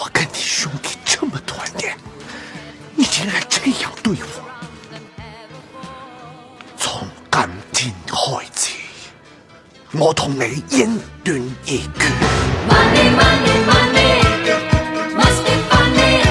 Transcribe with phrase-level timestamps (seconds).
[0.00, 1.96] 我跟你兄弟这么多年，
[2.94, 4.40] 你竟然这样对我！
[6.76, 7.02] 从
[7.32, 7.42] 今
[7.72, 8.14] 天开
[8.54, 8.76] 始，
[9.98, 12.12] 我同你恩斷義絕。
[12.68, 14.22] Money, money, money
[15.16, 16.22] must be funny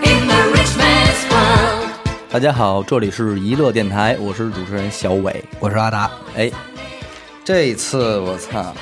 [0.00, 1.90] in the rich man's world.
[2.30, 5.44] 大家好，这里是娱乐电台，我是主持人小伟。
[5.58, 6.50] 我是阿达，哎，
[7.44, 8.74] 这一次我操，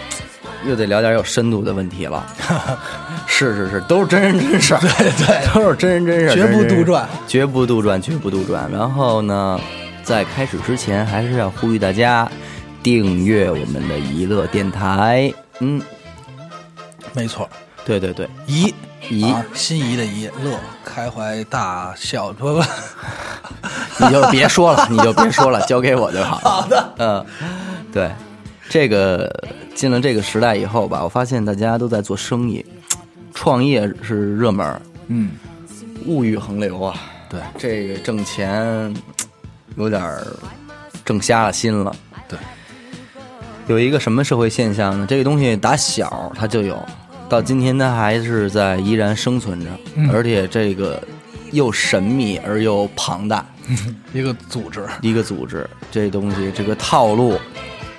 [0.65, 2.25] 又得聊点有深度的问题了。
[3.39, 8.68] 是是是，都是真人真事儿，对对 都是真人真事儿，绝不杜撰，绝不杜撰，绝不杜撰。
[8.68, 9.61] 然后呢，
[10.03, 12.29] 在开始之前，还是要呼吁大家
[12.82, 15.32] 订阅我们的娱乐电台。
[15.61, 15.80] 嗯，
[17.14, 17.49] 没错，
[17.85, 18.75] 对对对，怡
[19.08, 22.63] 怡啊，心仪的怡，乐，开怀大笑，不不，
[24.05, 26.50] 你就别说了，你就别说了，交给我就好了。
[26.50, 27.25] 好的，嗯，
[27.93, 28.11] 对，
[28.68, 29.32] 这个
[29.77, 32.66] 进了这个时代以后吧，我发现大家都在做生意，
[33.41, 35.31] 创业是热门，嗯，
[36.06, 37.01] 物欲横流啊。
[37.31, 38.92] 对这个挣钱
[39.77, 40.27] 有点儿
[41.05, 41.95] 挣瞎了心了。
[42.27, 42.36] 对，
[43.69, 45.06] 有一个什么社会现象呢？
[45.08, 46.84] 这个东西打小它就有，
[47.28, 51.00] 到今天它还是在依然生存着，嗯而且这个
[51.52, 53.47] 又神秘而又庞大。
[54.12, 57.39] 一个组织，一个组织，这东西这个套路，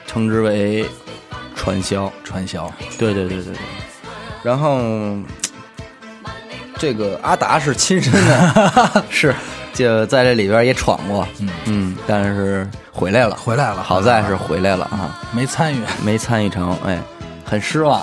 [0.06, 0.86] 称之为
[1.56, 2.12] 传销。
[2.26, 3.56] 传销，对对对对对。
[4.44, 4.80] 然后
[6.78, 9.36] 这个阿达是亲身的， 是
[9.74, 17.00] 就在这里边也闯过，嗯嗯，但是回来了，回来了好在是回来了啊，没参与，没参与成，哎，
[17.46, 18.02] 很失望，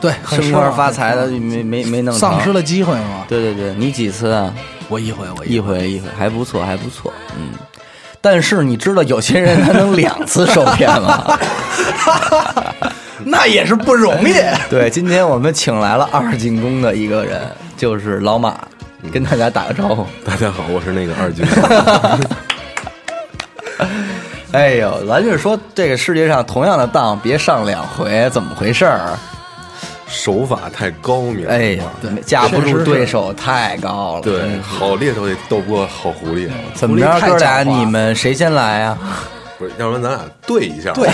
[0.00, 2.52] 对，很升官发财的没没没弄成丧失。
[2.52, 4.52] 了机会嘛，对对对，你几次啊？
[4.88, 7.50] 我一回，我一回一回还不错，还不错，嗯。
[8.20, 11.38] 但是你知道有些人他能两次受骗吗？
[13.24, 14.34] 那也是不容易，
[14.68, 17.40] 对，今天我们请来了二进宫的一个人，
[17.76, 18.56] 就是老马，
[19.12, 20.06] 跟大家打个招呼。
[20.24, 22.20] 大家好，我是那个二进宫。
[24.52, 29.18] 哎呦，咱就是说，这个世界上同样的当别上两回，怎么回事儿？
[30.08, 34.20] 手法太高明了，哎呀，对架不住对手太高了。
[34.20, 38.98] 对好猎手也斗不过好狐狸，怎么着，哥俩你们谁先来啊？
[39.58, 41.08] 不是，要不然咱俩对一下，对，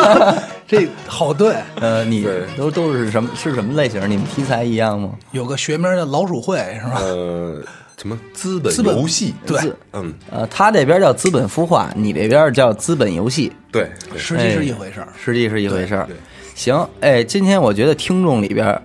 [0.68, 2.26] 这好对，呃，你
[2.56, 4.00] 都都是什么是什么类型？
[4.08, 5.10] 你们题材一样吗？
[5.32, 7.00] 有个学名叫老鼠会是吧？
[7.00, 7.62] 呃，
[7.96, 9.34] 什么资本资本游戏？
[9.46, 9.58] 对
[9.92, 16.06] 嗯，呃，他这边叫资本孵化，你这边叫资本游戏，对，对实际是一回事儿，实际是一回事儿。
[16.54, 18.80] 行，哎，今天我觉得听众里边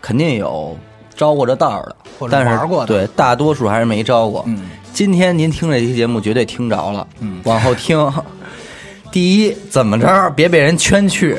[0.00, 0.76] 肯定有
[1.14, 4.42] 招过这道儿的，或者但是玩过的对，大多数还是没招过。
[4.46, 4.60] 嗯，
[4.96, 8.10] 今天您听这期节目绝对听着了，嗯往后听。
[9.12, 11.36] 第一，怎么着别被人圈去；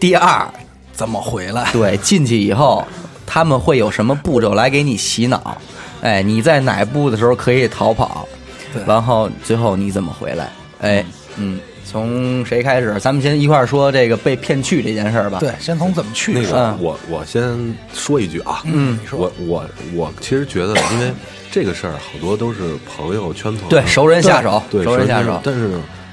[0.00, 0.48] 第二，
[0.90, 1.70] 怎么回来？
[1.72, 2.82] 对，进去以后
[3.26, 5.58] 他们会有什么步骤来给你洗脑？
[6.00, 8.26] 哎，你在哪步的时候可以逃跑？
[8.72, 10.50] 对然后最后你怎么回来？
[10.80, 11.04] 哎，
[11.36, 12.96] 嗯，从谁开始？
[13.00, 15.38] 咱们先一块儿说这个被骗去这件事儿吧。
[15.40, 19.64] 对，先从怎么去那说个我我先说一句啊，嗯，我我
[19.94, 21.12] 我其实觉得，因为
[21.50, 25.40] 这个事儿好多都是朋友圈朋友对，熟人下手，对熟人下手。
[25.42, 25.70] 但是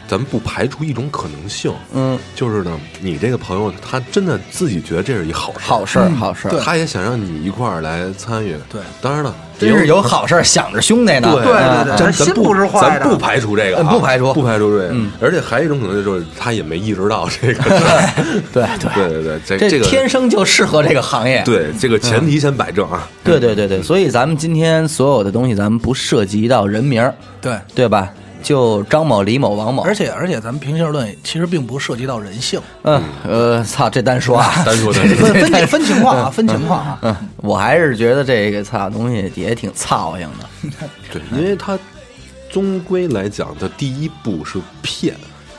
[0.08, 8.56] 咱们不排除一种可能性，嗯，就是呢，你这个朋友他真的自己觉得这是一好事儿，好事儿，好事他也想让你一块儿来参与。
[8.70, 11.34] 对当然了，真是有好事儿想着兄弟呢。
[11.34, 14.90] 对对对咱咱心不是坏的咱不排除这个不排除不排除这个。
[14.94, 17.64] 嗯而且还有一种可能就是他也没意识到这个。
[18.54, 21.42] 对对对对对，这这这个天生就适合这个行业。
[21.44, 23.08] 对这个前提先摆正啊。
[23.24, 27.58] 对对对对，所以咱们今天所有的东西，咱们不涉及到人名儿，对。
[27.76, 28.10] 对吧？
[28.42, 29.84] 就张某、李某、王某。
[29.84, 37.00] 而且而且，咱们平心而论，其实并不涉及到人性，嗯呃，操，这单说啊， 单说单说 分分分情况啊，分情况啊。
[37.02, 40.88] 嗯，我还是觉得这个操东西也挺操性的。
[41.12, 41.78] 对，因为他
[42.50, 45.16] 终归来讲，他第一步是骗。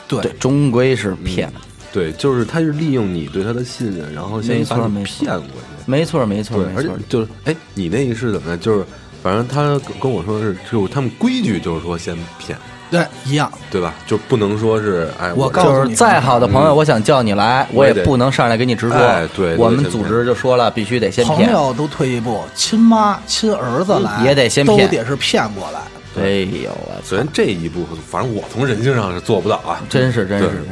[0.07, 1.51] 对对，终归是骗。
[1.91, 5.85] 对，就是他是利用你对他的信任，然后先把你骗过去。
[5.85, 6.93] 没错，没错，对，没错。
[6.93, 8.57] 而且就是，哎，你那个是怎么呢？
[8.57, 8.85] 就是，
[9.21, 12.57] 反正他跟跟我说是，就他们规矩就是说先骗，
[12.89, 13.51] 对，一样。
[13.69, 13.93] 对吧？
[14.07, 18.97] 就不能说是，哎，我告诉你再好的朋友，嗯我想叫你来，我也不能上来给你直说。
[18.97, 21.37] 哎对对我们组织就说了，必须得先骗。
[21.37, 25.79] 朋友都退一步，亲妈亲儿子来也得先骗都骗得是骗过来。
[26.17, 26.29] 哎
[26.63, 27.17] 呦我操虽！
[27.17, 29.79] 然这一步，反正我从人性上是做不到啊。
[29.89, 30.63] 真是真是真是，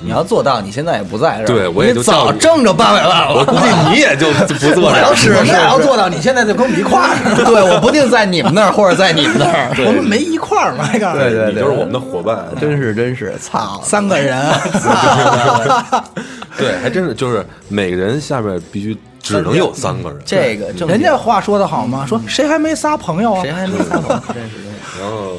[0.00, 3.34] 你要做到，你现在也不在这儿，对我也早挣着八百万了。
[3.34, 5.38] 我估计你也就 不做这个。
[5.38, 7.16] 我们俩要做到，你现在就跟我们一块儿。
[7.44, 9.74] 对，我不定在你们那儿或者在你们那儿。
[9.86, 12.46] 我们没一块儿嘛，这个对对你就是我们的伙伴。
[12.60, 13.80] 真是真是，操！
[13.82, 14.38] 三个人，
[16.58, 20.18] 对，还真是，就是每个人下边必须只能有三个人。
[20.24, 23.42] 这个正人家话说的好吗，说谁还没仨朋友啊？
[23.42, 24.22] 谁还没撒谎？
[24.34, 24.71] 真是真是。
[24.98, 25.38] 然后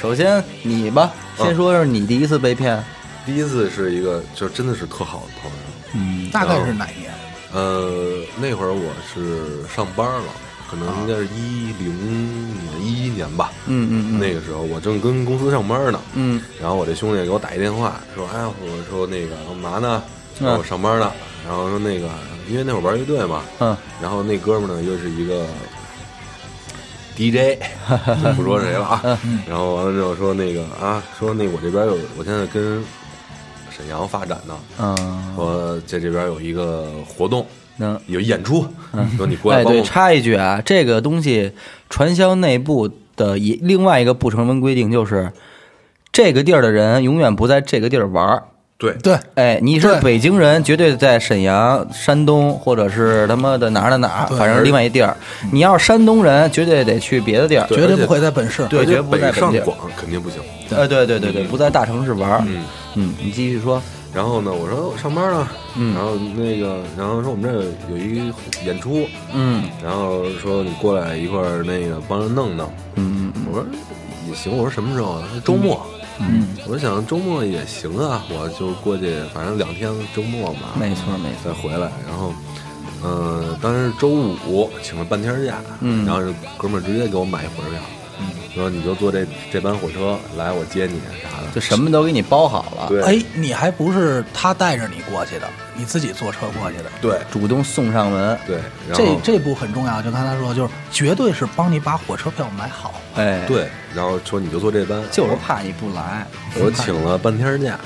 [0.00, 2.82] 首先你吧，先说说你第一次被骗。
[3.26, 5.56] 第一次是一个就真的是特好的朋友，
[5.94, 7.12] 嗯，大概是哪一年？
[7.52, 10.28] 呃，那会儿我是上班了，
[10.70, 13.52] 可能应该是一零年一一年吧。
[13.66, 20.02] 嗯嗯嗯那个时候我正跟公司上班呢，嗯然后我这兄弟给我打一电话，说：“哎，我说那个干嘛呢？
[20.40, 21.12] 我上班呢。
[21.46, 22.08] 然后说那个，
[22.48, 25.46] 因为那会儿玩乐队嘛，嗯然后那哥们儿呢又是一个
[27.18, 27.58] DJ，
[28.22, 29.18] 就 不说谁了啊。
[29.24, 32.82] 嗯然后完了之后说那个啊，说那我这边有，我现在跟
[33.76, 37.44] 沈阳发展呢，嗯，说在这边有一个活动，
[37.76, 38.00] 能。
[38.06, 38.64] 有演出，
[39.16, 39.84] 说你过来哎，对，我。
[39.84, 41.52] 插一句啊，这个东西
[41.90, 45.32] 传销内部的一另外一个不成文规定就是，
[46.12, 48.44] 这个地儿的人永远不在这个地儿玩儿。
[48.78, 55.16] 对对，哎，你是对北京人，绝对在沈阳、山东，或者是他妈的哪儿的哪儿，对反正是另外一地儿。
[55.50, 57.66] 你要是山东人，绝对得去别的地儿。
[57.66, 58.64] 对绝对不会在本市。
[58.68, 59.50] 对，而且绝不在本地儿。
[59.50, 60.40] 北上广肯定不行。
[60.70, 62.44] 呃，对对对对，不在大城市玩儿。
[62.46, 62.62] 嗯，
[62.94, 63.82] 嗯，你继续说。
[64.14, 68.32] 然后呢，我说我上班呢，嗯然后那个，然后说我们这儿有一
[68.64, 72.72] 演出，嗯然后说你过来一块儿那个帮着弄弄。
[72.94, 73.66] 嗯嗯我说
[74.28, 75.22] 也行，我说什么时候啊？
[75.26, 75.84] 他说周末。
[76.20, 81.50] 嗯，我想周末也行啊，我就过去，反正两天周末嘛，没错没错。
[81.50, 81.90] 再回来。
[82.06, 82.32] 然后，
[83.04, 87.80] 嗯、当时周五请了半天假，嗯然后这哥们儿直接给我买一火车票，
[88.54, 91.48] 说你就坐这这班火车来，我接你啥的。
[91.54, 96.84] 就什么都给你包好了，对，哎，你还不是他带着你过去的，你自己坐车过去的。
[97.00, 97.18] 对。
[97.30, 98.38] 主动送上门。
[98.46, 98.58] 对，
[98.92, 102.94] 这这步很重要，就刚才说，就是绝对是帮你把火车票买好。
[103.14, 106.26] 哎，，对，然后说你就坐这班，就是怕你不来，
[106.56, 107.78] 我请了半天假，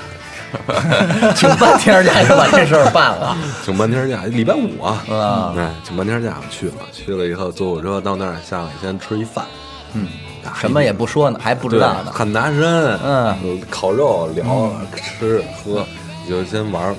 [1.35, 3.35] 请半天假就把这事儿办了。
[3.63, 5.55] 请半天假，礼拜五啊，啊。
[5.57, 9.45] 哎，请半天假去了，去了以后坐火车到那儿下来先吃一饭，
[9.93, 10.07] 嗯，
[10.55, 12.11] 什么也不说呢，还不知道呢。
[12.11, 12.61] 很拿参，
[13.03, 15.85] 嗯，烤肉聊吃喝，
[16.27, 16.95] 就先玩儿，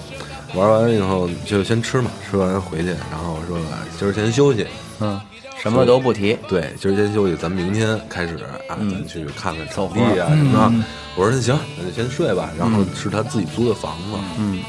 [0.55, 3.59] 玩完以后就先吃嘛，吃完回去，然后说
[3.99, 4.67] 今儿先休息，
[5.01, 5.21] 嗯，
[5.61, 6.39] 什么都不提。
[6.49, 8.37] 对，今儿先休息，咱明天开始
[8.69, 10.87] 啊，咱去看看走场地啊什么的。
[11.17, 12.51] 我说那行，那就先睡吧。
[12.59, 14.61] 然后是他自己租的房子，嗯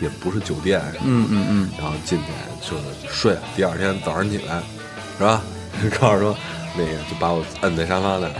[0.00, 2.24] 也不是酒店什么，嗯嗯嗯，然后进去
[2.62, 2.82] 就是
[3.12, 4.62] 睡，第二天早上起来，
[5.18, 5.42] 是吧？
[6.00, 6.36] 告诉说
[6.76, 8.32] 那个就把我摁在沙发那儿，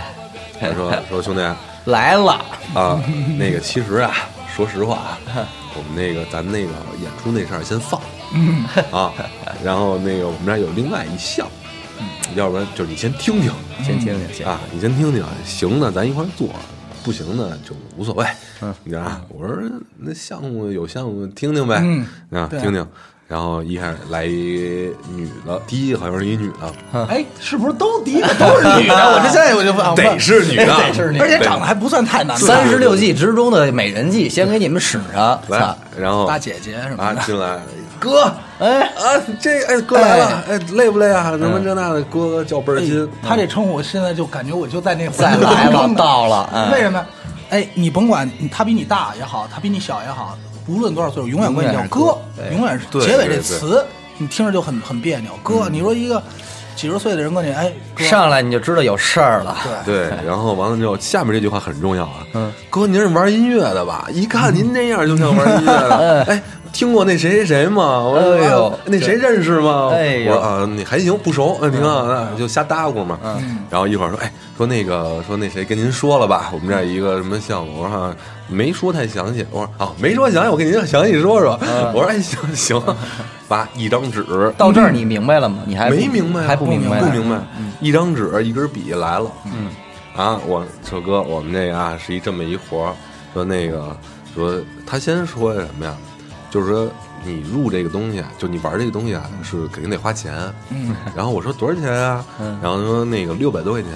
[0.60, 1.40] 他说 说兄弟
[1.86, 2.32] 来了。
[2.74, 3.02] 啊，
[3.38, 4.12] 那个其实啊，
[4.54, 5.18] 说实话啊，
[5.74, 6.72] 我们那个咱那个
[7.02, 8.00] 演出那事儿先放，
[8.92, 9.12] 啊，
[9.64, 11.46] 然后那个我们这儿有另外一项，
[12.36, 16.48] 要不然就是你先听听先听听，先啊，你先听听，行呢咱一块儿做，
[17.02, 18.24] 不行呢就无所谓，
[18.60, 19.20] 嗯，你知道吧？
[19.28, 19.56] 我说
[19.98, 22.86] 那项目有项目听听呗，嗯啊，对听听。
[23.30, 28.94] 然后一开始来一女的，第一个好像是一女的，哎，是不是都第一个 都是女的？
[29.14, 32.44] 我这现在我就忘了 得是女的，得是女的而且长得还不算太难看。
[32.44, 35.40] 三十六计之中的美人计，先给你们使上。
[35.46, 37.60] 来，，然后大姐姐什么啊的，进来，
[38.00, 41.30] 哥，哎，啊，这哎哥来了，哎累不累啊？
[41.30, 43.08] 什么这那的，哥叫倍儿亲。
[43.22, 46.50] 他这称呼，我现在就感觉我就在那再来了，到了。
[46.52, 47.06] 嗯为什么？
[47.50, 50.36] 哎，你甭管他比你大也好，他比你小也好，
[50.66, 52.16] 无论多少岁数，永远管你叫哥，
[52.52, 53.84] 永远是对结尾这词，
[54.18, 55.32] 你听着就很很别扭。
[55.42, 56.22] 哥，你说一个
[56.76, 59.56] 几十岁的人跟你，哎，哥上来你就知道有事儿了。
[59.84, 62.26] 对，然后完了之后，下面这句话很重要啊。
[62.34, 64.06] 嗯，哥，您是玩音乐的吧？
[64.12, 66.22] 一看您那样就像玩音乐的。
[66.28, 68.00] 哎，听过那谁谁谁吗？
[68.00, 69.90] 我说哎呦啊那谁认识吗？
[69.92, 73.18] 哎我说啊，你还行，不熟，嗯，挺好的，就瞎搭咕嘛。
[73.22, 76.50] 嗯，然后一会儿说，哎，说那个说那谁跟您说了吧？
[76.52, 77.82] 我们这儿一个什么项目？
[77.82, 78.16] 我说啊，
[78.48, 79.44] 没说太详细。
[79.50, 81.58] 我说啊，没说详细，我跟您详细说说。
[81.62, 82.82] 嗯我说哎，行行，
[83.48, 84.24] 把一张纸
[84.56, 85.58] 到这儿你明白了吗？
[85.66, 87.00] 你还没明白啊，还不明白？
[87.00, 87.36] 不明白。
[87.80, 89.30] 一张纸，一根笔来了。
[89.46, 89.68] 嗯，
[90.16, 92.92] 啊，我说哥，我们这个啊是一这么一活儿，
[93.34, 93.96] 说那个
[94.34, 94.54] 说
[94.86, 95.94] 他先说什么呀？
[96.50, 96.90] 就是说
[97.24, 100.34] 你入这个东西啊，就你玩这个东西啊，是肯定得花钱。
[100.70, 102.24] 嗯，然后我说多少钱啊？
[102.40, 103.92] 嗯然后说那个六百多块钱，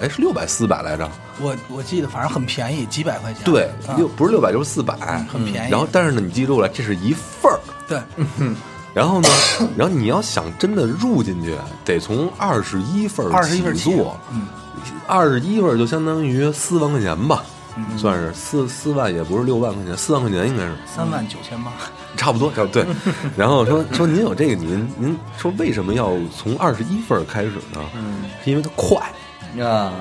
[0.00, 1.08] 哎，是六百四百来着？
[1.40, 3.44] 我我记得反正很便宜，几百块钱。
[3.44, 4.94] 对，啊六不是六百就是四百，
[5.30, 7.60] 很便宜然后但是呢，你记住了，这是一份儿。
[7.86, 8.00] 对，
[8.94, 9.28] 然后呢，
[9.76, 14.46] 然后你要想真的入进去，得从二十一份儿21份儿起做，嗯，
[15.06, 17.44] 二十一份儿就相当于四万块钱吧，
[17.96, 21.72] 算是四四万也不是六万块钱，四万块钱应该是三万九千八。
[22.16, 22.86] 差不多，差不多对。
[23.36, 27.80] 然后说说您有这个，您您说为什么要从二十一份开始呢？
[27.94, 28.98] 嗯是因为它快，
[29.64, 29.92] 啊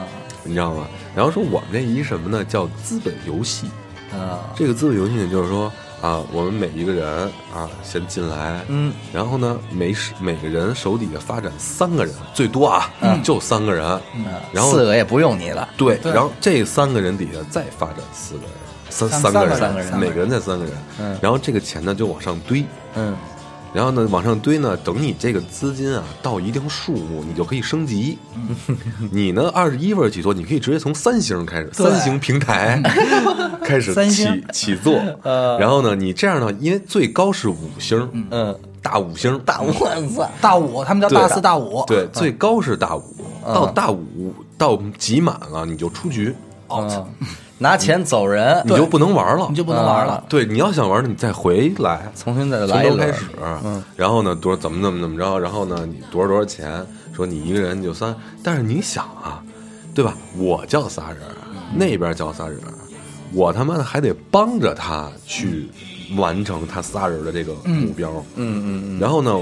[0.44, 0.88] 你知道吗？
[1.16, 2.44] 然后说我们这一什么呢？
[2.46, 3.68] 叫资本游戏。
[4.14, 7.08] 啊，这个资本游戏呢，就是说啊，我们每一个人
[7.54, 12.90] 啊，先进来，嗯，然后呢，每每个人手底下发展三个人，最多啊，
[13.24, 13.84] 就三个人，
[14.16, 14.26] 嗯。
[14.54, 16.12] 然后四个也不用你了，对，对。
[16.12, 18.52] 然后这三个人底下再发展四个人，
[18.90, 19.98] 三三个人三个人。
[19.98, 21.18] 每个人再三个人，嗯。
[21.20, 22.64] 然后这个钱呢就往上堆，
[22.94, 23.16] 嗯
[23.74, 28.18] 然后呢往上堆呢，等你这个资金啊到一定数目，你就可以升级。
[29.12, 32.82] 你呢二十一份起做，你可以直接从三星开始，三星平台
[33.64, 35.00] 开始起起做。
[35.60, 39.74] 然后呢，你这样呢，因为最高是五星，嗯，大五星，大五我
[40.16, 43.04] 操，大五，他们叫大四大五，对，最高是大五，
[43.44, 46.34] 到大五到集满了你就出局，
[46.70, 47.06] 嗯，
[47.60, 49.56] 拿钱走人，你就不能玩了你。
[49.56, 50.24] 就不能玩了。
[50.30, 53.26] 对，你要想玩，你再回来，重新再来一轮头开始，
[53.64, 59.42] 嗯，然后呢，多少怎么怎么怎么着，然后呢，你多少多少钱，说你一个人就三，但是你想啊，
[59.96, 60.14] 对吧？
[60.38, 61.20] 我叫仨人，
[61.76, 62.60] 那边叫仨人，
[63.34, 65.68] 我他妈的还得帮着他去
[66.16, 69.36] 完成他仨人的这个目标，嗯嗯嗯，然后呢，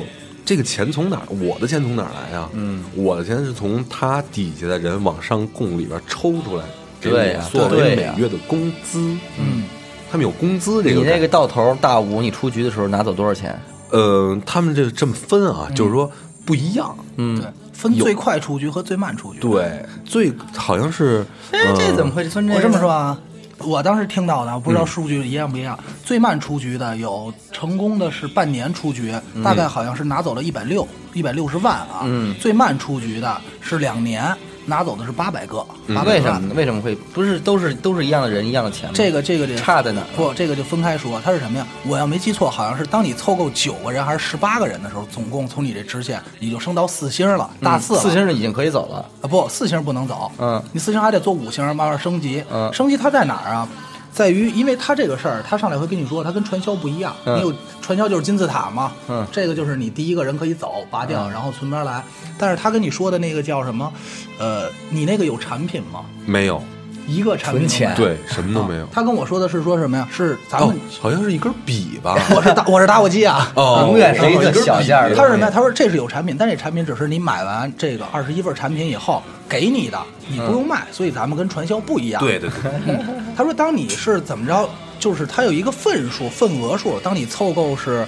[0.46, 1.27] 这个钱从哪儿？
[1.29, 2.50] 我的钱从哪儿来啊？
[2.53, 9.00] 嗯，我的钱是从他底下的人往上供里边抽出来，给对作为每月的工资。
[9.39, 9.63] 嗯，
[10.12, 13.57] 他们有工资这个，你那个到头大五，你出局的时候拿走多少钱？
[13.91, 16.12] 呃，他们这这么分啊，就是说
[16.45, 16.97] 不一样。
[17.17, 19.39] 嗯对，分最快出局和最慢出局。
[19.39, 22.53] 对，最好像是，哎，呃这怎么会分这？
[22.53, 23.17] 我这么说啊，
[23.59, 25.77] 我当时听到的，我不知道数据一样不一样。
[26.03, 32.01] 最慢出局的有成功的是半年出局，大概好像是拿走了一百六一百六十万啊。
[32.03, 34.35] 嗯最慢出局的是两年，
[34.65, 35.65] 拿走的是八百个。
[35.88, 36.53] 八百万为什么呢？
[36.55, 38.93] 为什么会不是都是都是一样的人一样的钱吗？
[38.95, 41.22] 这个这个得差在哪儿不，这个就分开说。
[41.24, 41.65] 它是什么呀？
[41.86, 49.05] 我要没记错，好像是当你凑够九个人还是十八个人的时候，总共从你这支线你就升到四星了，大四四星是已经可以走了。
[49.22, 52.43] 啊，不，四星不能走，嗯你四星还得做五星，慢慢升级。
[52.51, 53.67] 嗯升级它在哪儿啊？
[54.15, 57.13] 在于，因为他这个事儿，他上来会跟你说，他跟传销不一样。
[57.25, 62.01] 嗯你有传销就是金字塔嘛，嗯这个就是你第一个人可以走，拔掉，然后存边来。
[62.38, 63.91] 但是他跟你说的那个叫什么？
[64.39, 66.05] 呃，你那个有产品吗？
[66.25, 66.63] 没有，
[67.07, 68.88] 一个产品存钱都没有对，什么都没有。
[68.91, 70.07] 他跟我说的是说什么呀？
[70.12, 72.17] 是咱哦们，，好像是一根笔吧？
[72.35, 73.51] 我是打我是打火机啊。
[73.55, 75.51] 哦，永远是一个小件儿他说什么呀？
[75.53, 82.21] 他说这是有产品，但这产品只是你买完这个二十一份产品以后给你的，你不用卖，所以咱们跟传销不一样。
[82.21, 82.50] 对对
[82.85, 82.97] 对，
[83.38, 84.67] 他说，当你是怎么着，
[85.00, 88.07] 就是他有一个份数、份额数，当你凑够是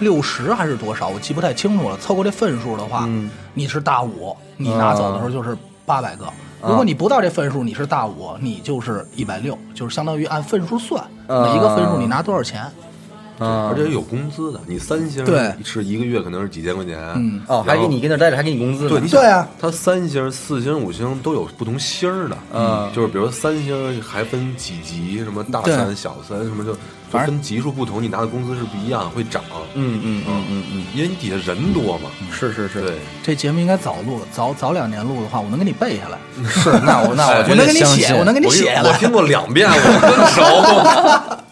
[0.00, 1.96] 六十还是多少，我记不太清楚了。
[1.96, 6.26] 凑够这份数的话，嗯你是大五，你拿走的时候就是八百个。
[6.62, 12.64] 如果你不到这分数，你是大五，你就是一百六，就是相当于按分数算，啊每一个分数你拿多少钱。
[13.38, 14.60] 嗯而且有工资的。
[14.66, 18.90] 你三星对是一个月可能是几千块钱，嗯哦，还给你跟那儿待着，还给你工资呢。
[18.90, 26.78] 对，你对啊，它三星、四星、五星都有不同星儿的，嗯就是比如说三星还分几级，什么大对三、小三，什么就就
[27.10, 29.42] 反正分级数不同，你拿的工资是不一样，会涨。
[29.74, 36.70] 嗯嗯嗯嗯嗯，因为你底下人多嘛，是是是，对，这节目应该早录，早早两年录的话，我能给你背下来， 是。
[36.84, 38.90] 那我那我我能给你写，我能给你我写下来。
[38.90, 41.36] 我听过两遍，我更熟。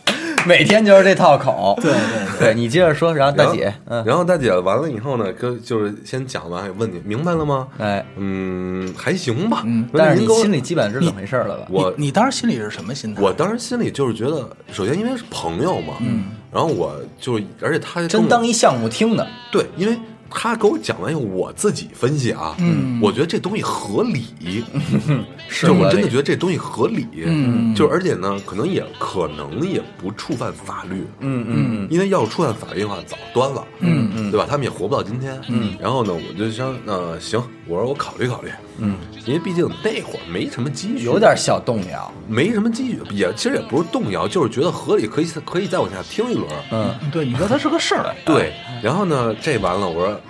[0.48, 1.76] 每天就是这套口。
[1.80, 7.68] 对对对，你接着说，然后大姐，嗯，然后大姐完了以后呢，跟就是先讲完，问你明白了吗？
[7.78, 9.62] 哎，嗯，还行吧。
[9.64, 11.66] 嗯但是你给我心里基本知道怎么回事了吧？
[11.70, 13.22] 我你你当时心里是什么心态？
[13.22, 19.98] 我当时心里就是觉得，首先因为是朋友嘛，嗯，然后我就而且他真当一项目听的，对，因为
[20.36, 23.00] 他给我讲完以后，我自己分析啊，嗯。
[23.00, 24.26] 我觉得这东西合理，
[25.48, 27.74] 是就我真的觉得这东西合理，嗯。
[27.74, 31.88] 就而且呢，可能也可能也不触犯法律，嗯嗯。
[31.90, 34.30] 因为要是触犯法律的话，早端了，嗯嗯。
[34.30, 34.46] 对吧？
[34.48, 35.74] 他们也活不到今天，嗯。
[35.80, 48.14] 然后呢，我就想，呃，行，我说我考虑考虑，嗯，因为毕竟那会儿没什么积蓄，有点小动摇，没什么积蓄，也其实也不是动摇，就是觉得合理，可以可以再往下听一轮，嗯，对，你说它是个事儿。
[48.26, 48.52] 对。
[48.82, 50.20] 然后呢，这完了，我说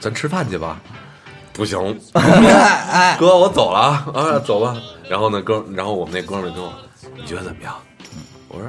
[0.00, 0.80] 咱吃饭去吧，
[1.52, 1.78] 不行，
[2.14, 4.76] 哎，哥，我走了啊，啊，走吧。
[5.08, 6.72] 然后呢，哥，然后我们那哥们儿跟我，
[7.16, 7.74] 你觉得怎么样？
[8.48, 8.66] 我说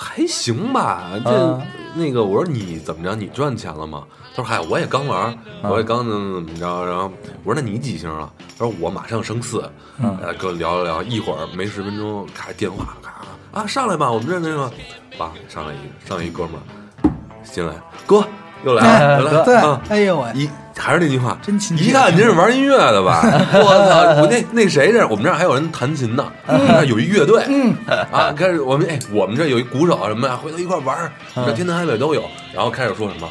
[0.00, 1.60] 还行吧，这、嗯
[1.94, 3.14] 那个，我说你怎么着？
[3.16, 4.04] 你赚钱了吗？
[4.34, 6.86] 他说嗨，我也刚玩，我也刚怎么怎么着。
[6.86, 7.12] 然后
[7.44, 8.32] 我说那你几星了？
[8.56, 9.68] 他说我马上升四。
[9.98, 14.72] 嗯呃，跟我聊了聊，一会儿没十分钟，咔电话，咔啊上来吧，我们这那个，
[15.18, 17.10] 爸上来一上来一哥们儿，
[17.42, 17.74] 进来，
[18.06, 18.24] 哥
[18.64, 21.84] 又来了，来了对啊，哎呦喂，一还是那句话，真亲切。
[21.84, 23.20] 一看您是玩音乐的吧？
[23.52, 24.22] 我操！
[24.22, 27.74] 我那那谁这，我们这儿还有人弹琴呢，我们这有一乐队，嗯。
[28.10, 32.22] 啊，开始我们哎，我们这有一鼓手什么呀，回头一块玩，这天南海北都有。
[32.54, 33.28] 然后开始说什么，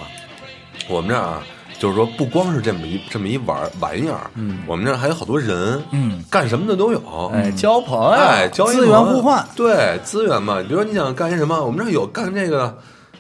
[0.88, 1.42] 我们这儿啊
[1.80, 9.44] 就是说不光是这么一这么一玩玩意儿，嗯，我们这儿还有好多人，嗯，干什么的都有，哎，交朋友，哎，资源互换。
[9.56, 10.58] 对资源嘛。
[10.62, 12.78] 比如说你想干些什么，我们这儿有干这个的，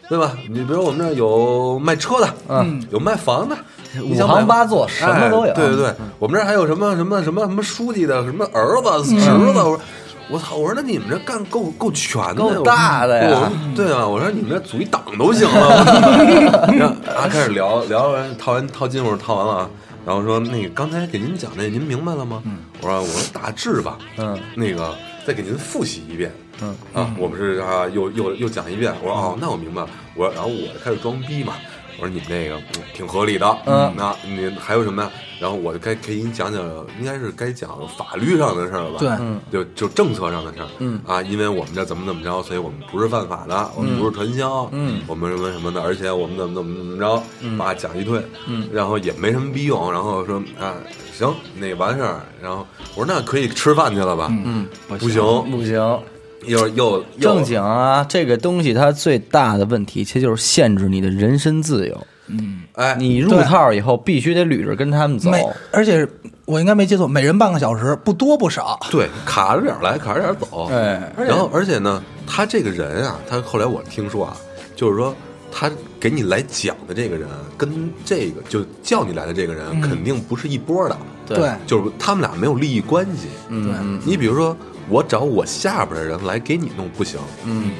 [0.09, 0.33] 对吧？
[0.49, 3.55] 你比如我们这儿有卖车的，嗯，有卖房的，
[4.03, 9.29] 五行八作什么都有哎对对对，我们这儿还有什么什么什么什么书记的，什么儿子、侄子。
[9.37, 9.79] 我说
[10.31, 10.55] 我操！
[10.55, 15.83] 我说那你们这干够够全的，够大的呀对啊，我说你们这组一党都行了。
[16.77, 19.69] 然后啊，开始聊聊完套完套金，我说套完了啊。
[20.05, 22.41] 然后说那个刚才给您讲那您明白了吗？
[22.81, 23.97] 我说我说大致吧。
[24.17, 24.95] 嗯，那个
[25.25, 26.31] 再给您复习一遍。
[26.61, 28.93] 嗯啊，我们是啊，又又又讲一遍。
[29.01, 29.89] 我说哦，那我明白了。
[30.15, 31.55] 我然后我就开始装逼嘛。
[31.99, 33.57] 我说你们那个嗯挺合理的。
[33.65, 33.93] 嗯。
[33.95, 35.11] 那你还有什么呀？
[35.39, 36.61] 然后我就该给你讲讲，
[36.99, 38.97] 应该是该讲法律上的事儿了吧？
[38.99, 39.09] 对。
[39.19, 39.39] 嗯。
[39.51, 40.67] 就就政策上的事儿。
[40.79, 40.99] 嗯。
[41.05, 45.01] 啊，因为我们这怎么怎么着，所以我们不是犯法的，我们不是传销，嗯。
[45.07, 47.23] 我们什么什么的，而且我们怎么怎么怎么着，
[47.57, 48.67] 把讲一退，嗯。
[48.71, 50.75] 然后也没什么逼用，然后说啊，
[51.13, 52.65] 行，那完事儿，然后
[52.95, 54.27] 我说那可以吃饭去了吧？
[54.29, 55.99] 嗯，不行，不行，
[56.45, 62.07] 又又又正经啊，这个东西它最大的问题其实就是限制你的人身自由。
[62.31, 65.31] 嗯哎，你入套以后必须得捋着跟他们走。
[65.31, 66.07] 每而且
[66.45, 68.79] 我应该没记错，每人半个小时，不多不少。
[68.91, 70.69] 对，卡着点儿来，卡着点儿走。
[70.71, 74.37] 哎，然后而且呢，他这个人啊，他后来我听说啊，
[74.75, 75.13] 就是说
[75.51, 77.27] 他给你来讲的这个人，
[77.57, 80.95] 跟这个就叫你来的这个人，肯定不是一波的。
[81.27, 83.27] 对就是他们俩没有利益关系。
[83.49, 84.55] 嗯嗯你比如说，
[84.89, 87.71] 我找我下边的人来给你弄不行，嗯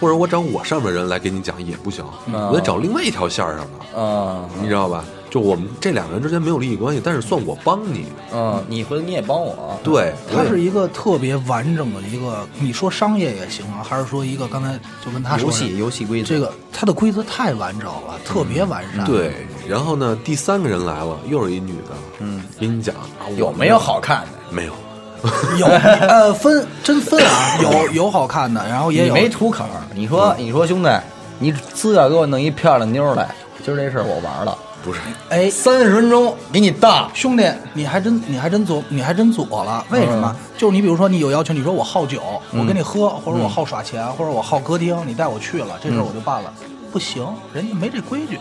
[0.00, 5.04] 或者我找我上面的人来给你讲也不行，嗯我得找另外一条线上的，啊你知道吧？
[5.30, 8.04] 就我们这两个人之间没有利益关系，但是算我帮你。
[8.34, 9.78] 嗯，你回头你也帮我。
[9.82, 19.06] 对，它是一个特别完整的一个，你说商业也行啊，还是说一个刚才就跟他说的游戏游戏规则这个它的规则太完整了，特别完善。
[19.06, 19.32] 对，
[19.66, 22.94] 然后呢，第三个人来了，又是一女的，嗯，给你讲
[23.38, 24.54] 有没有好看的？
[24.54, 24.72] 没有？
[25.58, 30.90] 有呃分真分啊，有有好看的，然后也你有没图口儿，你说你说兄弟，
[31.38, 33.28] 你资料给我弄一漂亮妞儿来，
[33.64, 37.08] 今儿这事儿我玩了，不是，哎三十分钟给你当。
[37.14, 40.34] 兄弟，你还真你还真左你还真左了，为什么？
[40.58, 42.20] 就是你比如说你有要求，你说我好酒，
[42.50, 46.52] 我跟你喝，或者我好耍钱，或者我好歌厅，你带我去了，这事儿我就办了。
[46.90, 48.38] 不行，人家没这规矩。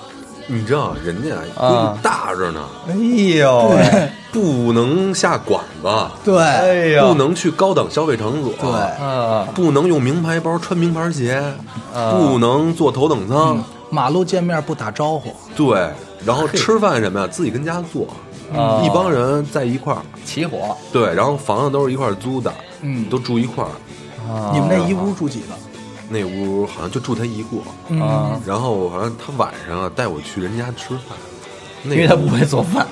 [0.48, 3.72] 你知道人家规啊矩大着呢，哎呦
[4.32, 5.90] 不能下馆子，
[6.24, 8.72] 对，哎呀，不能去高档消费场所，对。
[8.72, 11.34] 啊，不能用名牌包，穿名牌鞋，
[11.94, 12.12] 啊。
[12.12, 15.90] 不能坐头等舱，马路见面不打招呼，对，
[16.26, 18.08] 然后吃饭什么呀，自己跟家做，
[18.56, 18.82] 啊。
[18.84, 20.76] 一帮人在一块儿，起火。
[20.94, 23.06] 对，然后房子都是一块儿租的，嗯。
[23.10, 23.72] 都住一块儿，
[24.32, 24.52] 啊。
[24.54, 25.48] 你们那一屋住几个？
[26.12, 31.18] 那屋好像就住他一个，啊，然后好像他晚上啊带我去人家吃饭，
[31.84, 32.86] 那因为他不会做饭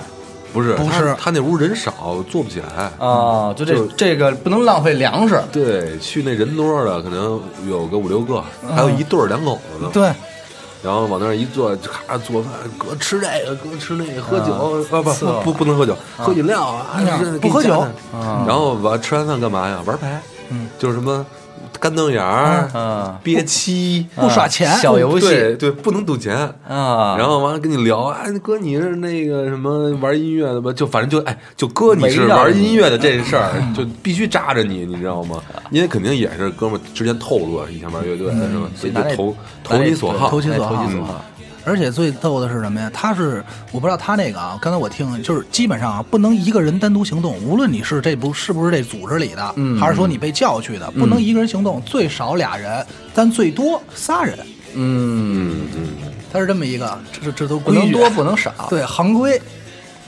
[0.52, 2.90] 不是他不是他那屋人少，做不起来。
[2.98, 5.40] 啊，就这就这个不能浪费粮食。
[5.52, 8.42] 对，去那人多的可能有个五六个，
[8.74, 9.90] 还有一对儿两口子呢。
[9.92, 10.10] 对，
[10.82, 16.98] 然后往那儿一坐，就咔做饭，哥吃这个，哥吃那个，喝酒啊不不不不能喝酒，喝饮料啊，
[17.40, 17.86] 不喝酒。
[18.12, 19.80] 然后完吃完饭干嘛呀？
[19.86, 21.24] 玩牌，嗯，就是什么
[21.80, 26.36] 干瞪眼儿、啊憋气，不耍钱小游戏对对，不能赌钱。
[26.68, 30.70] 啊，然后完了跟你聊，哎，哥你是那个什么玩音乐的吧？
[30.72, 35.40] 就反正就哎，就哥你是玩音乐的这事儿，就必须扎着你，你知道吗？
[35.70, 38.68] 因为肯定也是哥们儿之前透露了以前玩乐队的是吧？
[38.76, 41.24] 所以就投投其所好，投其所好投其所好。
[41.64, 42.90] 而且最逗的是什么呀？
[42.92, 54.38] 他是我不知道他那个啊，刚才我听就是基本上啊，不能一个人单独行动，无论你是这不是不是这组织里的，嗯还是说你被叫去的，不能一个人行动，最少俩人，但最多仨人。
[54.74, 56.12] 嗯，嗯嗯。
[56.32, 58.52] 他是这么一个，这这这都不能多不能少。
[58.68, 59.40] 对行规。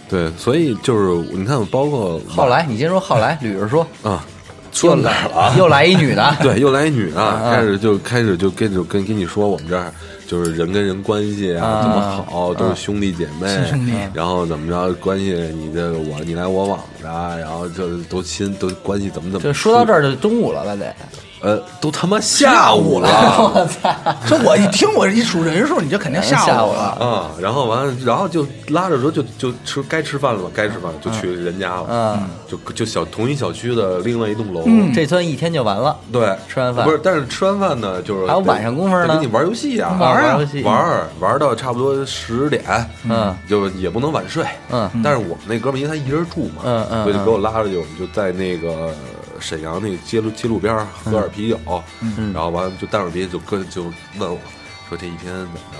[0.09, 4.25] 对，所以就是你看，包括后来你先说 后来，捋着说，啊，
[4.73, 5.55] 说哪儿了啊？
[5.59, 9.93] 又来一女的， 对，又来一女的， 啊开始就开始就跟就跟跟你说我们这儿
[10.33, 19.45] 就是人跟人关系啊啊怎么好，都是兄弟姐妹亲兄弟，然后怎么着关系，你这个我你来我往的，然后就都亲都关系怎么怎么。
[19.45, 20.97] 就说到这儿就中午了吧得。
[21.43, 23.09] 呃，都他妈下午了。
[23.55, 23.95] 我操
[24.27, 26.83] 这我一听我一数人数，你就肯定吓吓我我了。
[26.83, 27.31] 啊！
[27.41, 34.65] 然后完了，然后就拉着说就就吃该吃饭了吧，该吃饭了就去人家了，嗯，就就小同一小区的另外一栋楼。
[34.95, 35.97] 这算一天就完了。
[36.13, 36.85] 对，吃完饭。
[36.85, 39.09] 不是，但是吃完饭呢，就是还有晚上功夫呢？
[39.09, 40.63] 跟你玩游戏啊，玩啊游戏。
[40.63, 42.63] 玩玩到差不多十点，
[43.09, 44.89] 嗯，就也不能晚睡，嗯。
[45.03, 48.91] 但是我们那哥们儿因为他一人住嘛，嗯嗯所以就给我拉着就，我们就在那个
[49.43, 51.59] 沈阳那个街路街路边儿喝点啤酒，
[52.01, 53.83] 嗯然后完了就带着啤酒就跟就
[54.19, 54.39] 问我
[54.89, 55.79] 说这一天怎么着？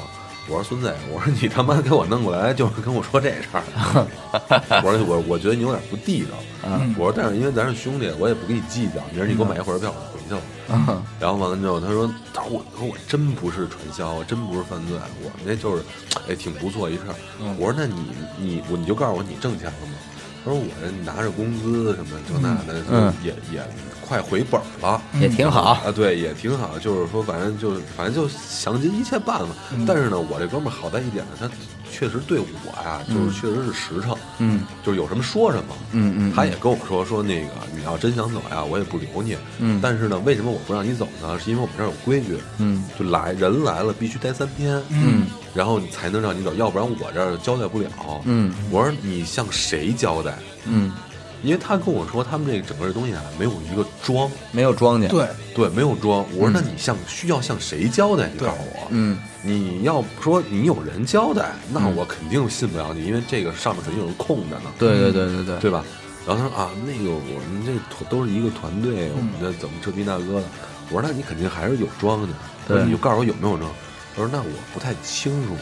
[0.49, 3.63] 我说孙子，我说你他妈给我弄过来就是跟我说这事儿，
[4.83, 6.31] 我说我我觉得你有点不地道。
[6.65, 10.41] 嗯我说但是因为咱是兄弟，我也不跟你计较，明儿你给我买一火车票，我回去了。
[10.69, 15.83] 嗯然后完了之后，他说：“他说我说我真不是传销，我真不是犯罪，我们那就是，
[16.29, 17.03] 哎，挺不错一事
[17.59, 17.95] 我说：“那你
[18.37, 19.93] 你我你就告诉我你挣钱了吗？”
[20.45, 20.67] 他说：“我
[21.05, 23.63] 拿着工资什么这那的，嗯也也
[24.01, 25.63] 快回本了。”也挺好。
[25.63, 26.79] 啊，对，也挺好。
[26.79, 29.55] 就是说，反正就是，反正就想尽一切办法。
[29.87, 31.49] 但是呢，我这哥们儿好在一点呢，他
[31.93, 34.17] 确实对我呀，就是确实是实诚。
[34.39, 35.77] 嗯，就是有什么说什么。
[35.93, 39.37] 嗯嗯他也跟我说说那个，你要真想走呀，我也不留你。
[39.59, 41.39] 嗯但是呢，为什么我不让你走呢？
[41.39, 42.39] 是因为我们这儿有规矩。
[42.59, 44.83] 嗯，就来人来了必须待三天。
[44.89, 47.89] 嗯，然后你才能让你走，要不然我这儿交代不了。
[48.25, 50.39] 嗯，我说你向谁交代？
[50.67, 50.93] 嗯，
[51.43, 54.31] 因为他跟我说，他们这个整个这东西啊，没有一个庄。
[54.53, 55.09] 没有庄稼。
[55.09, 56.25] 对，对，没有装。
[56.37, 58.29] 我说，那你向需要向谁交代？
[58.33, 58.87] 你告诉我。
[58.91, 65.59] 嗯你要说你有人交代，那我肯定信不了你，因为这个上面肯定有人空着呢，对对对对对。
[65.59, 65.85] 对吧？
[66.25, 70.45] 然后他说啊，那个我们这团都是一个团队，我们的怎么这逼那哥的。
[70.91, 72.29] 我说那你肯定还是有装的，
[72.69, 73.69] 我说你就告诉我有没有装。
[74.15, 75.57] 他说那我不太清楚，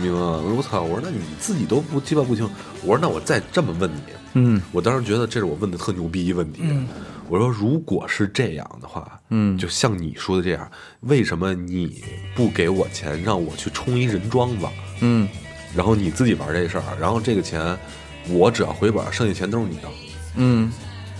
[0.00, 0.42] 明白吗？
[0.56, 0.82] 我操！
[0.82, 2.48] 我说那你自己都不鸡巴不清。
[2.82, 4.00] 我说那我再这么问你，
[4.34, 6.62] 嗯我当时觉得这是我问的特牛逼一问题。
[7.28, 12.02] 我说如果是这样的话，嗯就像你说的这样，为什么你
[12.34, 14.66] 不给我钱，让我去充一人桩子，
[15.00, 15.28] 嗯
[15.74, 17.76] 然后你自己玩这事儿，然后这个钱
[18.28, 19.88] 我只要回本，剩下钱都是你的，
[20.36, 20.72] 嗯，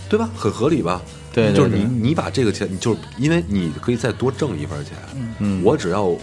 [0.08, 0.28] 对吧？
[0.34, 1.02] 很合理吧？
[1.30, 4.94] 对对对就是你你把这个钱，你就是因为你可以再多挣一份钱，
[5.40, 6.16] 嗯我只要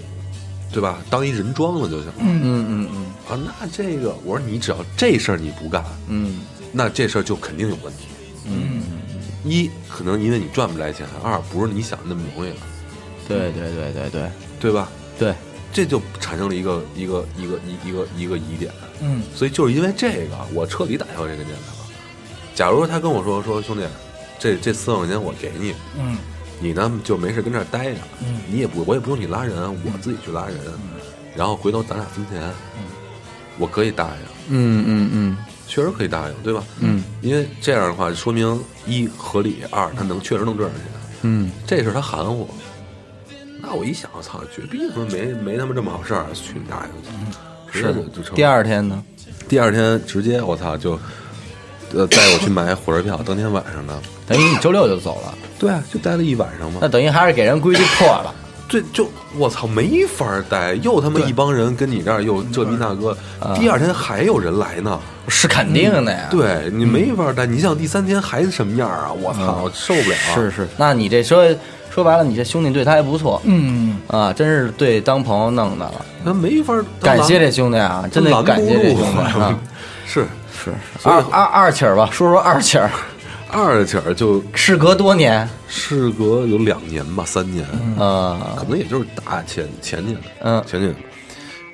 [0.76, 2.14] 对吧，当一人装了就行了。
[2.20, 6.42] 嗯嗯嗯啊，那这个我说你只要这事儿你不干，嗯。
[6.74, 8.08] 那这事儿就肯定有问题。
[8.46, 8.82] 嗯，
[9.46, 12.56] 一可能因为你赚不来钱，二不是你想的那么容易了，
[13.26, 14.30] 对对对对对。
[14.60, 14.90] 对吧？
[15.18, 15.34] 对，
[15.72, 18.70] 这就产生了一个一个一个一一个一个疑点，
[19.02, 19.24] 嗯。
[19.34, 21.90] 所以就是因为这个，我彻底打消这个念头了。
[22.54, 23.84] 假如说他跟我说说兄弟，
[24.38, 26.18] 这这四万块钱我给你，嗯
[26.66, 30.58] 你呢就没事跟这儿待着，嗯你也不我也不用你拉人，我自己去拉人，
[31.36, 32.52] 然后回头咱俩分钱，
[33.60, 34.12] 我可以答应，
[34.50, 36.64] 嗯嗯嗯确实可以答应，对吧？
[36.80, 40.86] 嗯因为这样的话，说明一合理，二他能确实能挣上钱。
[41.22, 42.50] 嗯这事他含糊。
[43.62, 47.38] 那我一想，我操，绝逼他妈没没他妈这么好事儿，去你大爷的！
[47.72, 48.34] 直接就。
[48.36, 49.04] 第二天呢？
[49.48, 51.00] 第二天直接我操就，
[51.96, 53.94] 呃，带我去买火车票，当天晚上的。
[54.28, 56.88] 等于你周六就走了，对啊，就待了一晚上嘛那。
[56.90, 58.34] 等于还是给人规矩破了。
[58.68, 63.16] 这就我操，没法待，又他妈一帮人跟你这儿又这逼那个，
[63.60, 65.00] 第二天还有人来呢。
[65.28, 66.28] 是肯定的呀。
[66.32, 69.12] 对你没法待，你想第三天还什么样啊？
[69.14, 70.18] 我操，受不了。
[70.34, 71.46] 是是，那你这说
[71.92, 76.04] 说白了，你这兄弟对他还不错嗯，啊，真是对当朋友弄的了。
[76.24, 79.60] 那没法感谢这兄弟啊，真得感谢这兄弟啊。
[80.08, 80.26] 是
[80.66, 82.90] 是二二二起儿吧，说说二起儿，
[83.50, 87.66] 二起儿就 事隔多年，事隔有两年吧，三年，
[88.00, 88.40] 嗯。
[88.58, 90.94] 可能也就是大前前年，嗯前年。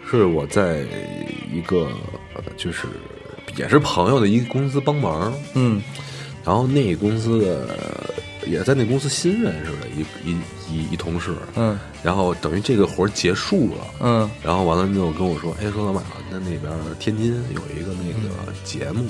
[0.09, 0.79] 是我在
[1.53, 1.87] 一个
[2.35, 2.85] 呃就是
[3.55, 5.81] 也是朋友的一个公司帮忙，嗯。
[6.43, 7.67] 然后那公司的
[8.45, 10.37] 也在那公司新认识的一一
[10.69, 11.77] 一一同事，嗯。
[12.03, 14.29] 然后等于这个活儿结束了，嗯。
[14.43, 19.05] 然后完了之后跟我说，哎，说老马，那那边天津有一个那个节目，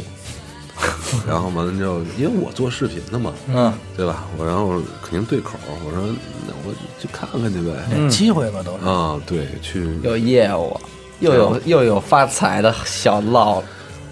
[1.27, 3.73] 然后完了之后，因为我做视频的嘛，嗯。
[3.95, 4.25] 对吧？
[4.37, 6.01] 我然后肯定对口，我说
[6.47, 7.71] 那我去看看去呗。
[7.91, 8.09] 嗯。
[8.09, 8.85] 机会吧都是。
[8.85, 10.79] 啊，对，去有业务，
[11.19, 13.63] 又有又有发财的小唠，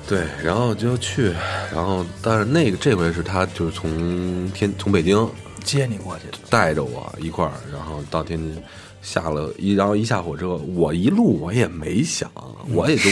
[0.10, 1.32] 对，然后就去，
[1.72, 5.30] 然后但是那个这回是他就是从天从北京
[5.64, 8.60] 接你过去的，带着我一块儿，然后到天津，
[9.04, 12.28] 下了一，然后一下火车，我一路我也没想，
[12.70, 13.10] 我也就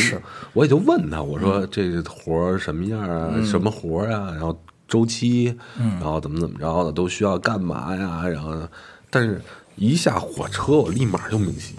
[0.53, 8.27] 我也就问他，我说这个活儿什么样啊，什么活儿啊，然后周期，然后怎么怎么着的，都需要干嘛呀？
[8.27, 8.67] 然后，
[9.11, 9.39] 但是
[9.75, 11.75] 一下火车，我立马就明晰。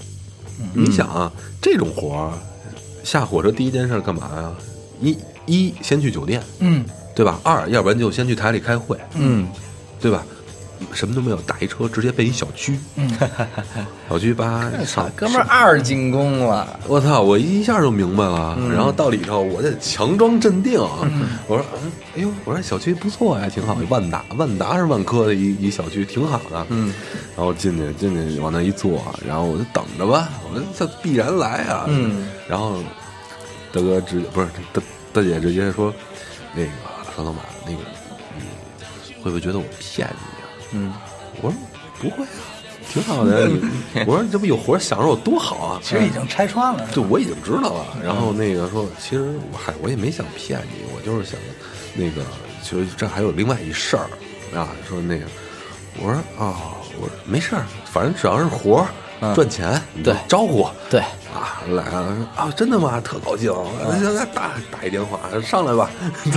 [0.74, 2.38] 你想啊，这种活儿，
[3.02, 4.54] 下火车第一件事干嘛呀？
[5.00, 6.84] 一一先去酒店，嗯，
[7.14, 7.40] 对吧？
[7.42, 9.48] 二，要不然就先去台里开会，嗯
[10.00, 10.22] 对吧？
[10.92, 13.10] 什么都没有，打一车直接奔一小区，嗯
[14.08, 18.56] 小区吧操，哥们儿二进宫了，我操，我一下就明白了。
[18.72, 20.78] 然后到里头，我得强装镇定。
[21.48, 23.76] 我说，嗯，哎呦，我说小区不错呀，挺好。
[23.88, 26.64] 万达，万达是万科的一一小区，挺好的。
[26.68, 26.94] 嗯，
[27.36, 31.86] 然后进去，进去往那一坐，然后我就等着吧，我说这必然来啊。
[31.88, 32.76] 嗯，然后
[33.72, 35.92] 大哥直不是大大姐直接说，
[36.54, 36.68] 那个
[37.14, 37.78] 说老马，那个
[38.36, 40.48] 你会不会觉得我骗你啊？
[40.72, 40.92] 嗯，
[41.42, 41.54] 我说
[42.00, 42.28] 不会啊，
[42.90, 43.46] 挺好的。
[43.46, 43.60] 你
[44.06, 45.80] 我说这不有活享受多好啊！
[45.82, 47.96] 其实已经拆穿了，对，我已经知道了。
[48.02, 51.38] 然后那个说，其实我还我也没想骗你，我就是想
[51.94, 52.22] 那个，
[52.62, 54.08] 其实这还有另外一事儿
[54.58, 54.68] 啊。
[54.88, 55.26] 说那个，
[56.00, 58.86] 我说啊，我说没事儿，反正只要是活
[59.20, 60.68] 儿赚钱，对招呼。
[60.88, 61.02] 对，
[61.38, 62.50] 啊，来啊啊！
[62.56, 63.00] 真的吗？
[63.00, 65.88] 特高兴，行，来打打一电话，上来吧。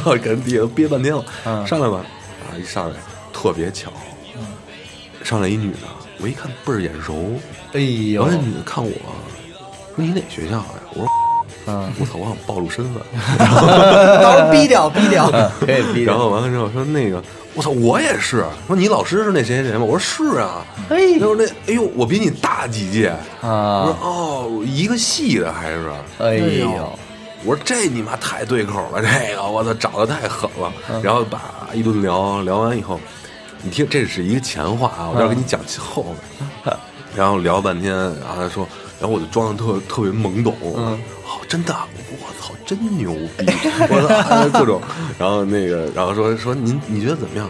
[0.04, 2.06] 到跟底下憋半天了，上来吧。
[2.42, 2.96] 啊，一上来
[3.34, 3.92] 特别巧，
[5.24, 5.88] 上来一女的，
[6.20, 7.34] 我一看倍儿眼熟。
[7.74, 8.92] 哎呦完了，女的看我，
[9.96, 10.66] 说你哪学校呀？
[10.94, 11.08] 我说，
[11.68, 13.02] 嗯，我操，我想暴露身份。
[14.22, 15.32] 到时候逼掉逼掉。
[15.62, 18.46] 可以逼然后完了之后说那个，我操，我也是。
[18.68, 19.84] 说你老师是那谁谁谁吗？
[19.84, 20.66] 我说是啊。
[20.90, 23.14] 哎他说那，哎呦，我比你大几届。
[23.42, 25.92] 我啊说，哦，一个系的还是。
[26.20, 26.98] 哎呦，
[27.44, 30.72] 我说这你妈太对口了，这个我操找的太狠了。
[31.02, 33.00] 然后把一顿聊聊完以后，
[33.62, 36.78] 你听这是一个前话啊，我待会儿给你讲后面。
[37.14, 38.66] 然后聊半天，然后他说，
[38.98, 40.98] 然后我就装的特特别懵懂，哦，
[41.52, 41.76] 真的，
[42.12, 43.46] 我操，真牛逼，
[43.90, 44.82] 我操，哎各种，
[45.20, 47.50] 然后那个，然后说说您你觉得怎么样？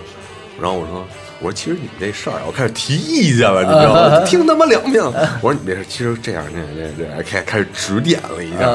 [0.60, 1.06] 然后我说。
[1.44, 4.20] 我说其实你们这事儿啊，我开始提意见了，你知道吗？
[4.30, 5.40] 听他妈两遍了。
[5.42, 6.62] 我说你这事其实这样，这
[6.96, 8.68] 这这开开始指点了一下。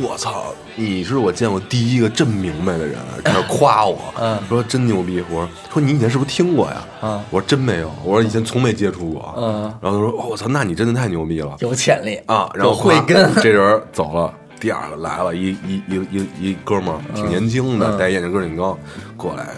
[0.00, 5.22] 我操，你是我见过第一个真明白的人，开始夸我，嗯说真牛逼。
[5.28, 6.82] 我说说你以前是不是听过呀？
[7.02, 9.34] 嗯我说真没有，我说以前从没接触过。
[9.36, 12.48] 嗯然后他说哦我操，那你真的太牛逼了有潜力啊！
[12.54, 14.32] 然后会跟 这人走了。
[14.62, 18.78] 第二个来了，一一一一一哥们儿，挺年轻的，戴眼镜个儿挺高，
[19.16, 19.48] 过来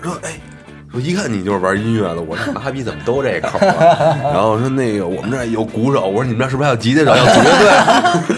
[0.00, 0.40] 说：“哎，
[0.90, 8.36] 说一看你就是玩音乐的。”我说：“妈逼，怎么都这口啊？” 然后说：“那个我们这有鼓手。”我说：“你们这是不是还有吉他手，有组乐队？”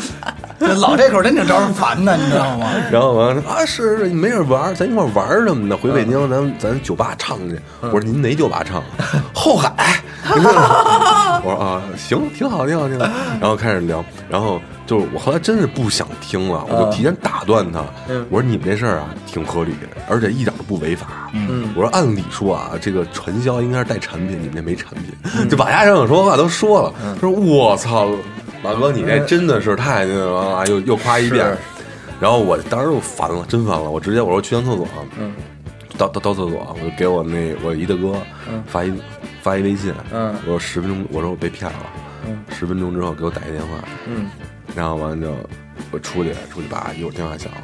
[0.81, 2.73] 老这口真挺招人烦的，你知道吗？
[2.91, 5.77] 然后完了说啊，是是，你没事玩，咱一块儿玩什么的。
[5.77, 7.57] 回北京，咱咱酒吧唱去。
[7.83, 8.83] 我说您哪酒吧唱？
[9.33, 10.03] 后海。
[11.45, 13.07] 我说啊，行，挺好，挺好，挺好。
[13.41, 17.85] 然后开始聊，然后就是我后来真是不想听了，我就提前打断他。
[18.31, 19.75] 我说你们这事儿啊，挺合理，
[20.09, 21.31] 而且一点都不违法。
[21.33, 26.93] 嗯，我说按理说啊，这个传销应该是带产品，你们这没产品，就把家长说话都说了。
[27.15, 28.09] 他说我操，
[28.63, 31.47] 马哥你这真的是太那个了啊，又又夸一遍。
[32.19, 35.33] 然后我当时就烦了，真烦了，我直接我说去趟厕所，嗯，
[35.99, 38.15] 到到到厕所，我就给我那我一大哥
[38.67, 38.93] 发一
[39.43, 41.79] 发一微信，嗯我说十分钟，我说我被骗了，
[42.27, 44.27] 嗯，十分钟之后给我打一电话，嗯，
[44.75, 45.35] 然后完了之后
[45.91, 47.59] 我出去出去吧一会儿电话响了。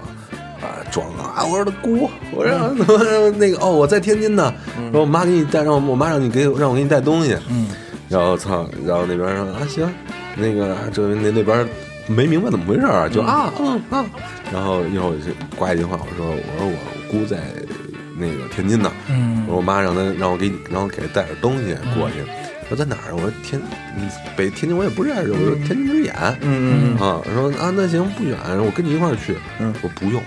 [0.62, 1.44] 啊，装啊！
[1.44, 4.54] 我说他姑，我说那个哦，我在天津呢。
[4.92, 7.36] 说我妈给你带，让我我妈让你给让我给你带东西。
[7.50, 7.66] 嗯，
[8.08, 9.92] 然后操，然后那边说啊行，
[10.36, 11.68] 那个这那那边
[12.06, 14.06] 没明白怎么回事儿，就啊嗯啊，
[14.52, 17.38] 然后一会儿我就挂一电话，我说我说我姑在
[18.22, 22.16] 那个天津的，嗯，我说我妈让她让我给你让我给她带点东西过去。
[22.70, 23.14] 我说在哪儿？
[23.14, 23.60] 我说天，
[23.98, 25.32] 嗯北天津我也不认识。
[25.32, 29.36] 我说天津之眼，嗯嗯啊，说啊那行不远，我跟你一块儿去。
[29.58, 30.22] 嗯，我说不用，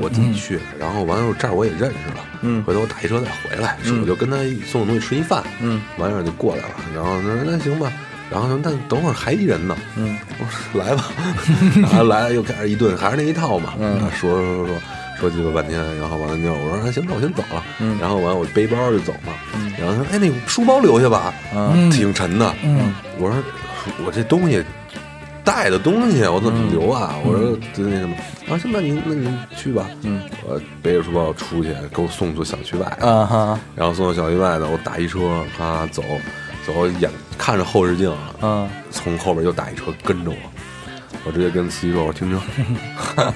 [0.00, 0.60] 我自己去。
[0.78, 6.74] 然后完了这儿我也认识了，嗯，回头我打一车再回来，是我就跟他送东西吃一饭，嗯，完事儿就过来了。
[6.94, 7.90] 然后他说那行吧。
[8.30, 11.06] 然后说那等会儿还一人呢，嗯，我说来吧，
[11.82, 14.76] 然后来了又开始一顿还是那一套嘛，嗯，说说说说
[15.20, 23.36] 说鸡巴半天，然后完了就我说那行，那我先走了，嗯，然后完了我背包就走嘛，嗯，然后他说哎那书包留下吧，嗯，挺沉的，嗯，我说
[24.04, 24.64] 我这东西
[25.44, 27.14] 带的东西我怎么留啊？
[27.24, 28.16] 我说就那什么。
[28.48, 36.02] 啊行，那您那您去吧，嗯，我背着书包出去给我送出小区外，啊哈，然后送到小区外呢，我打一车，咔走。
[36.66, 40.36] 走，眼看着后视镜，嗯，从后边又打一车跟着我，
[41.24, 42.40] 我直接跟司机说：“我停车。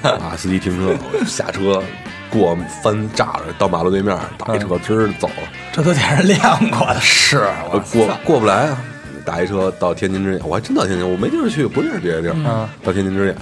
[0.08, 1.82] ”啊，司机停车，我下车
[2.30, 7.38] 过翻栅栏到马路对面，打一车滋儿走了，这都点是亮过的，是
[7.70, 8.78] 我过过不来啊，
[9.24, 13.36] 打一车到天津之眼，我还真到天津，我没地儿去，不认识别的地儿，嗯到天津之眼，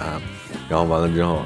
[0.69, 1.41] 然后完了之后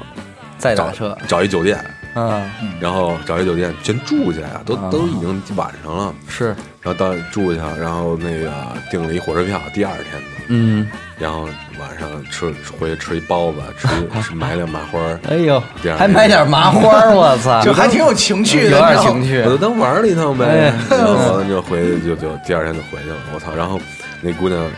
[0.58, 1.82] 再打车，找一酒店，
[2.14, 2.42] 嗯，
[2.80, 6.14] 然后找一酒店先住下呀，都都已经晚上了。
[6.26, 6.48] 是，
[6.82, 8.52] 然后到住下，然后那个
[8.90, 13.86] 订了一火车票，第二天的，嗯，然后晚上吃回去吃一包子，吃
[14.34, 20.74] 买两麻花儿，哎呦第二，天还买点麻花儿，我操， 就还挺有情趣的，有点你知道吗情趣我，就当玩了一趟呗哎。
[20.90, 23.54] 然后完了就回去就就第二天就回去了，我操！
[23.54, 23.80] 然后
[24.20, 24.68] 那姑娘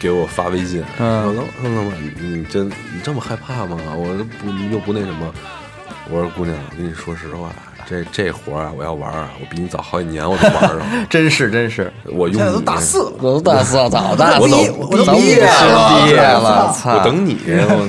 [0.00, 3.76] 给我发微信，嗯说老老板，你你真你这么害怕吗？
[3.96, 5.32] 我这不你又不那什么。
[6.10, 7.50] 我说姑娘，我跟你说实话，
[7.92, 10.86] 这这活儿啊，我要玩儿啊，我比你早好几年我都玩儿了。
[11.10, 16.94] 真是真是，我用现在都你大四了，我都大四了，早大四我了，都我都早毕业了毕业了，操！
[16.96, 17.88] 我等你， 我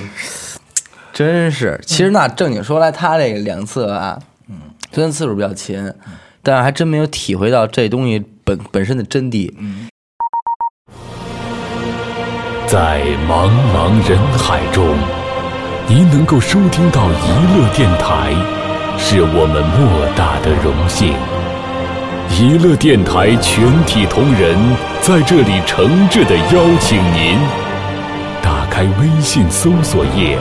[1.13, 4.58] 真是，其实那正经说来，他这个两次啊，嗯，
[4.92, 5.94] 虽然次数比较勤，
[6.42, 9.50] 但是还真没有体会到这东西本本身的真谛。
[12.68, 14.98] 在茫茫人海中，
[15.88, 18.34] 您能够收听到娱乐电台，
[18.98, 21.14] 是我们莫大的荣幸。
[22.40, 24.58] 娱乐电台全体同仁
[25.02, 27.38] 在这里诚挚的邀请您，
[28.42, 30.38] 打开微信搜索页，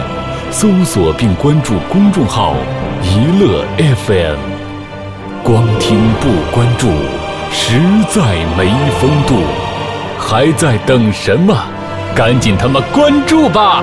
[0.50, 2.54] 搜索并关注公众号
[3.02, 4.36] “娱乐 FM”。
[5.42, 6.88] 光听不关注，
[7.50, 8.22] 实在
[8.56, 9.42] 没风度。
[10.18, 11.54] 还在等什么？
[12.14, 13.82] 赶紧他妈关注吧！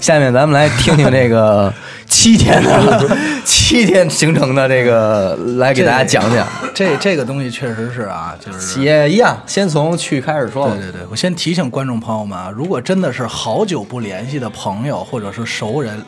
[0.00, 1.72] 下面咱们来听听这个
[2.08, 6.46] 七天的七天行程的这个，来给大家讲讲。
[6.74, 10.90] 这这个东西确实是啊，就是也一样，先从去开始说吧对。
[10.90, 16.02] 对对，我先提醒观众朋友们啊，如果真的是好久不联系的朋友或者是熟人，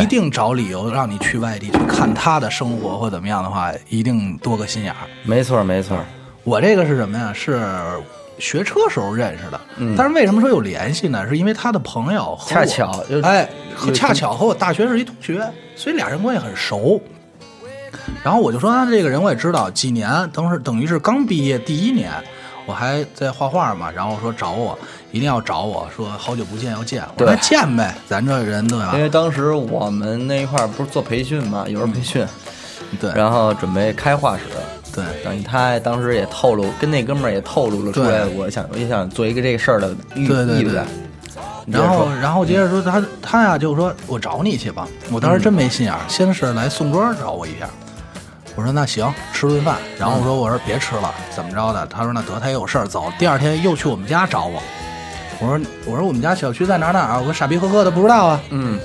[0.00, 5.06] 一定找理由让你去外地去看他的生活或怎么样的话，一定多个心眼儿。
[5.24, 5.98] 没错，没错。
[6.42, 7.32] 我这个是什么呀？
[7.34, 7.60] 是
[8.40, 9.60] 学车时候认识的，
[9.96, 11.28] 但是为什么说有联系呢？
[11.28, 17.00] 是因为他的朋友和我恰巧就是哎，和恰巧和我大学是一同学，所以俩人关系很熟。
[18.24, 22.12] 然后我就说，他，这个人我也知道，几年，等是等于是刚毕业第一年，
[22.66, 23.90] 我还在画画嘛。
[23.90, 24.78] 然后说找我，
[25.10, 29.02] 一定要找我说好久不见要见，我说见呗，咱这人对吧因？
[29.02, 32.26] 为当时我们那一块儿不是做培训嘛，有人培训，
[33.00, 34.44] 对然后准备开画室。
[34.94, 40.84] 对等于他当时也透露，跟那哥们儿也透露了出来，我想我也想做一个这个事儿的意对对对意愿。
[41.66, 47.68] 你接着然后，然后接着说他他呀就说我找你去吧，我当时真没心眼儿，先是来宋庄找我一下，
[48.56, 51.86] 我说那行吃顿饭，然后我说我说别吃了，怎么着的？
[51.86, 54.60] 他说那得他也有事儿走，第二天又去我们家找我，
[55.38, 57.18] 我说我说我们家小区在哪儿哪儿啊？
[57.18, 58.78] 我说傻逼呵呵的不知道啊，嗯，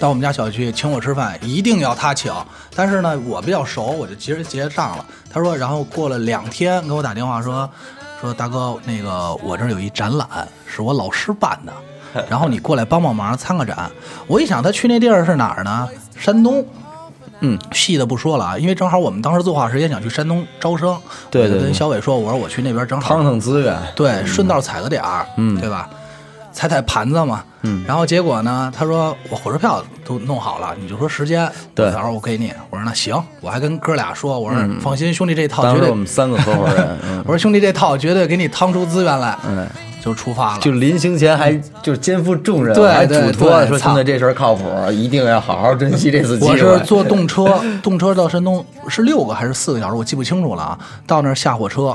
[0.00, 2.32] 到我们家小区请我吃饭，一定要他请。
[2.74, 5.04] 但是呢，我比较熟，我就直接结账了。
[5.30, 7.68] 他说，然后过了两天给我打电话说，
[8.18, 10.26] 说大哥，那个我这儿有一展览，
[10.66, 13.90] 是我老师办的， 然后你过来帮帮忙参个展。
[14.26, 15.86] 我一想，他去那地儿是哪儿呢？
[16.16, 16.64] 山东。
[17.42, 25.88] 嗯，细的不说了啊，因为正好我们当时做画时也想去山东招生，我就对对对跟小伟说，我说我去那边正好趟趟资源，对，顺道踩个点儿，嗯对吧？
[26.52, 27.84] 踩踩盘子嘛，嗯。
[27.86, 31.90] 然后结果呢，他说我火车票都弄好了，你就说时间，对。
[31.92, 32.52] 到时候我给你。
[32.70, 37.18] 我说那行，我还跟哥俩说，我说放心，兄弟这套绝对我，们三个合伙人， 嗯。
[37.26, 39.66] 我说兄弟这套绝对给你趟出资源来，嗯，
[40.02, 40.60] 就出发了。
[40.60, 46.52] 就临行前还就是肩负重任，对还嘱托说对操兄弟这事儿靠谱，一定要好好珍惜这次机会。
[46.52, 50.78] 我是坐动车， 动车到山东是六个还是四个小时，我记不清楚了啊。
[51.06, 51.94] 到那儿下火车，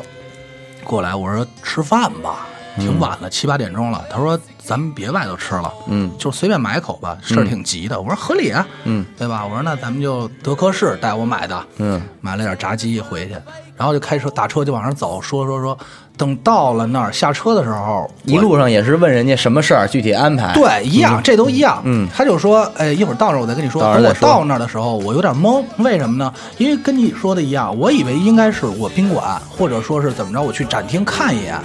[0.84, 4.04] 过来我说吃饭吧，挺晚了，七八点钟了。
[4.10, 8.00] 他说咱们别外头吃了，嗯就随便买一口吧，事儿挺急的。
[8.00, 9.46] 我说合理啊，嗯，对吧？
[9.46, 13.36] 我说那咱们就德克士带我买的，嗯，买了点炸鸡回去，
[13.76, 15.78] 然后就开车打车就往上走，说说说，
[16.18, 20.54] 等到了那儿下车的时候，一路上也是问人家什么事儿，具体安排。
[20.54, 21.82] 对，一样，这都一样。
[21.86, 23.82] 嗯他就说，哎，一会儿到那儿我再跟你说。
[23.82, 26.34] 等我到那儿再说到那儿的时候，我有点懵，为什么呢？
[26.58, 31.60] 因为跟你说的一样，我以为应该是我宾馆，或者说是怎么着，我去展厅看一眼。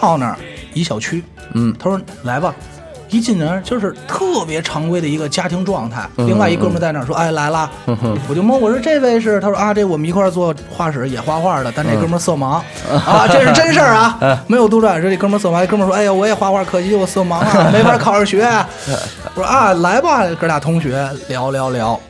[0.00, 0.36] 到那儿
[0.74, 1.22] 一小区，
[1.54, 2.54] 嗯他说来吧。
[3.10, 7.70] 一进门就是特别常规的一个家庭状态，嗯另外一哥们在那儿说：“哎，来了。”
[8.28, 9.38] 我就懵，我说这位是？
[9.40, 12.60] 他说啊，这我们一块儿做画室也画画的，但这哥们色盲
[13.06, 15.00] 啊，这是真事儿啊， 没有杜撰。
[15.00, 18.42] 说这哥们色盲，这哥们说：“哎呀，我也画画，可惜我色盲啊，没法考上学。
[19.36, 22.00] ”我说啊，来吧，哥俩同学聊聊聊。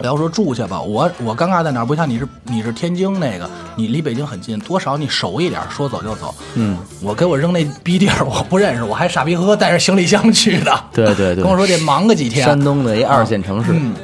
[0.00, 1.86] 聊说住去吧，我我尴尬在哪儿？
[1.86, 6.34] 不像你是你是天津那个，你离北京很近，多少你熟一点，说走就走。
[6.54, 10.84] 嗯，我给我扔那逼地儿，我不认识，我还傻逼呵呵带着行李箱去的。
[10.92, 12.44] 对对对跟我说得忙个几天。
[12.44, 13.94] 山东的一二线城市，嗯，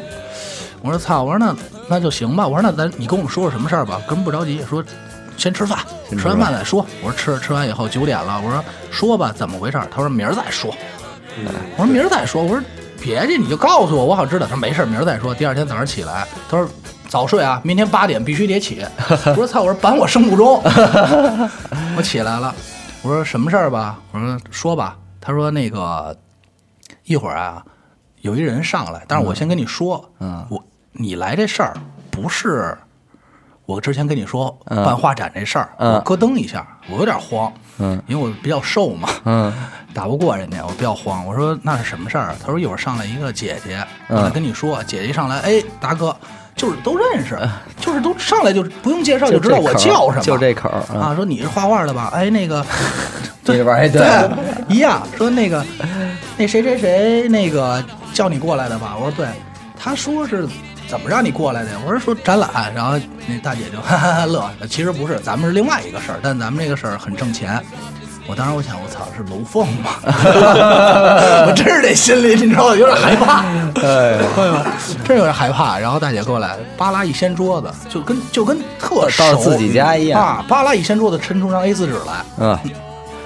[0.81, 1.55] 我说操，我说那
[1.89, 4.83] 那就行吧，我说那咱你跟我们说说什么事儿吧，哥们不着急，说
[5.37, 5.79] 先吃饭，
[6.09, 6.87] 先吃吃完饭再说。
[7.03, 9.79] 我说吃吃完以后九点了，我说说吧，怎么回事？
[9.91, 10.75] 他说明儿再说。
[11.77, 12.43] 我说明儿再说。
[12.43, 12.63] 我说
[13.03, 14.47] 别介，你就告诉我，我好知道。
[14.47, 15.35] 他说没事，明儿再说。
[15.35, 16.69] 第二天早上起来，他说
[17.09, 18.87] 早睡啊，明天八点必须得起。
[19.27, 20.63] 我说操，我说板我生物钟。
[21.97, 22.55] 我起来了，
[23.03, 23.99] 我说什么事儿吧？
[24.13, 24.97] 我说说吧。
[25.21, 26.17] 他说那个
[27.05, 27.63] 一会儿啊，
[28.21, 31.75] 有一人上来，但是我先跟你说，嗯我你来这事儿
[32.11, 32.77] 不是
[33.67, 39.53] 我之前跟你说嗯办画展这事儿，嗯我咯噔一下，我有点慌，嗯，因为我比较瘦嘛，嗯
[39.95, 41.25] 打不过人家，我比较慌。
[41.27, 42.35] 我说那是什么事儿？
[42.41, 43.79] 他说一会儿上来一个姐姐，
[44.33, 44.83] 跟你说。
[44.85, 46.15] 姐姐一上来，哎，达哥，
[46.57, 47.39] 就是都认识，
[47.79, 51.15] 就是都上来就不用介绍就知道我叫什么，就这口儿啊啊。
[51.15, 52.11] 说你是画画的吧？
[52.15, 52.65] 哎，那个，
[53.45, 54.31] 对对，
[54.69, 55.07] 一样。
[55.17, 55.65] 说那个，
[56.37, 57.83] 那谁谁谁那个
[58.13, 58.97] 叫你过来的吧？
[58.99, 59.27] 我说对。
[59.85, 60.47] 他说是
[60.93, 61.71] 怎么让你过来的？
[61.87, 64.51] 我说说展览，然后那大姐就哈哈哈乐。
[64.69, 67.59] 其实不是，咱们是另外一个事儿，但咱们这个事儿很挣钱。
[68.27, 69.93] 我当时我想，我操，是楼凤吗？
[71.49, 72.77] 我真是这心里，你知道吗？
[72.77, 73.43] 有点害怕，
[73.83, 74.19] 哎，
[75.03, 75.79] 真有点害怕。
[75.79, 82.59] 然后大姐过来，扒拉一掀桌子，就跟就跟特熟到自己家一样啊，巴拉一掀桌子，抻出张 A 四纸来，嗯，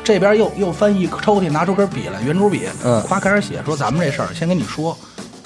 [0.05, 4.97] 这边又又翻一抽屉，拿出根笔来，圆珠笔，嗯夸开始写，说咱们这事儿先跟你说，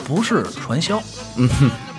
[0.04, 1.00] 不是传销，
[1.36, 1.48] 嗯，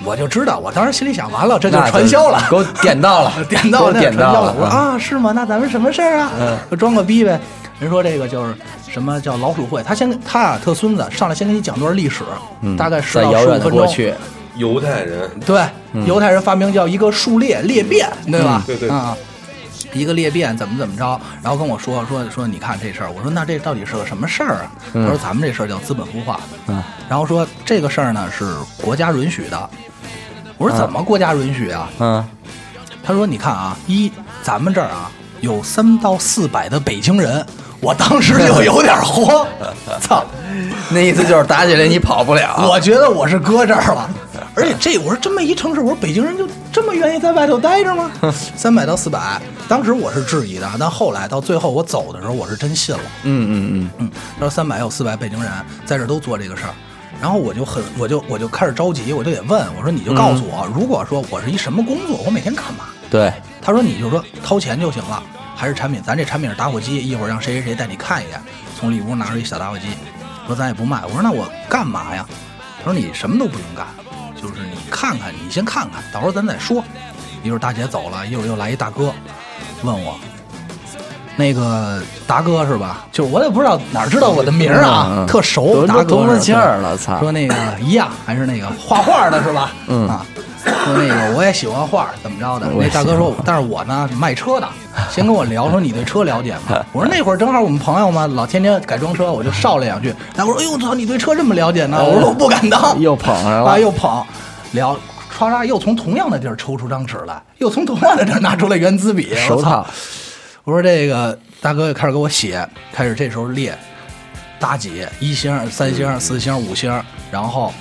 [0.03, 4.53] 我就知道，我当时心里想，完了，这就是传销了，给我点到了， 点到给我点到了。
[4.57, 5.31] 我说啊，是吗？
[5.33, 6.31] 那咱们什么事儿啊？
[6.39, 7.39] 嗯，装个逼呗。
[7.79, 8.53] 人说这个就是
[8.87, 12.23] 什么叫老鼠会，他先他啊特孙子上来先给你讲段历史，
[12.77, 13.77] 大概十到在遥远的十五分钟。
[13.79, 14.13] 过去，
[14.55, 15.63] 犹太人对，
[16.05, 18.61] 犹太人发明叫一个数列裂变，对吧？
[18.67, 19.17] 对对啊。
[19.93, 24.71] 一个裂变怎么怎么着，然后跟我说说说，你看这事儿，我说那这到底是个什么事儿啊？
[24.93, 29.69] 他说咱们这事儿叫资本孵化，嗯，然后说这个事儿呢是国家允许的，
[30.57, 31.89] 我说怎么国家允许啊？
[31.99, 32.25] 嗯，
[33.03, 34.11] 他说：“你看啊，一
[34.43, 35.09] 咱们这儿啊
[35.41, 37.43] 有三到四百的北京人，
[37.79, 39.45] 我当时就有点慌，
[39.99, 40.23] 操！
[40.89, 42.67] 那意思就是打起来你跑不了。
[42.69, 44.09] 我觉得我是搁这儿了，
[44.53, 48.11] 而且这我说这么一城市，我说北京人就这么愿意在外头待着吗？
[48.55, 53.01] 三百到四百，当时我是质疑的，但后来到最后我走的时候，我是真信了。
[53.23, 55.49] 嗯嗯嗯，嗯，他说三百有四百北京人
[55.85, 56.73] 在这都做这个事儿，
[57.21, 62.85] 然后我就很我就我就开始着急，我就得问我说你就告诉我，如果说我是一什么工作，我每天干嘛？
[63.09, 63.31] 对，
[63.61, 65.23] 他说你就说掏钱就行了，
[65.55, 68.41] 还是产品，咱这产品是打火机，一会儿让谁谁谁带你看一眼。
[68.77, 69.87] 从里屋拿出一小打火机，
[70.45, 71.03] 说咱也不卖。
[71.05, 72.25] 我说那我干嘛呀？
[72.83, 73.85] 他说你什么都不用干，
[74.41, 76.83] 就是你看看，你先看看，到时候咱再说。
[77.43, 79.11] 一会儿大姐走了，一会儿又来一大哥，
[79.83, 80.15] 问我。
[81.37, 83.05] 那个达哥是吧？
[83.11, 85.73] 就是我也不知道哪儿知道我的名儿啊，嗯嗯特熟。
[85.73, 87.19] 都达哥多么劲儿了，操！
[87.19, 89.71] 说那个一样，还是那个画画的是吧？
[89.87, 90.25] 嗯啊，
[90.63, 92.67] 说那个我也喜欢画，怎么着的？
[92.73, 94.67] 我那大哥说，但是我呢卖车的，
[95.09, 96.83] 先跟我聊说你对车了解吗？
[96.91, 100.13] 我说那会儿正好我们朋友嘛，老天天改装车，我就少了两句。
[100.35, 102.03] 大哥说，哎呦我操，你对车这么了解呢？
[102.03, 104.23] 我说我不敢当，又捧上啊了，又捧，
[104.71, 104.97] 聊。
[105.37, 109.83] 唰唰，又从同样的地儿抽出张纸来，又从同样的地儿拿出来圆珠笔，手套！
[110.63, 113.75] 我说这个大哥又开始给我写，开始这时候列
[114.59, 116.91] 大几一星、三星、四星、五星，
[117.31, 117.73] 然后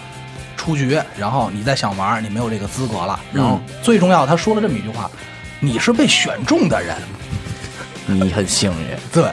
[0.60, 3.18] 出局，然后你再想玩，你没有这个资格了。
[3.32, 5.10] 然后最重要，他说了这么一句话
[5.58, 6.94] ：“你是被选中的人。
[8.06, 9.32] 你很幸运，”对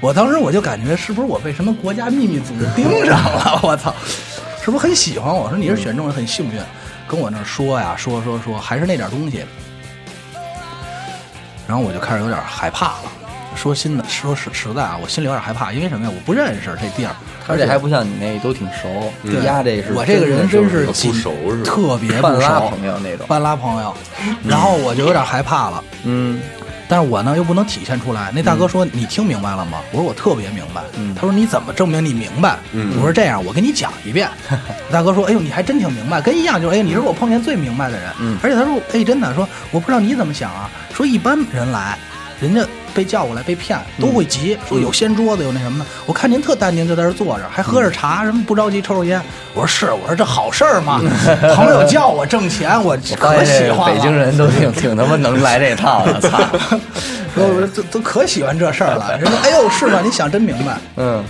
[0.00, 3.60] 我当时我就感觉是不是我被什么国家秘密组织盯上了？
[3.62, 3.94] 我操，
[4.64, 5.46] 是不是很喜欢我？
[5.50, 6.58] 说你是选中人，很幸运，
[7.06, 9.44] 跟我那说呀，说说说，还是那点东西。
[11.68, 13.12] 然后我就开始有点害怕了。
[13.54, 16.12] 说心的，说实实在啊，我心里有点害怕，因为什么呀？
[16.14, 17.14] 我不认识这地儿，
[17.48, 23.26] 而且还不像你那都挺熟，对丫这是我这个人真是不熟是特别不半拉熟，朋友那种。
[23.26, 23.94] 半拉朋友，
[24.46, 25.82] 然后我就有点害怕了。
[26.04, 26.40] 嗯，
[26.88, 28.30] 但是我呢又不能体现出来。
[28.34, 30.82] 那大哥说：“你听明白了吗？”我说：“我特别明白。
[30.96, 34.28] 嗯他说：“你怎么证明你明白？”嗯我说：“这样，我跟你讲一遍。
[34.90, 38.10] ”大哥说：“哎呦，你还真挺明白，跟一样，就是哎，你是我碰见最明白的人。
[38.20, 40.70] 嗯而且他说：“哎，真的说，我不知道你怎么想啊。
[40.94, 41.96] 说一般人来，
[42.40, 42.64] 人家
[42.94, 45.86] 被叫过来被骗都会急，说有掀桌子有那什么的。
[46.06, 49.20] 我看您特淡定，就在这儿坐着，还喝着茶，什么不着急抽着烟。
[49.54, 51.00] 我说是，我说这好事儿嘛，
[51.54, 53.94] 朋友叫我挣钱，我 可喜欢了。
[53.94, 56.38] 北京人都挺挺他妈能来这套的，操！
[57.34, 59.18] 说 我都都可喜欢这事儿了。
[59.18, 60.00] 人说：“哎呦，是吗？
[60.04, 60.76] 你想真明白。
[60.96, 61.24] 嗯”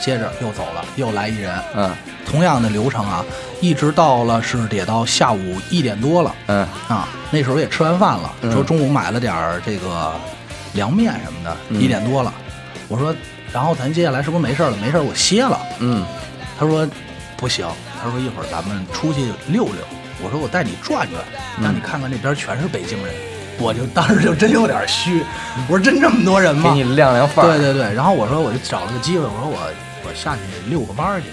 [0.00, 1.90] 接着又走了，又来一人，嗯
[2.30, 3.24] 同样的流程啊，
[3.60, 7.08] 一直到了是得到下午一点多了嗯啊。
[7.30, 10.12] 那时候也吃完饭了，嗯说中午买了点儿这个
[10.74, 12.32] 凉面什么的，嗯一点多了。
[12.88, 13.14] 我说，
[13.52, 14.76] 然后咱接下来是不是没事儿了？
[14.76, 15.58] 没事儿，我歇了。
[15.80, 16.04] 嗯
[16.58, 16.86] 他说
[17.36, 17.66] 不行，
[18.02, 19.74] 他说一会儿咱们出去溜溜。
[20.22, 21.22] 我说我带你转转，
[21.62, 23.14] 让你看看那边全是北京人。
[23.58, 25.22] 我就当时就真有点虚，
[25.68, 26.74] 我说真这么多人吗？
[26.74, 27.48] 给你亮亮范儿。
[27.56, 29.58] 对对对，然后我说我就找了个机会，我说我
[30.06, 30.40] 我下去
[30.70, 31.26] 遛个弯儿去。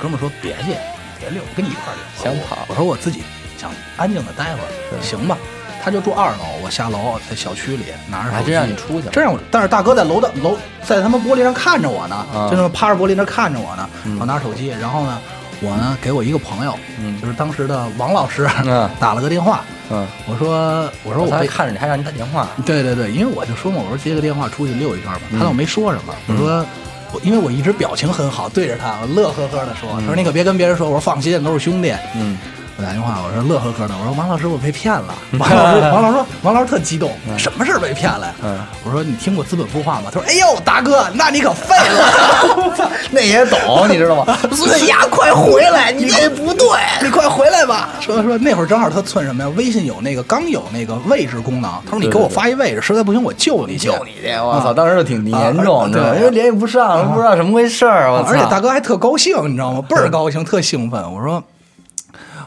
[0.00, 0.74] 哥们说别去，
[1.20, 2.24] 别遛，跟你一块儿去。
[2.24, 3.22] 想跑我说我自己
[3.56, 5.36] 想安静的待会儿，行吧？
[5.82, 9.38] 他就住二楼，我下楼在小区里拿着手机，还真让你出去了真让我。
[9.50, 13.88] 但是大哥在楼的楼在他们玻璃上看着我呢，啊就那么趴着玻璃那看着我呢。
[14.20, 15.18] 我拿着手机，然后呢，
[15.60, 19.62] 我呢给我一个朋友，嗯就是当时的王老师，嗯打了个电话。
[19.90, 22.48] 嗯，我说我说我被看着你，还让你打电话。
[22.64, 26.14] 对对对，因为我就说嘛，我说接个电话出去溜一圈吧，他倒没说什么。
[26.28, 26.64] 嗯我说
[27.12, 31.92] 我因为我一直表情很好，对着他，我乐呵呵的说，他说你可别跟别人说，我说放心，都是兄弟。
[32.14, 32.38] 嗯，
[32.76, 35.14] 我打电话，我说乐呵呵的，我说王老师我被骗了。
[35.38, 38.34] 王老师王老师说王老师特激动，什么事儿被骗了呀？
[38.42, 40.10] 嗯我说你听过资本孵化吗？
[40.12, 42.90] 他说哎呦大哥，那你可废了。
[43.10, 44.38] 那也懂，你知道吗？
[44.52, 45.92] 孙呀，快回来！
[45.92, 46.66] 你这不对，
[47.02, 47.90] 你快回来吧！
[48.00, 49.50] 说说那会儿正好他寸什么呀？
[49.56, 53.92] 微信有那个刚有那个位置功能，他说你给我发一位置，实在不行我救你救。
[54.04, 55.90] 你去，我操，当时就挺严重？
[55.92, 58.18] 对因为联系不上，不知道怎么回事儿，我！
[58.26, 59.82] 而且大哥还特高兴，你知道吗？
[59.88, 61.00] 倍儿高兴，特兴奋。
[61.12, 61.42] 我说，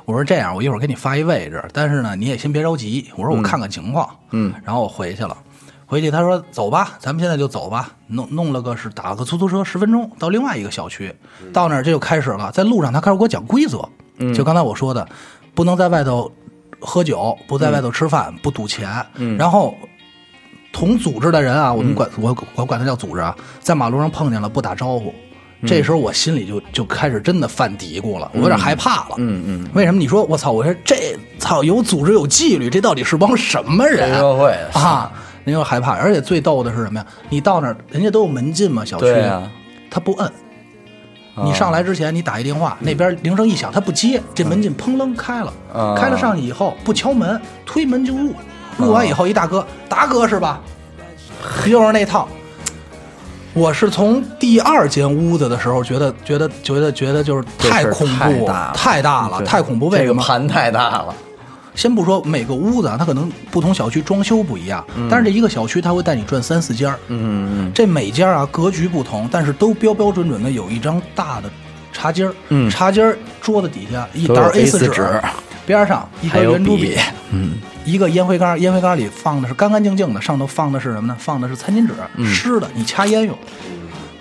[0.06, 3.06] 我说这样，我一会儿给你发一位置，但是呢，你也先别着急。
[3.16, 5.36] 我说我看看情况，嗯，然后我回去了。
[5.88, 7.91] 回去他说走吧，咱们现在就走吧。
[8.08, 11.14] 弄弄了个是打了个出租车，十分钟到另外一个小区。
[11.51, 13.88] 到那儿这就开始了，在路上他开始给我讲规则，
[14.34, 15.08] 就刚才我说的，
[15.53, 16.32] 不能在外头
[16.80, 19.06] 喝酒，不在外头吃饭，不赌钱，
[19.38, 19.76] 然后。
[20.78, 25.16] 同组织的人啊，我们管、我我管他叫组织啊，在马路上碰见了不打招呼，
[25.66, 29.16] 这时候我心里就就开始真的犯嘀咕了，我有点害怕了。
[29.18, 29.99] 嗯嗯，为什么？
[29.99, 30.51] 你说我操！
[30.51, 35.12] 我说这操有组织有纪律，这到底是帮什么人黑社会啊？
[35.43, 37.06] 您又害怕，而且最逗的是什么呀？
[37.30, 39.49] 你到那儿，人家都有门禁嘛，小区，啊
[39.89, 40.32] 他不摁。
[41.43, 48.34] 你上来之前，你打一电话，那边铃声一响，他不接，这门禁砰楞开了，啊开了上去以后不敲门，推门就入，
[48.78, 50.62] 入完以后一大哥，达哥是吧？
[51.66, 52.28] 又是那套。
[53.56, 58.74] 我是从第二间屋子的时候，觉得觉得觉得觉得就是太恐怖太大了。
[58.76, 59.88] 太大了，太恐怖。
[59.88, 60.08] 为什么？
[60.08, 61.16] 这个盘太大了，
[61.74, 66.99] 先不说每个屋子啊，它可能不同小区装修不一样，但是这一个小区它会带你转三四间儿。
[67.08, 71.49] 嗯嗯这每间啊格局不同，但是都标标准准的有一张大的
[71.93, 72.70] 茶几儿，嗯。
[72.70, 75.22] 茶几儿桌子底下一沓 A4 A4 纸纸，
[75.66, 76.97] 边上一根圆珠笔，
[77.32, 77.53] 嗯，
[77.86, 81.15] 一个烟灰缸，烟灰缸里放的是干干净净的，上头放的是什么呢？
[81.17, 82.25] 放的是餐巾纸，嗯。
[82.33, 83.38] 湿的，你掐烟用。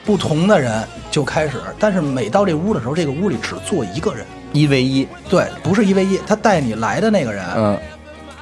[0.05, 7.79] 不同的人就开始，但是每到这屋的时候，这个屋里只坐一个人，一 v 一，对，不是一 v 一，他带你来的那个人，嗯。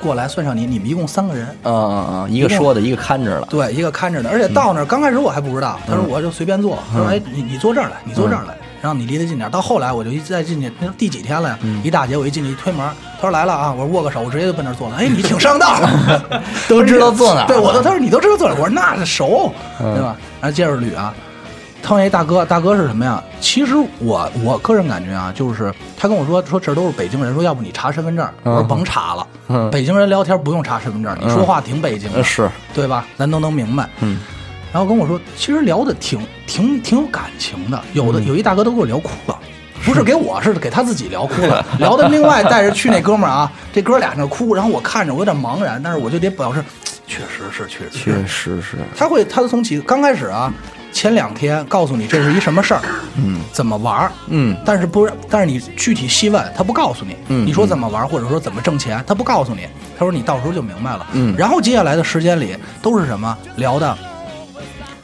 [0.01, 1.47] 过来算上你，你们一共三个人。
[1.63, 9.51] 嗯嗯嗯，一个说的，一个看着了，对，一个看着的，而且到那儿刚开始我还不知道，他说我就随便坐，他说哎你你坐这儿来，你坐这儿来，然后你离得近点儿。
[9.51, 11.59] 到后来我就一再进去，那第几天了呀？
[11.83, 14.97] 一大姐我一进去一推门，他说来了啊，我说握个手，我直接就奔那儿坐了。
[14.97, 15.81] 哎，你挺上道，
[16.69, 20.15] 都知道坐哪儿对，我都他说你都知道坐哪儿，我说那是熟，对吧？
[20.41, 21.15] 然后接着捋啊。
[21.85, 23.21] 碰见一大哥，大哥是什么呀？
[23.41, 33.05] 其实我我个人感觉啊，就是他跟我说说这都是北京人，说要不你查身份证，我说甭查了，嗯北京人聊天不用查身份证，你说话挺北京的，呃是，对吧？
[33.19, 33.89] 咱都能明白。
[33.99, 34.21] 嗯，
[34.73, 38.27] 然后跟我说，其实聊的挺挺挺有感情的，有的嗯。
[38.27, 39.39] 有一大哥都给我聊哭了。
[39.85, 41.65] 不是给我，是给他自己聊哭了。
[41.81, 46.63] 聊的另外带着去那哥们儿啊， 这哥俩那哭，然后我看着我有点茫然，但是我就得表示，
[47.09, 47.99] 确实是，确实是。
[47.99, 50.55] 确实是，他会，他从起刚开始啊，
[50.93, 52.81] 前两天告诉你这是一什么事儿，
[53.17, 54.57] 嗯，怎么玩儿，嗯。
[54.65, 57.45] 但是不是，但是你具体细问，他不告诉你，嗯。
[57.45, 59.67] 你说怎么玩儿，或者说怎么挣钱，他不告诉你，
[59.99, 61.35] 他说你到时候就明白了，嗯。
[61.37, 63.37] 然后接下来的时间里都是什么？
[63.57, 63.99] 聊的，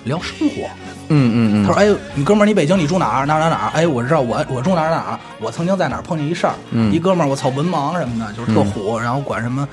[0.09, 0.69] 聊生活。
[1.11, 3.27] 嗯嗯嗯，他说：“哎，你哥们儿，你北京你住哪儿？
[3.27, 3.71] 哪儿哪儿哪儿？
[3.73, 5.21] 哎，我知道，我我住哪儿哪儿哪。
[5.41, 9.67] 我曾经在哪儿碰见一事儿，嗯一哥们儿，我操，文盲什么的，就是特虎，然后管什么，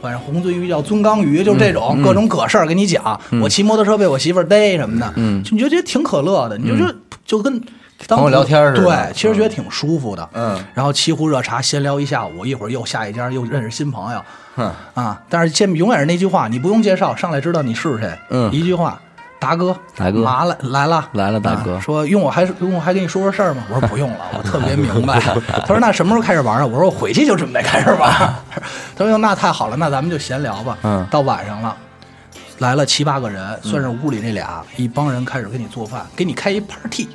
[0.00, 3.18] 管红鳟鱼叫尊刚鱼，就是这种、各种葛事儿跟你讲。
[3.42, 6.94] 我骑摩托车被我媳妇儿逮什么的，嗯就觉得挺可乐的，你就觉得
[7.24, 7.58] 就跟
[8.06, 10.28] 当朋友聊天似的对，其实觉得挺舒服的。
[10.34, 14.22] 嗯，然后沏壶热茶，闲聊一下午，一会儿又下一家又认识新朋友。
[14.56, 18.10] 嗯啊，但是先永远是那句话，你不用介绍，上来知道你是谁。
[18.30, 19.00] 嗯一句话，
[19.40, 23.64] 达哥，达哥麻来来了，来了大哥啊说用我还是用我还跟你说说事儿吗？
[23.68, 25.18] 我说不用了， 我特别明白。
[25.18, 26.66] 他说那什么时候开始玩啊？
[26.66, 28.12] 我说我回去就准备开始玩。
[28.94, 30.78] 他说那太好了，那咱们就闲聊吧。
[30.82, 31.74] 嗯到晚上了。
[32.58, 37.08] 来了七八个人，算是屋里那俩，一帮人开始给你做饭，给你开一 party，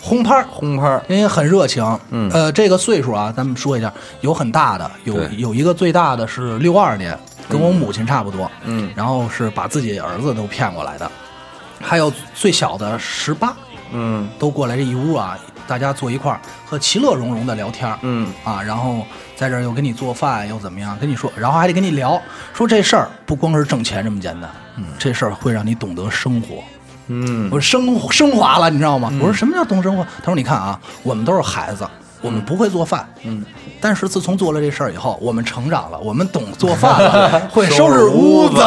[0.00, 7.18] 轰趴儿轰趴儿，人家很热情，嗯呃，这个岁数啊，咱们说一下，有很大的，有有一个最大的是六二年，
[7.48, 11.10] 跟我母亲差不多，嗯然后是把自己儿子都骗过来的，
[11.80, 13.54] 还有最小的十八，
[13.92, 14.28] 嗯。
[14.38, 18.32] 都过来这一屋啊，大家坐一块儿，和其乐融融的聊天儿，嗯。
[18.44, 19.06] 啊，然后
[19.36, 22.20] 在这儿又给你做饭，又怎么样，跟你说，然后还得跟你聊，
[22.52, 26.62] 说这事儿不光是挣钱这么简单，嗯，这事儿会让你懂得生活，
[27.08, 27.48] 嗯。
[27.50, 29.10] 我说升升华了，你知道吗？
[29.20, 30.04] 我说什么叫懂生活？
[30.18, 31.86] 他说你看啊，我们都是孩子，
[32.20, 33.44] 我们不会做饭，嗯，
[33.80, 38.62] 但是自从做了这事儿以后，我们成长了，我们懂做饭了， 会收拾屋子。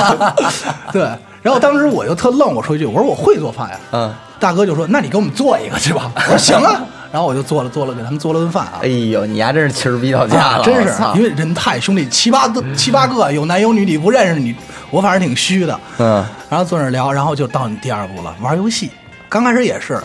[0.92, 1.10] 对，
[1.42, 3.80] 然后当时我就特愣，我说一句，我说我会做饭呀。
[3.92, 6.10] 嗯，大哥就说，那你给我们做一个去吧。
[6.16, 6.80] 我说行啊，
[7.12, 8.88] 然后我就做了做了给他们做了顿饭啊哎。
[8.88, 14.54] 呦，你丫真是气儿逼到家了，啊真是，因为人太兄弟七八个七八个有男有女，你不认识你，
[14.90, 15.78] 我反正挺虚的。
[15.98, 18.90] 嗯然后坐那儿聊，然后就到你第二步了，玩游戏。
[19.28, 20.00] 刚开始也是，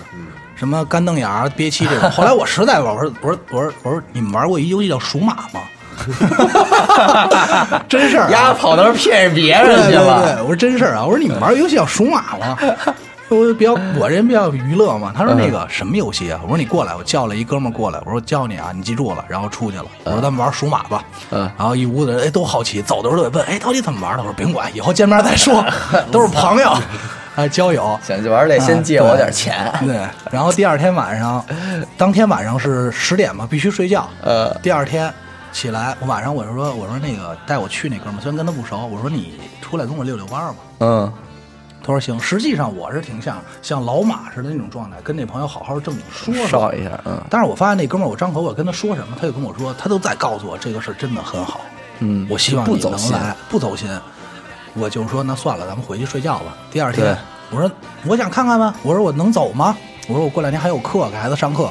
[0.56, 2.12] 什么干瞪眼、憋气这种。
[2.12, 5.62] 后来我实在玩，我说我说我说我说你们玩过一游戏叫数码吗？
[7.90, 12.58] 真事儿、啊，丫跑那儿骗别对对人去了，对，我说真事儿啊，我说你们玩游戏要数码吗？
[13.30, 15.12] 我比较我这人比较娱乐嘛。
[15.16, 16.40] 他说那个什么游戏啊？
[16.44, 19.86] 我说你过来，我叫了一哥们儿过来，我说教你啊，你记住了，然后出去了。
[20.04, 21.04] 我说咱们玩数马吧。
[21.32, 24.24] 嗯然后一屋子人哎都好奇，走的时候都得问，哎到底怎么玩的？
[24.24, 25.66] 我说甭管，以后见面再说，
[26.12, 26.78] 都是朋友，
[27.36, 28.00] 啊交友。
[28.04, 29.72] 想去玩得，先借我点钱。
[29.84, 29.98] 对，
[30.30, 31.44] 然后第二天晚上，
[31.98, 34.08] 当天晚上是十点嘛，必须睡觉。
[34.22, 35.12] 呃第二天
[35.54, 40.58] 起来，我晚上我就说，我说那个带我去那哥们儿，虽然跟他不熟，我说你出来跟我遛遛弯儿吧。
[40.80, 41.14] 嗯
[41.86, 42.18] 他说行。
[42.20, 46.74] 实际上我是挺像像老马似的那种状态，跟那朋友好好正经说说少。
[46.74, 51.62] 一下，嗯但是我发现那哥们儿，我张口我跟他说什么，他就跟我说，他都在告诉我这个事儿真的很好。
[52.00, 53.88] 嗯，我希望你能来，不走心。
[54.74, 56.58] 我就说那算了，咱们回去睡觉吧。
[56.72, 57.18] 第二天，
[57.52, 57.70] 我说
[58.08, 59.78] 我想看看吧，我说我能走吗？
[60.08, 61.70] 我说我过两天还有课，给孩子上课。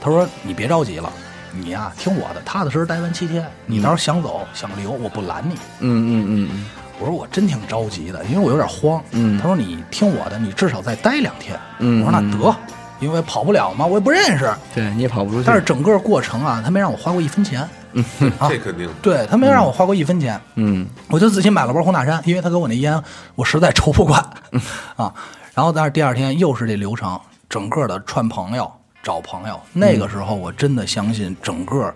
[0.00, 1.12] 他说你别着急了，
[1.54, 3.46] 你呀、听我的，踏踏实实待完七天。
[3.66, 5.54] 你到时候想走想留，我不拦你。
[5.80, 6.66] 嗯嗯嗯
[6.98, 9.02] 我说我真挺着急的，因为我有点慌。
[9.10, 11.58] 嗯他说你听我的，你至少再待两天。
[11.78, 12.56] 嗯我说那得，
[13.00, 14.46] 因为跑不了嘛，我也不认识。
[14.46, 15.44] 嗯，对你也跑不出去。
[15.46, 17.60] 但是整个过程啊，他没让我花过一分钱。
[18.38, 20.40] 啊 这肯定对他没让我花过一分钱。
[20.54, 22.98] 嗯我就自己买了包红塔山，因为他给我那烟，
[23.34, 24.18] 我实在抽不惯
[24.96, 25.12] 啊。
[25.54, 28.70] 然后但是第二天又是这流程，整个的串朋友、
[29.02, 29.60] 找朋友。
[29.72, 31.92] 那个时候我真的相信整个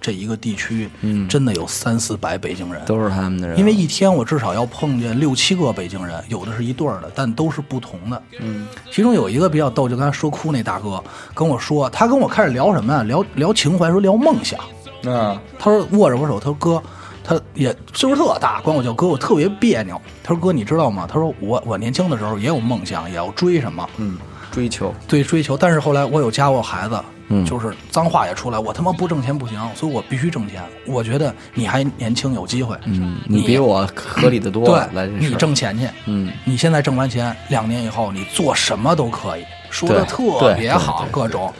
[0.00, 2.84] 这一个地区，嗯，真的有三四百北京人。
[2.84, 8.22] 都是他们的人，因为一天我至少要碰见六七个北京人，有的是一对儿的，但都是不同的。
[8.40, 11.02] 嗯，其中有一个比较逗，就刚才说哭那大哥
[11.34, 13.02] 跟我说，他跟我开始聊什么呀？
[13.02, 14.60] 聊聊情怀，说聊梦想。
[15.02, 16.82] 嗯他说握着我手，他说哥，
[17.22, 20.00] 他也岁数特大，管我叫哥，我特别别扭。
[20.22, 21.06] 他说哥，你知道吗？
[21.08, 24.16] 他说我我年轻的时候也有梦想，也要追什么，嗯
[24.56, 25.54] 追求对追求。
[25.54, 26.98] 但是后来我有家，我有孩子，
[27.28, 30.62] 嗯就是脏话也出来，我他妈不挣钱不行，所以我必须挣钱。
[30.86, 34.64] 我觉得你还年轻，有机会，嗯，你比我合理的多。
[34.66, 41.52] 对你挣钱去，嗯，你现在挣完钱，两年以后你做什么都可以，说的特别好，各种。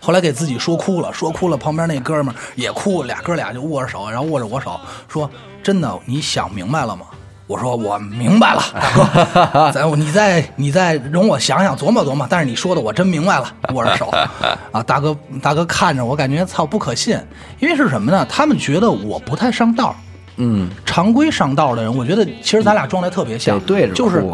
[0.00, 5.30] 后来给自己说哭了，说哭了，旁边那哥们儿也哭，俩哥俩就握着手，然后握着我手，说
[5.62, 7.06] ：“真的，你想明白了吗？”
[7.46, 12.26] 我说：“我明白了， 大哥，咱你再你再容我想想，琢磨琢磨。
[12.30, 14.08] 但是你说的我真明白了，握着手
[14.72, 17.18] 啊，大哥大哥看着我，感觉操不可信，
[17.58, 18.24] 因为是什么呢？
[18.28, 19.94] 他们觉得我不太上道，
[20.36, 24.24] 嗯，常规上道的人，我觉得其实咱俩状态特别像，得对着就是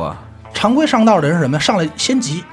[0.54, 1.60] 常规上道的人是什么呀？
[1.60, 2.44] 上来先急，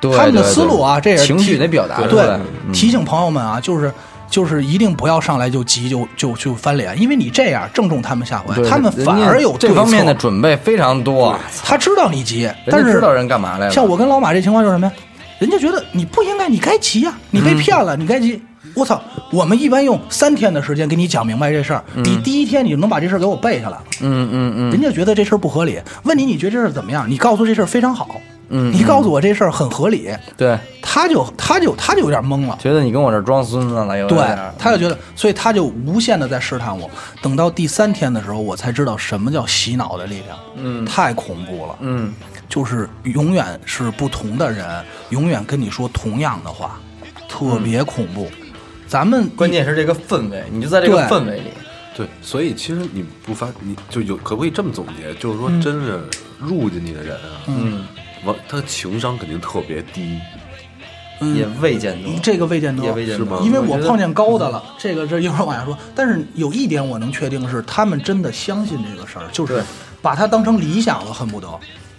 [0.00, 2.22] 对他们的思路啊，这也是情绪提得表达出对
[2.66, 3.92] 嗯提醒朋友们啊，就是
[4.32, 13.70] 就是一定不要上来就急就就就翻脸，因为你这样正中他们下怀，他们反而有对这方面的准备非常多，他知道你急，但是知道人干嘛来了。
[13.70, 14.92] 像我跟老马这情况就是什么呀？
[15.38, 18.42] 人家觉得你不应该，你该急呀、你被骗了，你该急。
[18.74, 19.02] 我操！
[19.30, 23.84] 我们一般用三天的时间给你讲明白这事儿，你第一天你就能把这事儿给我背下来了。
[24.00, 27.04] 嗯嗯嗯，人家觉得这事儿不合理，问你你觉得这事儿怎么样？
[27.06, 28.18] 你告诉这事儿非常好，
[28.54, 32.56] 嗯你告诉我这事儿很合理，对，他就他就他就有点懵了。
[32.60, 36.88] 觉得你跟我这装孙子了，有对点，他就觉得，所以他就无限的在试探我。
[37.20, 40.38] 等到第三天的时候，我才知道什么叫洗脑的力量。
[40.56, 41.76] 嗯，太恐怖了。
[41.80, 42.12] 嗯，
[42.48, 44.66] 就是永远是不同的人，
[45.08, 46.78] 永远跟你说同样的话，
[47.28, 48.28] 特别恐怖。
[48.86, 51.44] 咱们关键是这个氛围，你就在这个氛围里，
[51.96, 55.14] 对，所以其实你不发，你就有可不可以这么总结？
[55.14, 56.02] 就是说，真是
[56.38, 57.86] 入进去的人啊，嗯，
[58.24, 60.18] 完他情商肯定特别低，
[61.34, 65.76] 也未见得这个未见得也未见得是吗因为我碰见高的了，这个这一会儿往下说。
[65.94, 69.62] 但是有一点我能确定是，他们真的相信这个事儿，就是对
[70.00, 71.48] 把它当成理想了，恨不得。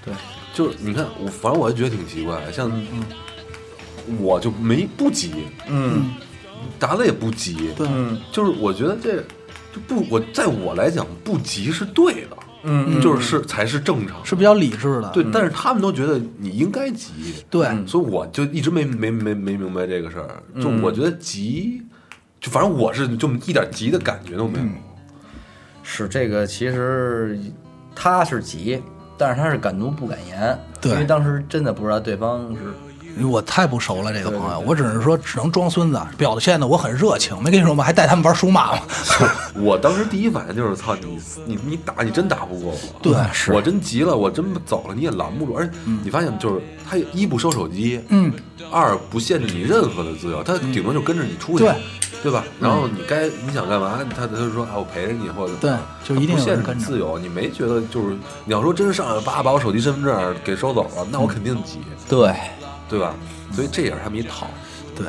[0.04, 0.14] 对，
[0.54, 2.72] 就是你看我，反正我还觉得挺奇怪，像
[4.20, 5.34] 我就没不急，
[5.68, 6.14] 嗯
[6.80, 9.18] 达子也不急，对，嗯就是我觉得这
[9.74, 15.10] 就不我在我来讲不急是对的，嗯，就是是才是正常，是比较理智的。
[15.12, 17.12] 对，但是他们都觉得你应该急，
[17.50, 21.82] 对，所以我就一直没没没没明白这个事儿，就嗯我觉得急，
[22.40, 24.66] 就反正我是就一点急的感觉都没有，
[25.84, 27.38] 是这个，其实
[27.94, 28.82] 他是急，
[29.18, 30.92] 但是他是敢怒不敢言，对。
[30.94, 32.62] 因为当时真的不知道对方是
[33.22, 37.36] 我太不熟了这个朋友，我只是说只能装孙子，表现的我很热情。
[37.44, 37.84] 没跟你说吗？
[37.84, 38.80] 还带他们玩数码吗？
[39.56, 43.54] 我当时第一反应就是操你你你打你真打不过我，对是。
[43.54, 48.32] 我真急了，我真走了你也拦不住，而且你发现就是他一不收手机，嗯，
[48.72, 51.74] 二不限制你任何的自由，他顶多就跟着你出去，对。
[52.22, 52.42] 对吧？
[52.58, 55.74] 然后你该你想干嘛，他他就说啊我陪着你或者对
[56.06, 62.34] 就一定不限制自由，你没觉得就是你要说真上来叭把我手机身份证给收走了，那我肯定急，对，
[62.94, 63.16] 对吧？
[63.52, 64.46] 所以这也是他们一套。
[64.96, 65.08] 对，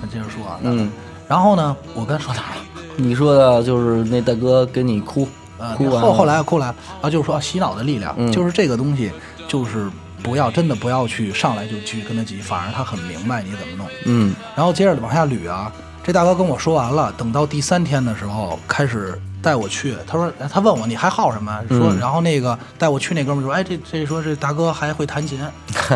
[0.00, 0.90] 那接着说啊，嗯，
[1.28, 2.62] 然后呢，我刚才说哪儿了？
[2.96, 9.12] 你说的就是那大哥跟你哭呃，哭完后后来哭来啊，就是说啊洗脑的力量，嗯就是这个东西，
[9.46, 9.90] 就是
[10.22, 13.86] 不要真的不要去上来就去跟他急，反而他很明白你怎么弄。
[14.06, 15.70] 嗯然后接着往下捋啊，
[16.02, 21.58] 这大哥跟我说完了，等到第三天的时候开始带我去，他说他问我你还好什么？
[21.68, 25.40] 说、然后那个带我去那哥们儿说，哎这这说这大哥还会弹琴，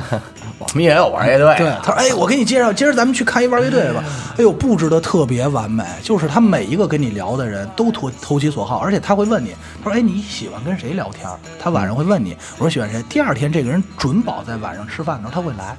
[0.58, 4.02] 我们也有玩乐队，对，他说：“哎，我给你介绍，今儿咱们去看一玩乐队吧。
[4.38, 11.28] 哎呦，布置的特别完美，就是他每一个跟你聊的人都投投其所好，而且他会问你，他说：‘哎，你喜欢跟谁聊天？’
[11.58, 13.02] 他晚上会问你，我说喜欢谁。
[13.08, 15.76] 第二天这个人准保在晚上吃饭的时候他会来。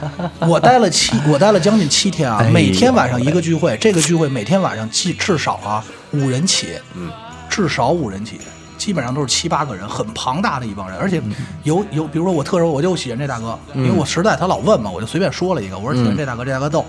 [0.46, 7.10] 我待了七，我待了将近七天啊，哎每天晚上一个聚会，这个聚会每天晚上至至少啊五人起，嗯，
[7.48, 8.40] 至少五人起。
[8.76, 11.22] 基本上都是七八个人，很庞大的一帮人，而且
[11.62, 16.84] 有有，比如说我特说，我就喜欢这大哥，因为我实在他老问嘛，我就随便说了一个，我说喜欢这大哥，这大哥逗，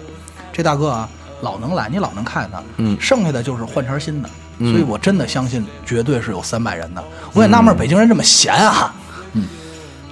[0.51, 1.07] 这大哥啊
[1.41, 2.97] 老能来，你老能看见他，嗯。
[2.99, 7.01] 剩下的就是换茬新的，所以我真的相信绝对是有三百人的，
[7.33, 8.93] 我也纳闷北京人这么闲啊，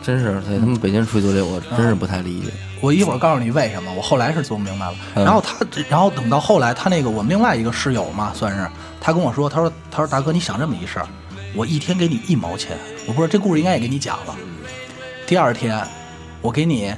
[0.04, 2.52] 真是对他们北京吹奏这我真是不太理解。
[2.82, 4.96] 我一会儿告诉你为什么，我后来是琢磨明白了。
[5.16, 8.68] 嗯然后他，然后等到后来，他那个我们另外一个室友嘛，算是
[9.00, 11.08] 他跟我说，他说他说大哥，你想这么一事儿，
[11.56, 12.78] 我一天给你一毛钱，
[13.08, 14.36] 我不知道这故事应该也给你讲了。
[15.26, 15.82] 第二天
[16.42, 16.94] 我给你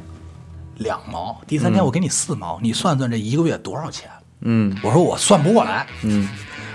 [0.77, 4.09] 两毛，第三天我给你四毛，你算算这一个月多少钱？
[4.41, 6.27] 嗯我说我算不过来，嗯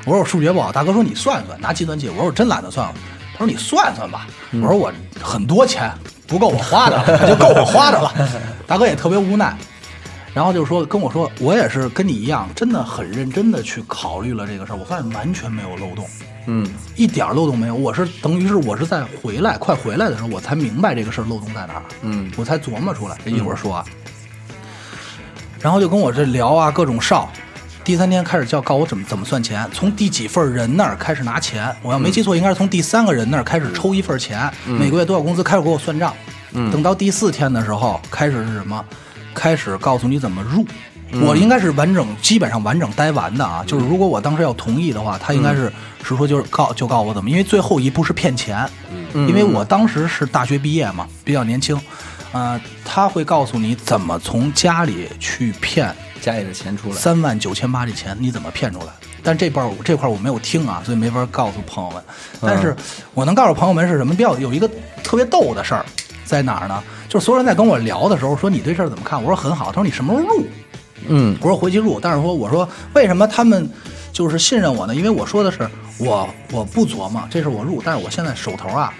[0.05, 2.09] 我说我数学不好，大哥说你算算，拿计算器。
[2.09, 2.95] 我说我真懒得算了。
[3.33, 4.26] 他说你算算吧。
[4.53, 5.91] 我说我很多钱
[6.31, 8.14] 不够我花的，就够我花的了。
[8.66, 9.55] 大哥也特别无奈，
[10.33, 14.76] 然后就说跟我说，我也是跟你一样，真的很认真的去考虑了这个事儿。
[14.76, 16.09] 我发现完全没有漏洞，
[16.47, 16.64] 嗯
[16.95, 17.74] 一点漏洞没有。
[17.74, 21.83] 我是等于是我是在回来快回来的时候，我才明白这个事儿漏洞在哪儿。
[22.03, 23.18] 嗯我才琢磨出来。
[23.24, 23.85] 这一会儿说啊，
[25.61, 27.28] 然后就跟我这聊啊，各种哨。
[27.91, 31.74] 第三天开始叫告我怎么怎么算钱，从第几份人那儿开始拿钱。
[31.82, 36.14] 我要没记错，应该是从第三个人那儿开始抽一份钱，每个月多少工资开始给我算账。
[36.53, 38.84] 等到第四天的时候，开始是什么？
[39.34, 40.64] 开始告诉你怎么入。
[41.20, 43.64] 我应该是完整，基本上完整待完的啊。
[43.66, 45.64] 就是如果我当时要同意的话，他应该是
[46.05, 48.64] 是说就是告就告我怎么，因为最后一步是骗钱。
[49.14, 51.76] 因为我当时是大学毕业嘛，比较年轻，
[52.30, 58.93] 呃，他会告诉你怎么从家里去骗家里的钱出来，三万九千八这钱，你怎么骗出来？
[59.23, 62.03] 但这半儿这块儿我没有听啊，所以没法告诉朋友们。
[62.41, 62.75] 但是
[63.12, 64.14] 我能告诉朋友们是什么？
[64.14, 64.71] 比较有一个
[65.03, 65.85] 特别逗的事儿
[66.25, 66.83] 在哪儿呢？
[67.09, 69.23] 就是所有人在跟我聊的时候说你对这事儿怎么看？
[69.23, 69.66] 我说很好。
[69.66, 70.47] 他说你什么时候入？
[71.09, 73.68] 嗯我说回去入，但是说我说为什么他们
[74.12, 74.95] 就是信任我呢？
[74.95, 75.68] 因为我说的是
[75.99, 78.93] 我我不琢磨，这是我入，但是我现在手头啊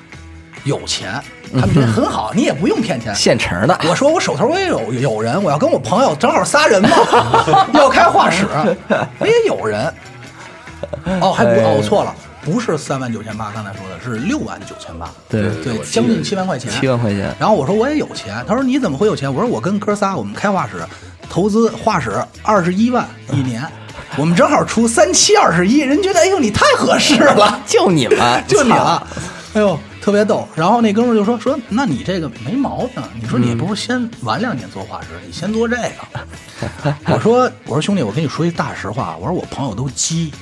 [0.65, 3.15] 有钱，他们觉得很好，你也不用骗钱。
[3.15, 3.79] 现成的。
[3.89, 6.91] 我说我手头我也有有人，我要跟我朋友正好仨人嘛，
[7.75, 8.47] 要开画室，
[9.19, 9.93] 我也有人。
[11.21, 19.33] 哦，还不哦，我错了，不是三万九千八，刚才说的是六万九千八，对对，将近七万块钱，七万块钱然后我说我也有钱，他说你怎么会有钱？
[19.33, 20.73] 我说我跟哥仨我们开画室，
[21.29, 23.63] 投资画室二十一万一年，
[24.17, 29.07] 我们正好出三七二十一，人觉得哎呦你太合适了，就你们，就你了，
[29.53, 30.49] 哎呦，特别逗。
[30.55, 36.95] 然后那哥们儿就说说，那你这个没毛病，你说你不是先晚两年做画室，你先做这个。
[37.07, 40.33] 我 说我说兄弟，我跟你说一大实话，我说我朋友都鸡。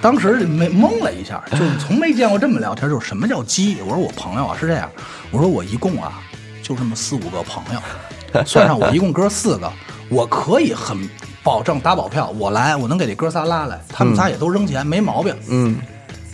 [0.00, 3.78] 当时没懵了一下，就是从没见过这么聊天，就是什么叫鸡？
[3.80, 4.88] 我说我朋友啊是这样，
[5.32, 6.20] 我说我一共啊
[6.62, 9.72] 就这么四五个朋友，算上我一共哥四个，
[10.08, 10.96] 我可以很
[11.42, 15.34] 保证打保票，我来我能给这哥仨拉来，他们仨也都扔钱，没毛病。
[15.48, 15.76] 嗯，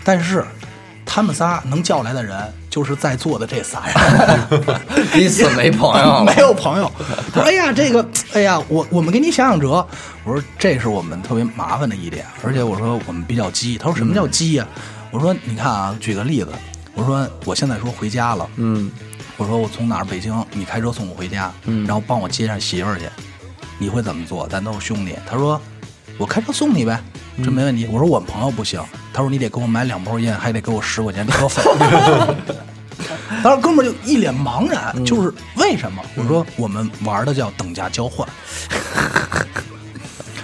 [0.04, 0.44] 但是
[1.06, 2.36] 他们仨能叫来的人，
[2.70, 4.64] 就是在座的这仨人，
[5.12, 6.90] 彼此没朋友 没有朋友。
[7.32, 9.86] 他说：“哎呀，这个，哎呀，我我们给你想想辙。”
[10.24, 14.66] 我说：“这是我们特别麻烦的一点，而且我说我们比较急。”他说：“什么叫急呀、
[15.10, 16.48] 我说：“你看啊，举个例子，
[16.94, 18.90] 我说我现在说回家了，嗯
[19.36, 23.04] 我说我从哪儿北京，你开车送我回家，嗯然后帮我接上媳妇儿去，
[23.78, 24.46] 你会怎么做？
[24.48, 25.14] 咱都是兄弟。
[25.28, 25.60] 他说
[26.18, 27.00] 我开车送你呗，
[27.42, 27.86] 这没问题。
[27.90, 28.80] 我说我们朋友不行，
[29.12, 31.62] 他说你得给我买两包烟，还得给我十块钱车费。
[33.42, 36.02] 当时哥们儿就一脸茫然，就是为什么？
[36.16, 38.26] 我说我们玩的叫等价交换。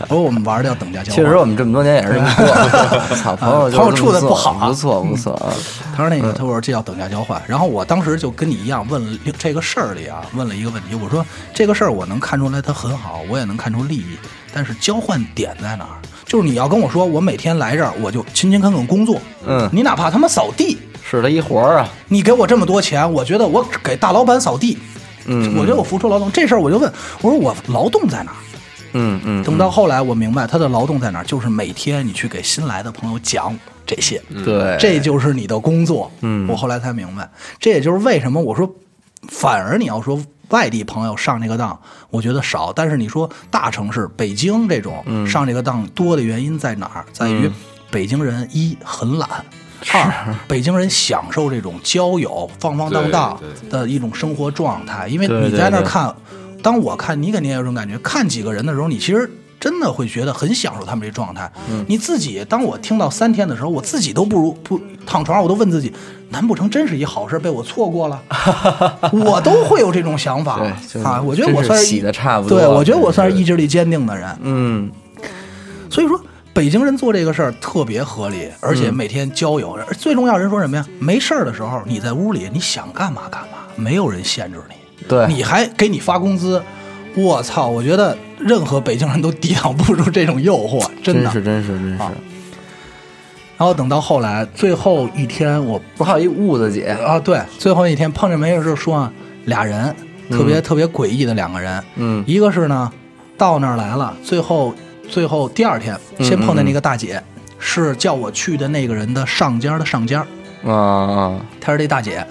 [0.08, 1.24] 我说我们玩的叫等价交换。
[1.24, 3.16] 其实我们这么多年也是这么过。
[3.16, 5.52] 操，朋友朋友处得这么做不好啊不错不错啊。
[5.96, 7.40] 他说那个，他说这叫等价交换。
[7.46, 11.24] 然后我当时就跟你一样问了这个事儿里啊，问了一个问题，我说
[11.54, 14.16] 这个事儿我能看出来它很好，我也能看出利益，
[14.52, 15.96] 但是交换点在哪儿？
[16.26, 20.78] 就是你要跟我说，我每天来这儿我就勤勤恳恳工作，嗯你哪怕他妈扫地，
[21.08, 21.88] 是他一活儿啊。
[22.08, 24.78] 你给我这么多钱，我觉得我给大老板扫地，
[25.26, 28.36] 嗯我觉得我付出劳动，这事儿我就问我说我劳动在哪儿？
[28.92, 36.10] 嗯嗯，等到后来我明白他的劳动在哪儿，就是每天你去给新来的朋友讲这些，对，这就是你的工作。
[36.20, 37.28] 嗯我后来才明白，
[37.58, 38.70] 这也就是为什么我说，
[39.28, 41.78] 反而你要说外地朋友上这个当，
[42.10, 42.72] 我觉得少。
[42.72, 47.04] 但是你说大城市北京这种、上这个当多的原因在哪儿？
[47.12, 47.50] 在于
[47.90, 49.28] 北京人一很懒。
[49.94, 56.14] 二，北京人享受这种交友、放放荡荡的一种生活状态，因为你在那儿对对看，
[56.62, 61.50] 当我看你肯定也有这种感觉，看几个人的时候，你其实真的会觉得很享受他们这状态。
[61.70, 65.92] 嗯你自己，当我听到三天的时候，我自己都不如不躺床上，我都问自己，
[66.30, 68.22] 难不成真是一好事被我错过了？
[69.12, 70.60] 我都会有这种想法
[71.04, 71.20] 啊！
[71.22, 74.38] 我觉得我算是是洗的差不多对我觉得我算是意志力坚定的人。
[74.42, 74.90] 嗯，
[75.90, 76.18] 所以说，
[76.54, 79.72] 北京人做这个事儿特别合理，而嗯且每天交友。
[79.72, 80.86] 而最重要，人说什么呀？
[80.98, 84.74] 没事儿的时候，你在屋里，你想干嘛干嘛，没有人限制你。
[85.10, 86.62] 对你还给你发工资，
[87.16, 87.66] 我操！
[87.68, 91.30] 我觉得任何北京人都抵挡不住这种诱惑， 真的。
[91.30, 92.12] 真是真是真是啊。
[93.58, 99.12] 然后等到后来最后一天，我不是还有一痦子姐，啊，对，最后一天碰见没事就说啊
[99.44, 99.94] 俩人
[100.30, 102.90] 特别、特别诡异的两个人，嗯一个是呢
[103.36, 104.72] 到那儿来了，最后
[105.08, 107.22] 最后第二天嗯先碰见那个大姐，
[107.58, 110.24] 是叫我去的那个人的上家的上家，
[110.64, 112.24] 啊啊，她是这大姐。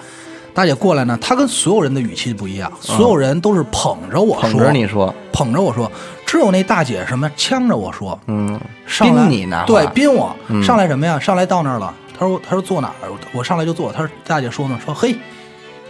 [0.60, 5.90] 大姐过来呢，她跟所有人的语气不一样，所有人都是捧着我说，捧着你说，捧着我说，
[6.26, 11.18] 只有那大姐什么呛着我说，嗯，上来你呢对，宾我、嗯上来什么呀？
[11.18, 13.08] 上来到那儿了，她说她说坐哪儿？
[13.32, 13.90] 我上来就坐。
[13.94, 15.16] 她说大姐说呢，说嘿，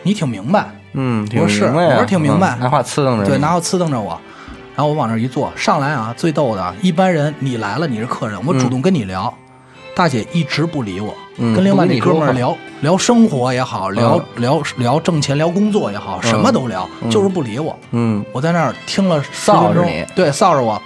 [0.04, 4.16] 你挺明白，嗯，挺我说是我说挺明白嗯拿话刺瞪着你，对，拿话刺瞪着我。
[4.76, 9.34] 然后我往那儿一坐，上来啊，最逗的啊，一般人你来了你是客人，我主动跟你聊，
[10.00, 17.78] 大姐一直不理我，嗯跟另外那哥们儿聊聊生活也好，聊、聊聊挣钱，聊工作也好，什么都聊，就是不理我。
[17.92, 19.86] 嗯我在那儿听了十分钟
[20.16, 20.82] 对，扫着我，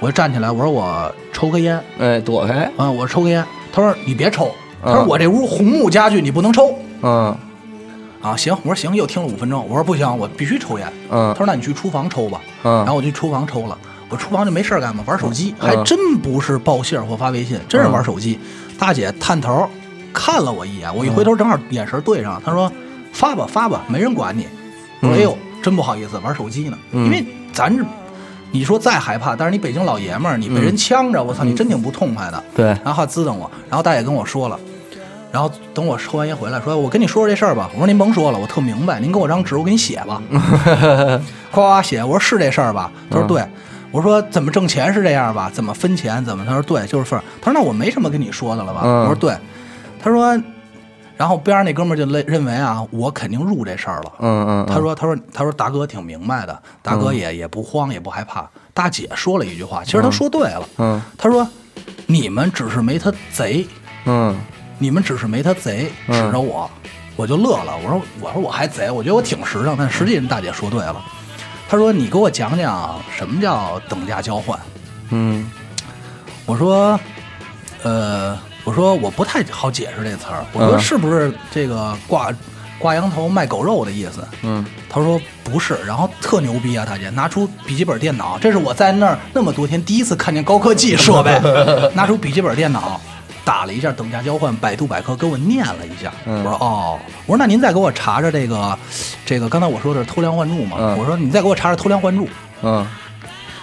[0.00, 3.46] 我就站起来，我说我抽根烟，哎，躲开，嗯，我抽根烟。
[3.72, 4.50] 他说你别抽，
[4.82, 7.32] 他说嗯我这屋红木家具你不能抽嗯
[8.20, 8.36] 啊。
[8.36, 10.92] 行，我说行，又听了五分钟，我说不行，我必须抽烟。
[11.12, 12.40] 嗯他说那你去厨房抽吧。
[12.64, 13.78] 嗯然后我去厨房抽了，
[14.10, 18.38] 我厨房就没事干嘛，玩手机，嗯还真不是报信儿或发微信，真是玩手机。
[18.78, 19.66] 大姐探头
[20.12, 22.70] 看了我一眼，我一回头正好眼神对上，她说
[23.12, 24.46] 发吧发吧，没人管你。
[25.00, 27.84] 我说哎呦，真不好意思，玩手机呢，嗯因为咱这。
[28.52, 32.44] 你说再害怕，但是你北京老爷们儿，你被人呛着，我操，你真挺不痛快的。
[32.52, 34.58] 对然后还滋瞪我，然后大姐跟我说了，
[35.30, 37.70] 然后等我抽完烟回来，说我跟你说说这事儿吧。
[37.74, 40.20] 我说您甭说了，我特明白，您给我张纸，我给你写吧。
[41.52, 42.90] 夸夸写，我说是这事儿吧？
[43.08, 43.40] 他说对。
[43.90, 45.50] 我说怎么挣钱是这样吧？
[45.52, 46.24] 怎么分钱？
[46.24, 46.44] 怎么？
[46.44, 47.22] 他说对，就是份儿。
[47.42, 48.82] 他说那我没什么跟你说的了吧？
[48.84, 49.36] 嗯我说对。
[50.02, 50.40] 他说，
[51.16, 54.12] 然后边上那哥们儿就认认为啊，我肯定入这事儿了。
[54.20, 58.48] 嗯嗯，他说：“他说他说大哥挺明白的，大哥也、也不慌也不害怕。
[58.72, 60.62] 大姐说了一句话，其实他说对了。
[60.78, 61.46] 嗯他说：
[62.06, 63.66] 你们只是没他贼，
[64.06, 64.34] 嗯
[64.78, 66.70] 你们只是没他贼，嗯指着我，
[67.16, 67.76] 我就乐了。
[67.84, 70.96] 我说我说我还贼，我觉得我挺实诚，但实际人大姐说对了。
[71.70, 74.58] 她说你给我讲讲什么叫等价交换。
[75.10, 75.48] 嗯
[76.44, 76.98] 我说，
[77.84, 80.44] 呃，我说我不太好解释这词儿。
[80.52, 82.28] 我说嗯是不是这个挂
[82.76, 84.26] 挂羊头卖狗肉的意思？
[84.42, 91.40] 嗯他说不是，然后特牛逼啊，大姐拿出笔记本电脑，这是我在那儿那么多天第一次看见高科技设备，
[91.94, 93.00] 拿出笔记本电脑。
[93.44, 96.12] 打了一下等价交换，百度百科给我念了一下。
[96.26, 98.78] 嗯我说哦，我说那您再给我查查这个，
[99.24, 100.76] 这个刚才我说的是偷梁换柱嘛？
[100.78, 102.28] 嗯我说你再给我查查偷梁换柱。
[102.62, 102.86] 嗯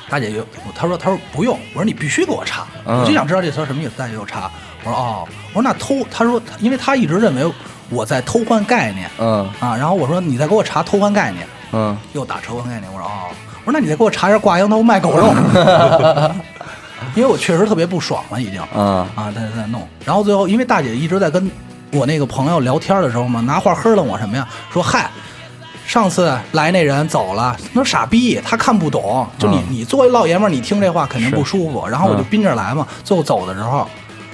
[0.09, 3.91] 大姐就她说她说不用，我说你必须给我查，嗯我就想知道这词什么意思。
[3.97, 4.49] 大姐给我查，
[4.83, 7.53] 我说哦，我说那偷，她说因为她一直认为
[7.89, 13.27] 我在偷换概念嗯啊，然后我说你再给我查偷换概念，嗯又打偷换概念，我说哦，
[13.65, 15.27] 我说那你再给我查一下挂羊头卖狗肉，
[17.15, 21.49] 因为我确实特别不爽了已经嗯啊，在在弄，然后最后因为大姐一直在跟
[21.91, 24.47] 我那个朋友聊天的时候嘛，拿话呵楞我什么呀？
[24.71, 25.09] 说嗨。
[25.85, 29.25] 上次来那人走了，那傻逼，他看不懂。
[29.39, 31.87] 就你，嗯你作为老爷们儿，你听这话肯定不舒服。
[31.87, 32.85] 然后我就嗯逼着来嘛。
[33.05, 33.87] 最后走的时候，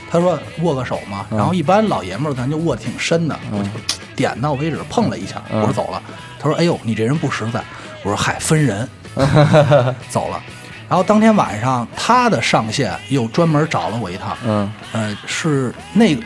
[0.09, 1.27] 他说握个手嘛。
[1.29, 3.69] 嗯然后一般老爷们儿咱就握的挺深的，我就
[4.15, 5.39] 点到为止，碰了一下。
[5.51, 6.01] 嗯我说走了。
[6.39, 7.63] 他说：“哎呦，你这人不实在。”
[8.01, 8.89] 我说：“嗨，分人。”
[10.09, 10.41] 走了。
[10.93, 14.37] 然后当天晚上，他的上线又专门找了我一趟。
[14.45, 16.21] 嗯呃，是那个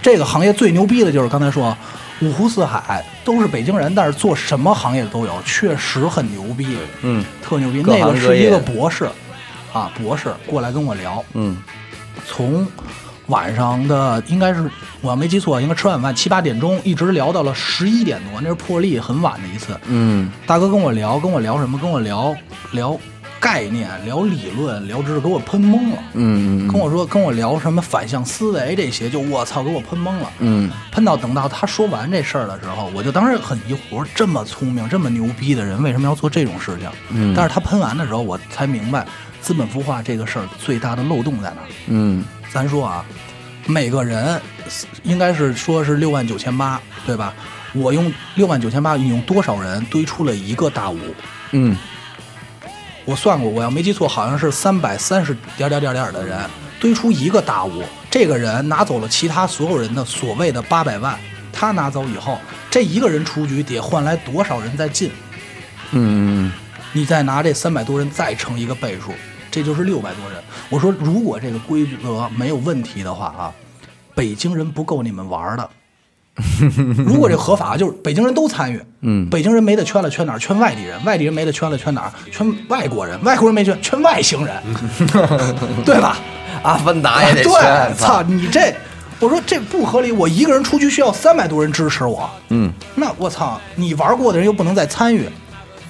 [0.00, 1.76] 这个行业最牛逼的就是刚才说，
[2.20, 7.82] 五湖四海都是北京人，但是做什么行业的都有，确实很牛逼，嗯特牛逼。
[7.82, 9.10] 各那个是一个博士，
[9.72, 11.60] 啊，博士过来跟我聊，嗯
[12.24, 12.64] 从
[13.26, 14.70] 晚上的应该是
[15.00, 19.76] 我要没记错，应该吃晚饭七八点钟，一直聊到了十一点多，那是破例很晚的一次。
[19.86, 21.76] 嗯大哥跟我聊，跟我聊什么？
[21.76, 22.32] 跟我聊
[22.70, 22.96] 聊
[23.42, 25.98] 概念、聊理论、聊知识，给我喷懵了。
[26.12, 30.30] 嗯嗯跟我说，跟我聊什么反向思维这些，就我操，给我喷懵了。
[30.38, 36.88] 嗯喷到等到他说完这事儿的时候，我就当时很疑惑，我说这么聪明、这么牛逼的人，为什么要做这种事情？
[37.10, 39.04] 嗯但是他喷完的时候，我才明白
[39.40, 41.66] 资本孵化这个事儿最大的漏洞在哪儿。
[41.88, 43.04] 嗯咱说啊，
[43.66, 44.40] 每个人
[45.02, 47.34] 应该是说是六万九千八，对吧？
[47.74, 50.98] 我用六万九千八，你用多少人堆出了一个大五？
[51.52, 51.76] 嗯
[53.04, 56.38] 我算过，我要没记错，好像是三百三十点点点点的人
[56.78, 61.18] 堆出一个大屋，这个人拿走了其他所有人的所谓的八百万，
[61.52, 62.38] 他拿走以后，
[62.70, 65.10] 这一个人出局得换来多少人再进？
[65.90, 66.52] 嗯
[66.92, 69.12] 你再拿这三百多人再乘一个倍数，
[69.50, 70.42] 这就是六百多人。
[70.68, 73.52] 我说，如果这个规则没有问题的话啊，
[74.14, 75.70] 北京人不够你们玩的。
[76.96, 78.80] 如果这合法，就是北京人都参与。
[79.02, 80.38] 嗯北京人没得圈了，圈哪儿？
[80.38, 81.02] 圈外地人。
[81.04, 82.12] 外地人没得圈了，圈哪儿？
[82.30, 83.22] 圈外国人。
[83.22, 84.56] 外国人没圈，圈外星人，
[85.84, 86.16] 对吧？
[86.62, 88.74] 阿凡达也得对，选，操你这！
[89.18, 95.28] 我说这不合理，我一个人出去需要三百多人支持我，嗯，那我操，你玩过的人又不能再参与，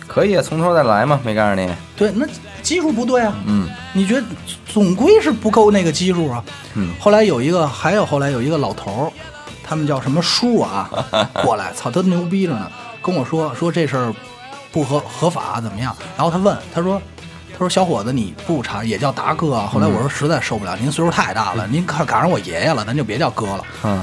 [0.07, 1.69] 可以啊，从头再来嘛，没告诉你。
[1.97, 2.27] 对，那
[2.63, 3.35] 基数不对啊。
[3.47, 4.23] 嗯你觉得
[4.67, 6.43] 总归是不够那个基数啊？
[6.75, 9.13] 嗯后来有一个，还有后来有一个老头儿，
[9.63, 10.89] 他们叫什么叔啊，
[11.43, 14.15] 过来，操，他牛逼着呢，跟我说说这事儿
[14.71, 15.97] 不合合法怎么样？
[16.17, 17.01] 然后他问，他说。
[17.55, 24.03] 他说：“小伙子，你不查也叫达哥啊？”后来我说：“实在受不了，您岁数太大了，您赶赶上我爷爷了，咱就别叫哥了。”嗯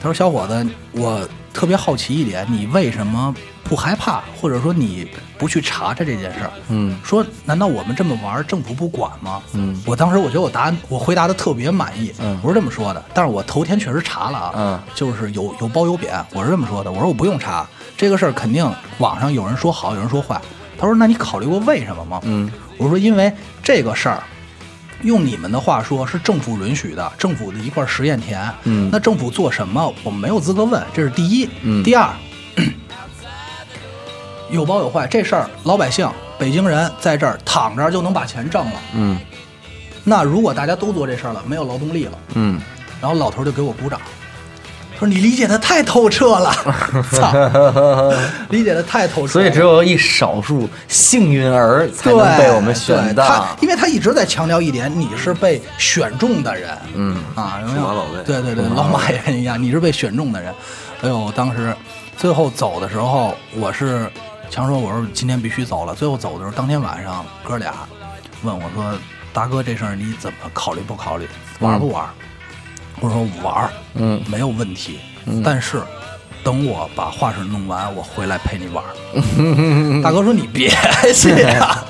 [0.00, 3.34] 他说：“小伙子，我特别好奇一点，你为什么
[3.64, 6.50] 不害怕，或者说你不去查查这件事儿？
[6.68, 9.40] 嗯说难道我们这么玩，政府不管吗？
[9.54, 20.38] 嗯我当时我觉得我答案我回答的特别满意，嗯我是这么说的，但是我头天确实查了啊，嗯就是有有褒有贬，我是这么说的，我说我不用查这个事儿，肯定网上有人说好，有人说坏。
[20.78, 22.20] 他说那你考虑过为什么吗？
[22.24, 23.32] 嗯我说因为
[23.62, 24.22] 这个事儿。
[25.06, 28.52] 用你们的话说，是政府允许的，政府的一块实验田。
[28.64, 31.48] 嗯那政府做什么，我们没有资格问，这是第一。
[31.62, 32.10] 嗯第二，
[34.50, 38.72] 有包有坏，这事儿老百姓、北京人在这儿躺着就能把钱挣了。
[38.94, 39.18] 嗯
[40.04, 42.60] 那如果大家都做这事儿了，没有劳动力了，嗯，
[43.00, 44.00] 然后老头就给我鼓掌，
[44.98, 46.52] 说你理解的太透彻了，
[47.12, 48.12] 操，
[48.50, 49.28] 理解的太透彻了。
[49.28, 53.56] 所以只有一少数幸运儿才对能被我们选到他，。
[53.60, 56.70] 因为他一直在强调一点，你是被选中的人。
[56.94, 57.78] 嗯啊，有没
[58.24, 60.54] 对对对，老马也是一样，你是被选中的人。
[61.02, 61.74] 哎呦，当时
[62.16, 64.10] 最后走的时候，我是
[64.48, 65.94] 强说，我说今天必须走了。
[65.94, 67.74] 最后走的时候，当天晚上哥俩
[68.42, 68.94] 问我说
[69.32, 71.28] ：“大哥，这事儿你怎么考虑不考虑？
[71.60, 72.06] 玩不玩？”
[73.00, 74.98] 我说：“玩儿，嗯没有问题。
[75.44, 75.82] 但是
[76.44, 78.92] 等我把画室弄完，我回来陪你玩儿。
[80.02, 80.70] ”大哥说：“你别
[81.14, 81.84] 去呀，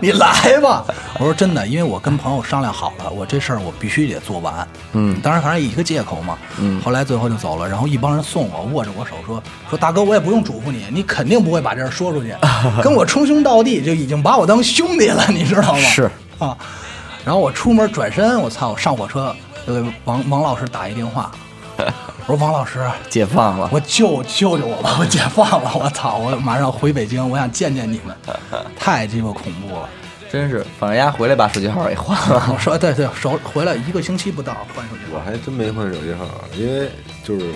[0.00, 0.84] 你来吧。”
[1.18, 6.38] 我说：“真的，因为我跟朋友商量好了，我这事儿我必须得做完。”嗯当然反正一个借口嘛。
[6.58, 12.34] 嗯后来最后就走了，然后一帮人送我，握着我手说：“说大哥，我也不用嘱咐你，你肯定不会把这事儿说出去，
[12.82, 16.56] 跟我称兄道弟，就已经把我当兄弟了，你知道吗？”是啊。
[17.24, 19.34] 然后我出门转身，我操，我上火车
[19.66, 21.30] 就给王王老师打一电话，
[21.76, 21.84] 我
[22.26, 23.68] 说王老师，解放了。
[23.72, 28.16] 我救救救我吧，我解放了，我操，我马上回北京，我想见见你们，
[28.78, 29.88] 太鸡巴恐怖了。
[30.30, 32.50] 真是，反正丫回来把手机号也换了。
[32.52, 36.90] 我说对对，手回来一个星期不到换手机号我还真没换手机号，因为
[37.22, 37.52] 就是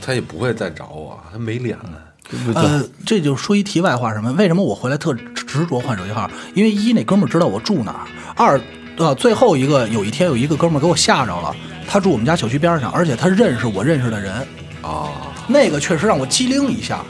[0.00, 1.90] 他也不会再找我，他没脸了。
[2.54, 4.30] 呃，这就说一题外话，什么？
[4.34, 6.30] 为什么我回来特执着换手机号？
[6.54, 8.06] 因为一那哥们儿知道我住哪儿，
[8.36, 8.60] 二
[9.00, 11.56] 呃最后一个有一天有一个哥们儿给我吓着了，
[11.88, 14.46] 他住我们家小区边上，而且他认识我认识的人，
[14.82, 15.08] 啊，
[15.46, 17.00] 那个确实让我机灵一下。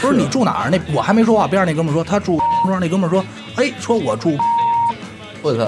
[0.00, 0.70] 不是你住哪儿？
[0.70, 3.24] 那我还没说话，边上那哥们儿说他住庄，那哥们儿说，
[3.54, 4.36] 哎，说我住
[5.40, 5.62] 我操！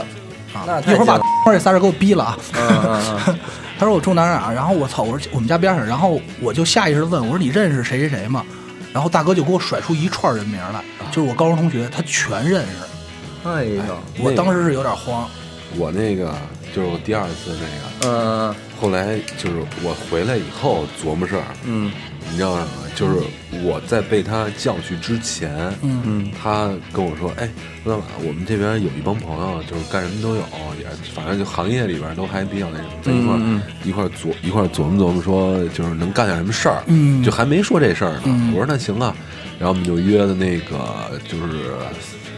[0.53, 1.21] 啊，一会儿把
[1.53, 2.37] 这仨人给我逼了啊。
[3.79, 8.45] 他说我住哪儿哪儿，然后我操，我说我们家边上，然后我就下意识的问我说你认识谁谁谁吗？
[8.93, 13.49] 然后大哥就给我甩出一串人名来，就是我高中同学，他全认识。
[13.49, 13.83] 哎呦，
[14.19, 15.29] 我当时是有点慌，
[15.77, 16.35] 我那个
[16.75, 21.91] 就是我第二次那个，嗯后来就是我回来以后琢磨事儿，嗯。
[22.33, 22.71] 你知道什么？
[22.95, 23.17] 就是
[23.65, 25.51] 我在被他叫去之前，
[25.83, 26.31] 嗯嗯。
[26.41, 27.49] 他跟我说：“哎，
[27.85, 30.43] 老板，我们这边有一帮朋友，就是干什么都有，
[30.79, 36.83] 也反正就行业里边都还比较那什么，在一块儿、嗯一块儿琢一块儿琢磨琢磨，说就是能干点什么事儿。
[36.87, 38.23] 嗯就还没说这事儿呢。
[38.27, 39.13] 嗯我说那行啊，
[39.59, 41.73] 然后我们就约的那个就是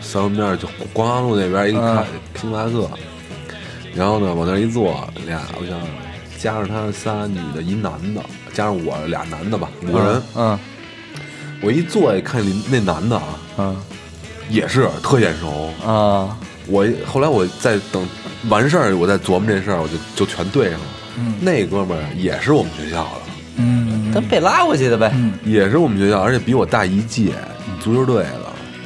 [0.01, 2.07] 三环边就光华路那边一个
[2.41, 2.89] 星巴克，
[3.95, 5.79] 然后呢往那儿一坐，俩我想
[6.39, 8.23] 加上他仨女的，一男的，
[8.53, 10.23] 加上我俩男的吧，五个人。
[10.37, 10.59] 嗯
[11.65, 13.23] 我一坐一看里那男的啊，
[13.59, 13.77] 嗯
[14.49, 15.71] 也是特眼熟。
[15.89, 16.37] 啊，
[16.67, 18.05] 我后来我在等
[18.49, 20.87] 完事儿，我在琢磨这事儿，我就就全对上了。
[21.41, 23.21] 那哥们儿也是我们学校的，
[23.59, 25.15] 嗯，他被拉过去的呗。
[25.45, 27.33] 也是我们学校，而且比我大一届，
[27.81, 28.42] 足球队的。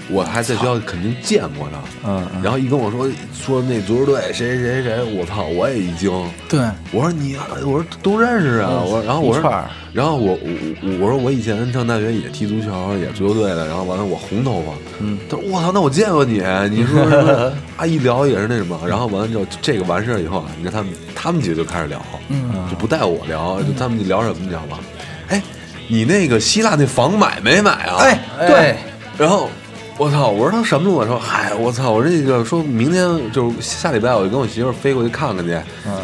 [0.08, 6.10] 我还在学校肯定见过他，嗯嗯然后一跟我说说那足球队谁谁谁谁，我操，我也一惊。
[6.48, 6.60] 对，
[6.92, 8.70] 我说你，我说都认识啊。
[8.84, 10.38] 我然后我说然后我我
[10.82, 13.66] 我我说我以前上大学也踢足球，也足球队的。
[13.66, 16.34] 然后完了我红头发，嗯，他说我操，那我见过你，
[16.70, 17.86] 你说什么啊？
[17.86, 18.78] 一聊也是那什么。
[18.86, 24.78] 然后完了之后，这个完事儿以后啊，你看他们他们几个就开始聊，嗯，就不带我聊，就他们聊什么你知道吗？
[25.28, 25.42] 哎，
[25.88, 27.96] 你那个希腊那房买没买啊？
[28.00, 28.76] 哎，对，
[29.18, 29.50] 然后
[29.98, 30.94] 我操，我说他什么路？
[30.94, 35.58] 我说嗨，我操，我这个说明天就是下礼拜我就跟我媳妇儿飞过去看看去，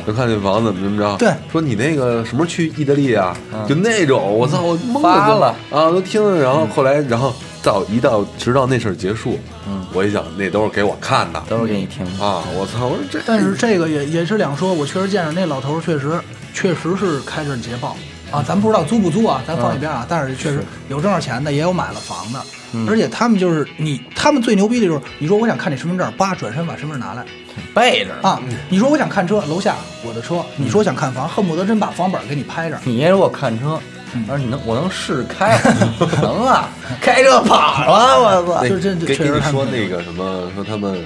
[0.06, 1.16] 就看这房子怎么怎么着。
[1.18, 3.36] 对说你那个什么时候去意大利啊？
[3.68, 6.42] 就那种，我操，我懵发了啊，都听着。
[6.42, 9.38] 然后后来，然后到一到直到那事儿结束，
[9.68, 12.24] 嗯，我一想那都是给我看的都是给你听的。
[12.24, 16.18] 啊，我操，我说这但是这个也也是两说，我确实见着那老头儿确实
[16.54, 17.94] 确实是开着捷豹
[18.32, 20.06] 啊，咱不知道租不租啊，咱放一边啊。
[20.08, 22.40] 但是确实有挣着钱的，也有买了房的，
[22.88, 27.24] 而且他们就是你，他们最牛逼的就是你说我想看你身份证，叭转身把身份证拿来
[27.74, 28.28] 背着呢。
[28.28, 32.78] 啊，你说我想看车，楼下我的车，你说想看房，恨不得真把房本给你拍着。
[32.84, 33.78] 你如果看车，
[34.14, 35.58] 我说你能，我能试试开，
[36.20, 36.68] 能啊，
[37.00, 38.68] 开车跑了，我操！
[38.68, 41.02] 就这给确实说那个什么，说他们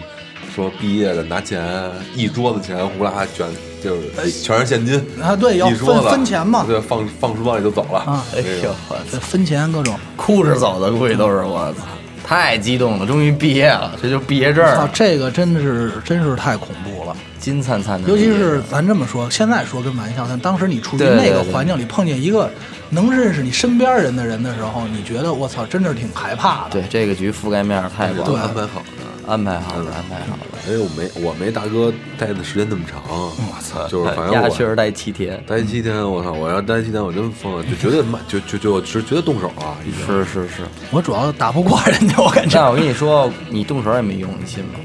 [0.55, 3.47] 说毕业的拿钱一桌子钱呼啦卷，
[3.87, 8.97] 就是全是现金啊对要分分钱嘛对，放放书包里就走了啊哎呦，我！
[9.11, 11.85] 这分钱各种，哭着走的，估计都是我操，
[12.27, 17.17] 太激动了，终于毕业了，这就毕业证啊，这个真的是真是太恐怖了。
[17.47, 18.09] 金灿灿的。
[18.09, 22.51] 尤其是咱这么说，现在说跟玩笑，但当时你处于那个环境里，碰见一个
[22.91, 26.71] 能认识你身边人的人的时候，你觉得我操，真的是挺害怕的。
[26.71, 28.87] 对这个局覆盖面太广安排好的。
[29.29, 30.59] 安排好了，安排好了。
[30.69, 40.63] 哎，我没我没大哥待的时间那么长，我操，就是反正丫我确实待七天，待七天，我操，我要待七天我真疯了，就绝对慢，就就就是绝对动手啊，是是是。
[40.93, 42.57] 我主要打不过人家，我感觉。
[42.57, 44.79] 但我跟你说，你动手也没用，你信吗？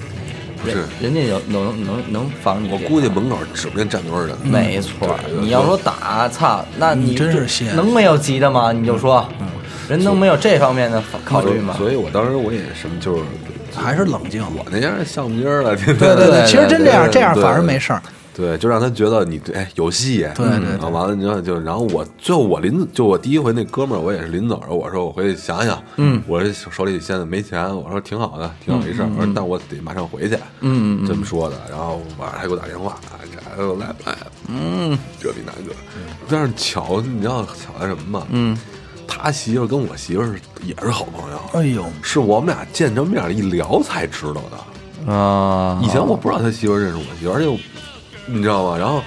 [0.61, 0.85] 不是。
[1.01, 2.69] 人家有能能能防你。
[2.71, 8.71] 我估计门口指不定站多少人，没错你要说打，操，那你你真是能没有急的吗？
[8.71, 9.27] 你就说，
[9.89, 11.73] 人能没有这方面的考虑吗？
[11.77, 13.21] 所以我当时我也什么就是
[13.75, 14.43] 还是冷静。
[14.55, 18.01] 我那样橡皮筋儿了，对对对对其实真这样，这样反而没事儿。
[18.33, 32.97] 对，就让他觉得你哎有戏，对对对然后完了，你知道就然后我最后我临就我第一回那哥们儿，我也是临走的时候，我说我回去想想，嗯，我这手里现在没钱，我说挺好的，挺好一事儿，我说但我得马上回去，嗯这么说的，然后晚上还给我打电话，
[33.57, 34.17] 这来不来？
[34.47, 35.75] 嗯，这比那个，
[36.29, 38.27] 但是巧，你知道巧在什么吗？
[38.31, 38.57] 嗯，
[39.07, 45.11] 他媳妇跟我媳妇是也是好朋友，哎呦，是我们俩见着面一聊才知道的。
[45.11, 47.57] 啊，以前我不知道他媳妇认识我媳妇儿，而且我
[48.31, 48.77] 你知道吗？
[48.77, 49.01] 然后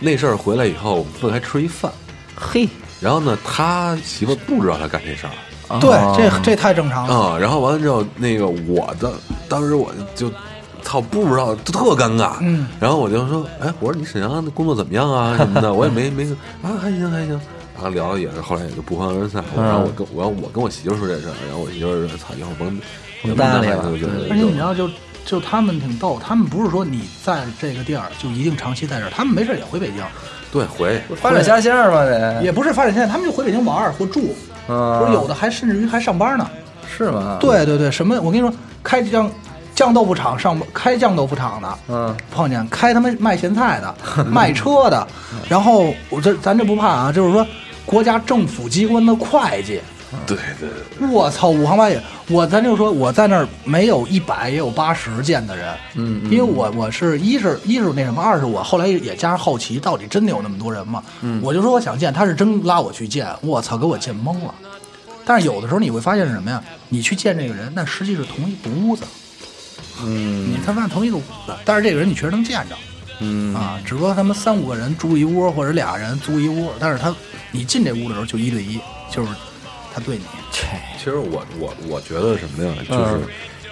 [0.00, 1.90] 那事儿回来以后，我们分开吃一饭，
[2.36, 2.68] 嘿，
[3.00, 7.14] 然后呢，他媳妇不知道他干这事儿对，啊这这太正常了。
[7.14, 7.38] 啊。
[7.38, 9.12] 然后完了之后，那个我的
[9.48, 10.30] 当时我就
[10.82, 12.34] 操不知道，就特尴尬。
[12.42, 16.24] 嗯，然后我就说，哎，我说你沈阳的工作怎么样啊什么的，我也没 没
[16.62, 17.40] 啊，还行还行。
[17.74, 19.42] 然后聊也是，后来也就不欢而散。
[19.56, 22.80] 嗯然后我跟我我跟我媳妇说这事儿，然后我媳妇说操，以后甭
[23.22, 23.82] 甭搭理了
[24.30, 24.86] 而且你知道，就
[25.24, 30.02] 就他们挺逗，他们不是说你在这个地儿就一定长期在这儿，他们没事也回北京，
[30.52, 34.34] 对回发展下线嘛得，也不是发展现在，他们就回北京玩儿或住，
[34.68, 36.48] 嗯不是有的还甚至于还上班呢。
[36.96, 38.20] 是吗？，对对对，什么？
[38.20, 39.28] 我跟你说，开酱
[39.74, 45.04] 酱豆腐厂上，开酱豆腐厂的，嗯，碰见开他妈卖咸菜的， 卖车的，
[45.48, 47.44] 然后我这咱这不怕啊，就是说
[47.84, 49.80] 国家政府机关的会计，
[50.26, 61.02] 对对对，我操，五行八业，我咱就说我在那儿没有一百也有八十见的人，嗯因为我我是一是一是那什么，二是我后来也加上好奇，到底真的有那么多人吗？
[61.22, 64.54] 嗯我就说我想见，他是真拉我去见，我操，给我见懵了。
[65.26, 66.62] 但是有的时候你会发现是什么呀？
[66.88, 69.04] 你去见这个人，但实际是同一个屋子，
[70.02, 72.76] 嗯你他妈同一个屋子，但是这个人你确实能见着。
[73.20, 77.14] 嗯啊，只不过他们三五个人住一屋，或者俩人租一屋，但是他
[77.52, 78.78] 你进这屋的时候就一对一，
[79.08, 79.28] 就是
[79.94, 80.24] 他对你，
[80.98, 83.20] 其实我我我觉得什么呀，就是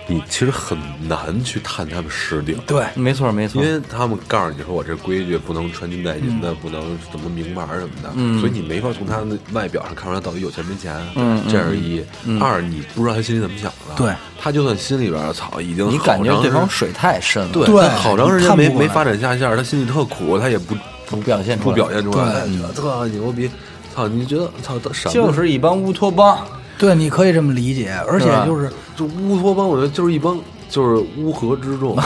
[0.07, 0.79] 你其实很
[1.09, 3.61] 难去探他们实底，对，没错没错。
[3.61, 6.81] 因，为他们告诉你说我这规矩不能穿金戴银的，不能
[7.11, 10.95] 什么名牌什么的，所以你没法从他的外表上看出来到底有钱没钱。
[11.17, 12.01] 嗯这是一。
[12.41, 13.95] 二，你不知道他心里怎么想的。
[13.97, 17.67] 对，他就算心里边操已经你感觉对方水太深了，对。
[17.67, 20.77] 对他好长时间没没发展下线，他心里特苦，他也不
[21.07, 21.71] 不表现出来。
[21.71, 22.57] 不表现出来，对。
[22.57, 23.51] 觉得特牛逼。
[23.95, 25.13] 操，你觉得操他什么？
[25.15, 26.39] 就是一帮乌托邦。
[26.79, 30.37] 对，你可以这么理解，而且就是就乌托邦，我觉得就是一帮
[30.69, 31.97] 就是乌合之众，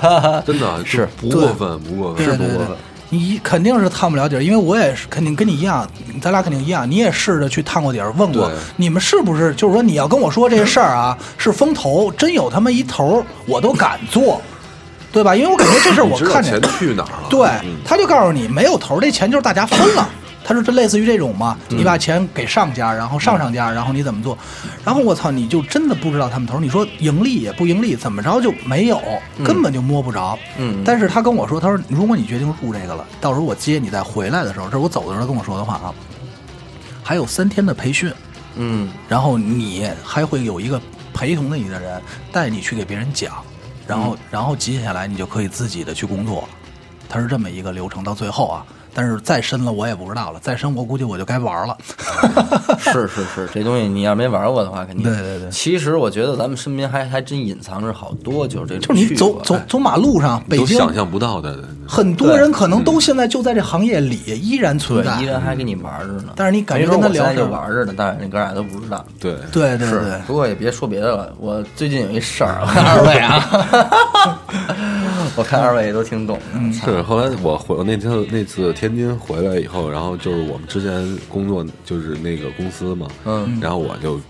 [0.44, 2.76] 真的是不过分，不过分，对对对不过分。，
[3.08, 5.88] 你肯定是探不了底儿，因为我也是肯定跟你一样，
[6.20, 14.42] 咱俩肯定一样，你也试着去探过底儿，问过你们是不是，就是说你要跟我说这事儿啊是风投，真有他妈一头儿，我都敢做，
[15.12, 15.34] 对吧？
[15.34, 17.28] 因为我感觉这事儿我看见钱，去哪儿了？
[17.30, 20.06] 对嗯，他就告诉你没有头儿，这钱就是大家分了。
[20.48, 24.38] 他说这类似于这种嘛，你把钱给上家，然后上上家，然后你怎么做？
[24.84, 26.60] 然后我操，你就真的不知道他们头。
[26.60, 29.02] 你说盈利也不盈利，怎么着就没有，
[29.44, 30.38] 根本就摸不着。
[30.56, 35.92] 嗯但是他跟我说，他说如果你决定入这个了，到时候我接你再回来的时候，这是我走的时候他跟我说的话啊，
[37.02, 38.12] 还有三天的培训，
[38.54, 40.80] 嗯然后你还会有一个
[41.12, 42.00] 陪同的你的人
[42.30, 43.34] 带你去给别人讲，
[43.86, 46.48] 然后、然后接下来你就可以自己的去工作，
[47.08, 48.04] 他是这么一个流程。
[48.04, 48.66] 到最后啊，
[48.98, 51.76] 但是再深了我也不知道了，再深我估计我就该玩了。
[52.80, 55.04] 是是是，这东西你要没玩过的话，肯定。
[55.04, 61.62] 对对对其实我觉得咱们身边还还真隐藏着好多，就是这就种趣是你走走走马路上，北京都想象不到的。
[61.88, 65.24] 很多人可能都现在就在这行业里依然存在，依。
[65.24, 66.32] 然还跟你玩着呢。
[66.36, 69.04] 但是你感觉跟他聊我现在就玩着呢，但是你哥俩都不知道。
[69.20, 74.40] 对，对对对，不过也别说别的了，我最近有一事儿，我 看二位啊，
[75.36, 76.72] 我看二位也都挺懂的。
[76.72, 84.20] 是后来我回我那天那次天津回来以后，然后就是我们之前工作就是那个公司嘛，嗯，然后我就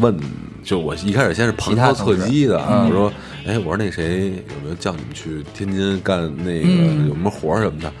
[0.00, 0.18] 问，
[0.64, 3.12] 就我一开始先是旁敲侧击的，嗯我说，
[3.46, 7.92] 哎，我说那谁有没有叫你们去天津干那个、嗯有什么活儿什么的？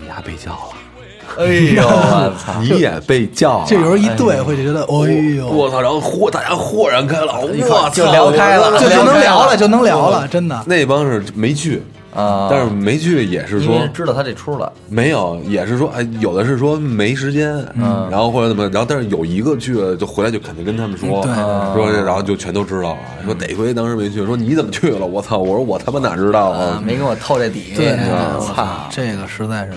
[0.00, 2.60] 你丫被叫了，哎呦， 我操！
[2.62, 5.80] 你也被叫了，这有时候一对会觉得，哎呦，我操！
[5.80, 10.62] 然后豁大家豁然开朗，我操，就聊开了就就能聊了聊了，就能聊了，真的。
[10.66, 11.82] 那帮是没去，
[12.18, 21.32] 啊，但是没去也是说为知道他这出了，没有，也是说，哎，有的是说没时间，嗯然后或者怎么，然后但是有一个去了，就回来就肯定跟他们说，对
[21.74, 25.06] 说然后就全都知道了，说哪亏当时没去，说你怎么去了？
[25.06, 25.38] 我操！
[25.38, 26.82] 我说我他妈哪知道啊啊，？
[26.84, 27.72] 没跟我透这底。
[27.76, 28.88] 对，我操！
[28.90, 29.72] 这个实在是，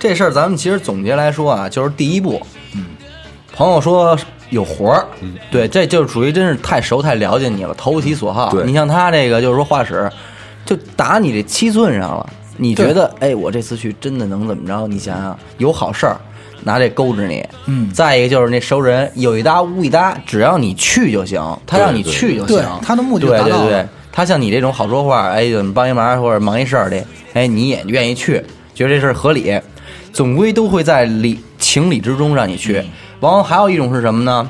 [0.00, 2.40] 这事儿咱们其实总结来说啊，就是第一步，
[2.74, 2.86] 嗯，
[3.52, 4.16] 朋友说
[4.50, 5.06] 有活儿，
[5.50, 8.50] 对，这就是属于真是太熟太了解你了，投其所好。
[8.50, 10.10] 对你像他这个就是说画室，
[10.64, 12.26] 就打你这七寸上了，
[12.56, 14.86] 你觉得哎，我这次去真的能怎么着？
[14.86, 16.16] 你想想，有好事儿。
[16.64, 28.40] 拿这勾着你，嗯再一个就是那熟人有一搭无一搭，只要你去就行，他让你去就行对，他的目的就对对对他像你这种好说话，哎，怎么帮一忙或者忙一事儿的，哎，你也愿意去，
[28.76, 29.60] 觉得这事儿合理，
[30.12, 32.74] 总归都会在理情理之中让你去。
[33.20, 34.48] 然后还有一种是什么呢？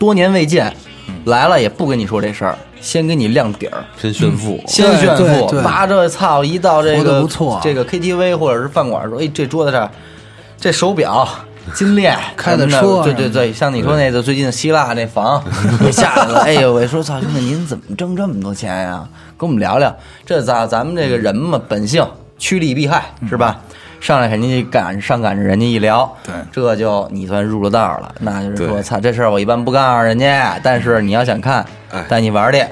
[0.00, 0.74] 多年未见，
[1.26, 9.90] 来了也不跟你说这事儿，先给你亮底儿，先炫富，先炫富，对对妈这操，一到这个不错这个 KTV 或者是饭馆说，哎，这桌子这儿，
[10.60, 11.28] 这手表。
[11.74, 15.42] 金链开的车对对对，像你说那个最近希腊那房，
[15.84, 19.04] 我下来了，哎呦，我说操，兄弟您怎么挣这么多钱呀？
[19.36, 19.92] 跟我们聊聊，
[20.24, 22.06] 这咱咱们这个人嘛，本性
[22.38, 23.60] 趋利避害是吧？
[24.06, 28.14] 上来肯定就赶上赶着人家一聊，对这就你算入了道了。
[28.20, 32.64] 那就是说，操，这事儿我一般不告诉人家，但是你要想看哎，带你玩儿去。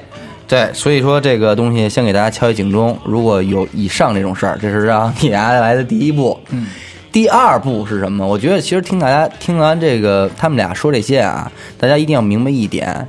[0.47, 6.39] 对，所以说这个东西先给大家敲一警钟，如果有以上这种事儿，这是让你丫来的第一步。
[6.51, 6.67] 嗯，
[7.11, 8.25] 第二步是什么？
[8.25, 13.05] 我觉得其实听大家听完这个他们俩说这些啊，大家一定要明白一点，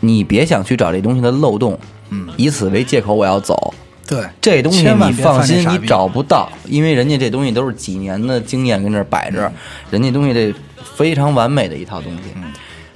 [0.00, 1.78] 你别想去找这东西的漏洞，
[2.10, 3.72] 嗯，以此为借口我要走。
[4.06, 9.50] 对，这东西你放心，你找不到，因为人家这东西都是几年的经验跟这儿摆着，
[9.90, 10.54] 人家东西这
[10.96, 12.22] 非常完美的一套东西。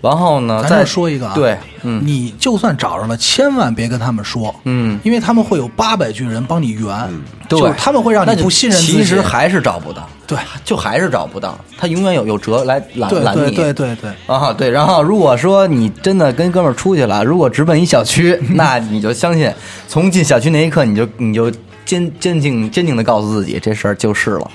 [0.01, 2.01] 然后呢，咱再说一个啊，对，嗯。
[2.05, 7.11] 你就算找着了，千万别跟他们说，嗯，因为他们会有八百句人帮你圆，
[7.49, 8.93] 对，就是他们会让那你不信任自己。
[8.99, 13.51] 其实还是找不到，对，就还是找不到，他永远有有辙来拦拦你。
[13.51, 19.53] 对对对，啊，对，然后如果说你真的跟哥们儿出去了，如果直奔一小区， 那你就相信，
[19.89, 21.51] 从进小区那一刻，你就你就
[21.89, 24.51] 坚坚定坚定的告诉自己，这事儿就是了。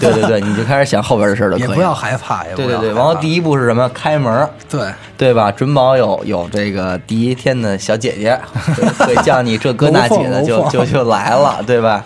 [0.00, 1.58] 对对对，你就开始想后边的事儿了。
[1.58, 3.88] 也不要害怕，也不对对对，要害怕然后第一步是什么？
[3.88, 4.88] 开门儿，对
[5.18, 5.50] 对吧？
[5.50, 8.38] 准保有有这个第一天的小姐姐
[8.76, 12.04] 会 会叫你这哥那姐的，就就就来了，对吧？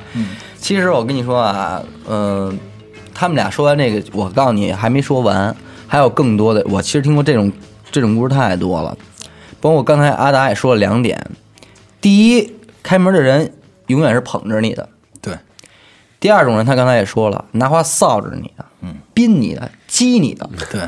[0.58, 2.58] 其实我跟你说啊，嗯、
[3.14, 5.54] 他们俩说完这个，我告诉你还没说完，
[5.86, 6.64] 还有更多的。
[6.70, 7.52] 我其实听过这种
[7.92, 8.96] 这种故事太多了，
[9.60, 11.22] 包括刚才阿达也说了两点：
[12.00, 12.50] 第一，
[12.82, 13.52] 开门的人
[13.90, 14.84] 永远是捧着你的；
[15.20, 15.34] 对
[16.18, 20.48] 第二种人，他刚才也说了，拿话臊着你的，嗯，逼你的，激你的。
[20.70, 20.80] 对，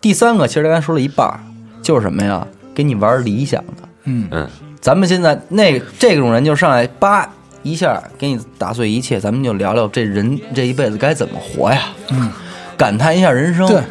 [0.00, 1.40] 第三个，其实他刚才说了一半儿，
[1.82, 2.46] 就是什么呀？
[2.74, 3.88] 给你玩理想的。
[4.04, 4.48] 嗯，嗯，
[4.80, 7.28] 咱们现在那这种人就上来叭
[7.62, 11.82] 一下给你打碎一切，咱们就聊聊这人这一辈子该怎么活呀？
[12.10, 12.30] 嗯，
[12.76, 13.66] 感叹一下人生。
[13.66, 13.82] 对，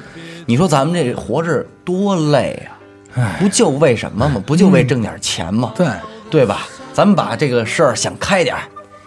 [0.45, 2.67] 你说咱们这活着多累
[3.15, 3.35] 呀啊！
[3.39, 4.41] 不就为什么吗？
[4.45, 5.73] 不就为挣点钱吗？
[5.75, 5.87] 对，
[6.29, 6.67] 对吧？
[6.95, 8.61] 咱们把这个事儿想开点儿，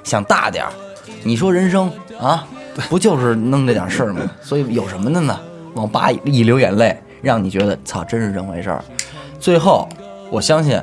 [0.05, 0.71] 想大点儿。
[1.23, 1.91] 你说人生
[2.21, 2.47] 啊，
[2.91, 4.21] 不就是弄这点事儿吗？
[4.43, 5.41] 所以有什么的呢？
[5.73, 8.85] 往吧一流眼泪，让你觉得操，真是这么回事儿。
[9.41, 9.89] 最后，
[10.31, 10.79] 我相信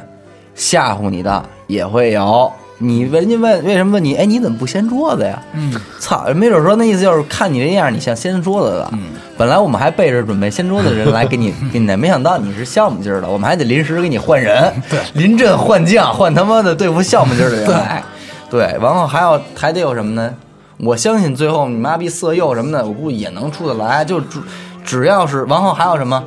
[0.55, 2.51] 吓唬你的也会有。
[2.77, 4.15] 你人家问为什么问你？
[4.15, 5.41] 哎，你怎么不掀桌子呀？
[5.53, 8.89] 嗯，操，没准说那意思就是看你这样，你像掀桌子的。
[8.91, 8.99] 嗯，
[9.37, 18.03] 本来我们还背着准备掀桌子的人来给你 给你，没想到你是项目劲儿的，我们还得临时给你换人， 对临阵换将，换他妈的对付项目劲儿的人 来。
[18.49, 20.33] 对，然后还要还得有什么呢？
[20.77, 24.03] 我相信最后你妈逼色诱什么的，我估计也能出得来。
[24.03, 24.39] 就只
[24.83, 26.21] 只要是然后还有什么，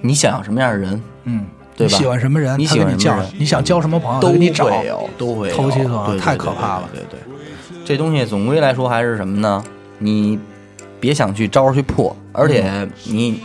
[0.00, 1.46] 你想要什么样的人，嗯，
[1.78, 4.64] 对吧你喜欢什么人，你喜欢什么人，你想交什么朋友，都给你找。
[4.64, 9.62] 会有，都会有投其所太可怕了对对对，这东西总归来说还是什么呢？
[9.98, 10.36] 你
[10.98, 13.40] 别想去招去破，而且你，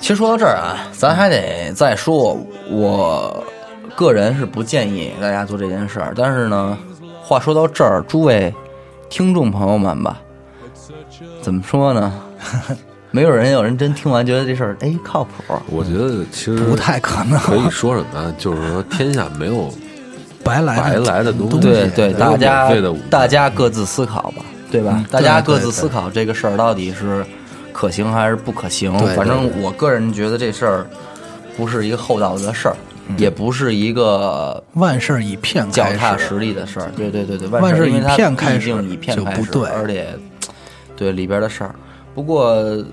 [0.00, 2.36] 其实说到这儿啊，咱还得再说，
[2.68, 3.44] 我
[3.94, 6.12] 个人是不建议大家做这件事儿。
[6.16, 6.76] 但是呢，
[7.22, 8.52] 话说到这儿，诸位
[9.08, 10.20] 听众朋友们吧，
[11.40, 12.12] 怎么说呢？
[13.12, 18.32] 没有人有人真听完觉得这事儿哎靠谱，我觉得其实不太可能可以说什么呀？
[18.38, 19.72] 就是说天下没有
[20.44, 22.72] 白来白来的东西，对对，大家
[23.10, 24.94] 大家各自思考吧，对吧？
[24.96, 27.24] 嗯大家各自思考这个事儿到底是
[27.72, 28.96] 可行还是不可行。
[29.16, 30.86] 反正我个人觉得这事儿
[31.56, 32.76] 不是一个厚道的事儿，
[33.08, 35.84] 嗯也不是一个万事以片脚。
[35.98, 36.92] 踏实地的事儿。
[36.96, 40.06] 对对对对，万事以事因为它片开始毕竟以片就开始，不对而且
[40.96, 41.74] 对里边的事儿。
[42.20, 42.50] 不过，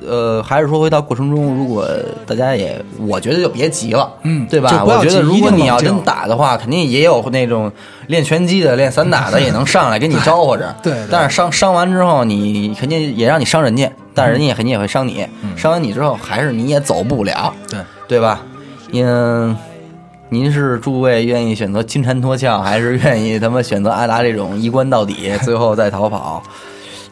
[0.08, 1.86] 呃，还是说回到过程中，如果
[2.26, 4.86] 大家也，我觉得就别急了，嗯对吧？
[4.86, 7.70] 我觉得如果你要真打的话，肯定也有那种
[8.08, 10.74] 练拳击的、练散打的也能上来给你招呼着。
[10.82, 15.28] 对对但是伤伤完之后，你肯定也让你伤人家，但是人家也肯定也会伤你。
[15.58, 18.41] 伤完你之后，还是你也走不了，对对吧？
[18.94, 19.54] 嗯，
[20.30, 26.41] 您是诸位愿意选择金蝉脱壳，还是愿意他妈选择阿达这种一关到底，最后再逃跑？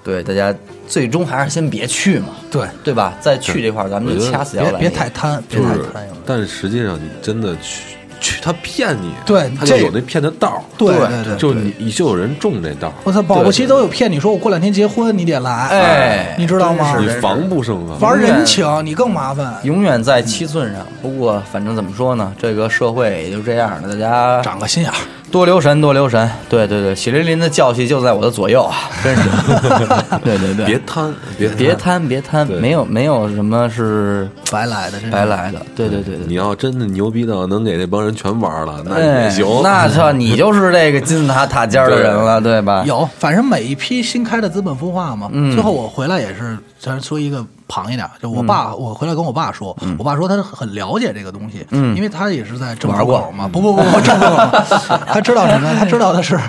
[0.06, 0.54] 对，大家
[0.88, 3.16] 最终还是先别去嘛，对，对吧？
[3.20, 7.82] 再去这块儿，咱们就我觉得别别掐死摇篮里太贪，别就是太贪。，但是实际上你真的去
[8.22, 16.96] 去，他骗你，对他就有那骗的道儿，对对对就你你就有人中这道儿，我操，保不齐都有骗你说我过两天结婚，你得来，哎你知道吗？
[16.96, 18.00] 是你防不胜防。
[18.00, 20.86] 玩人情你更麻烦，永远在七寸上。
[21.02, 24.96] 不过，反正怎么说呢，这个社会也就这样了，大家长个心眼儿。
[25.32, 26.30] 多留神，多留神。
[26.48, 28.74] 对对对，血淋淋的教训就在我的左右啊，
[29.04, 29.24] 真是。
[30.24, 35.26] 对对对，别贪，别别贪，别贪，对没有没有什么是白来的，白。
[35.26, 35.60] 来的。
[35.76, 36.26] 对对对对。
[36.28, 39.46] 你要真的牛逼到能给那帮人全玩了，那哎也行。
[39.62, 42.84] 那操，你就是这个金字塔塔尖儿的人了，对吧？
[42.86, 55.76] 有，反正每一批新开的资本孵化嘛，嗯最后我回来也是，咱说一个旁一点，就我爸，我回来跟我爸说，我爸说他很了解这个东西，嗯因为他也是在政玩过嘛，不不不不， 政府口，他知道什么呀？
[55.80, 56.40] 他知道的是，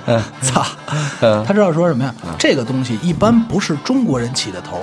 [0.42, 0.64] 操，
[1.20, 2.14] 嗯他知道说什么呀？
[2.38, 4.78] 这个东西一般不是中国人起的头。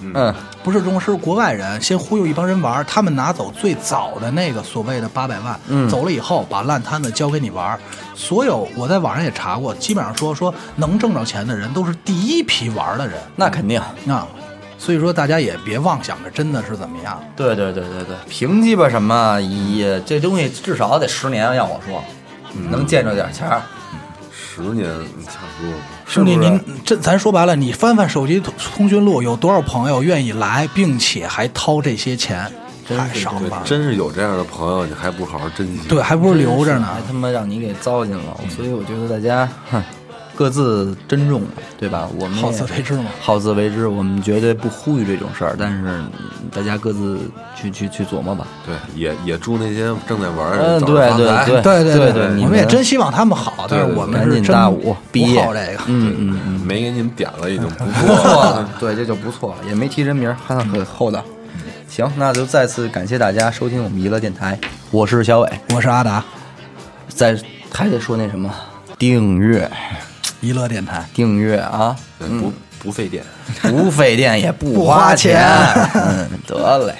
[0.00, 0.32] 嗯，
[0.62, 7.80] 不是中国，是国外人先忽悠一帮人玩儿，他们拿走最早的那个所谓的八百万，嗯走了以后把烂摊子交给你玩儿。
[8.14, 13.80] 所有我在网上也查过，基本上说说能挣着钱的人都是第一批玩儿的人那肯定。
[14.08, 14.24] 啊。
[14.78, 22.02] 所以说大家也别妄想着真的是怎么样，对对对对对，平鸡巴什么也这东西至少得十年，要我说，
[22.70, 23.60] 能见着点钱儿。
[24.30, 24.86] 十年
[25.26, 25.84] 差不多吧。
[26.06, 32.50] 兄弟，您这咱说白了，你翻翻手机通通讯录，有多少朋友愿意来，并且还掏这些钱？
[32.88, 35.86] 太少对了，真是有这样的朋友，你还不好好珍惜。
[35.86, 37.02] 对，还不如留着呢还。
[37.06, 38.36] 他妈让你给糟践了。
[38.48, 39.82] 所以我觉得大家，哼，
[40.38, 41.42] 各自珍重，
[41.80, 42.08] 对吧？
[42.16, 43.88] 我们好自为之嘛好自为之。
[43.88, 46.08] 我们绝对不呼吁这种事儿，但是嗯
[46.54, 47.18] 大家各自
[47.56, 48.46] 去去去琢磨吧。
[48.64, 55.82] 对，也也祝那些正在玩的嗯，对对日发财对对对对，你我们也真希望他们好，但是我们赶紧是真大五毕业不好这个。
[55.86, 58.68] 嗯嗯嗯，没给你们点了，已经不不 错错了。
[58.78, 61.20] 对，这就不错了，也没提人名儿，还算很厚道。
[61.88, 64.56] 行，那就再次感谢大家收听我们娱乐电台，
[64.92, 65.50] 我是小伟。
[65.74, 66.24] 我是阿达，
[67.08, 67.36] 再
[67.72, 68.48] 还得说那什么，
[68.96, 69.68] 订阅
[70.40, 71.04] 娱乐电台。
[71.14, 73.24] 订阅啊，对不不费电。
[73.62, 75.40] 不费电也不不花钱。
[75.94, 76.94] 嗯，得嘞。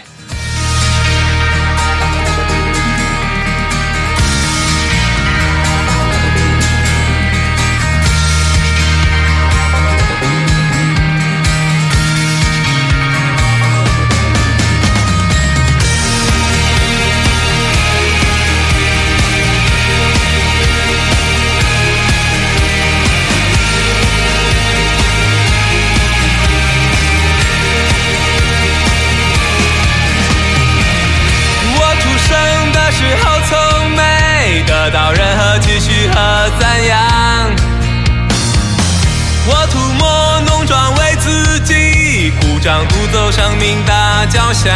[43.49, 44.75] 生命大交响。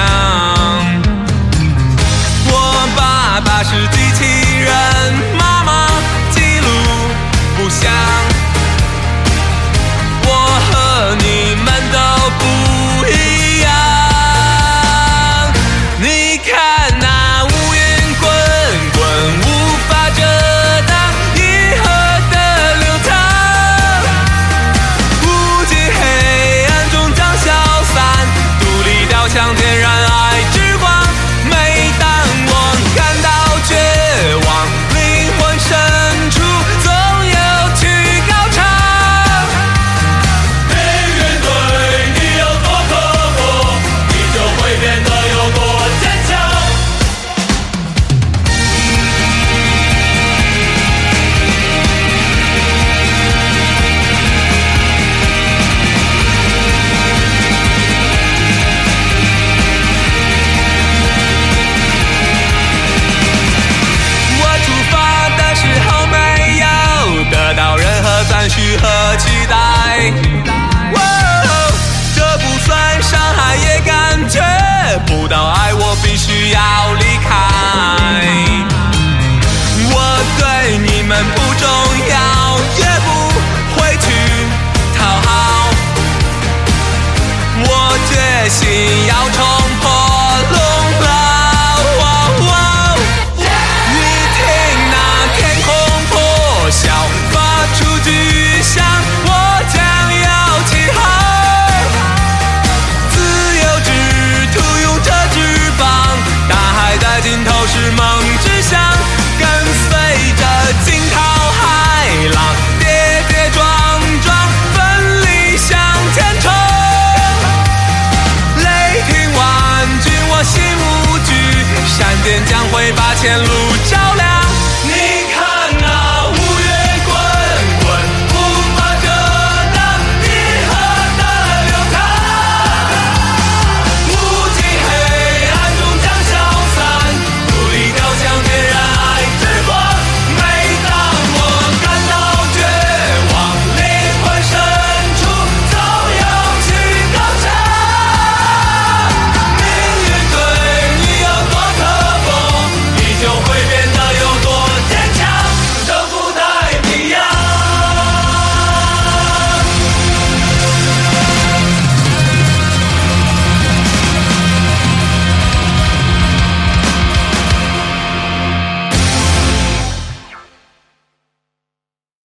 [2.46, 3.86] 我爸爸是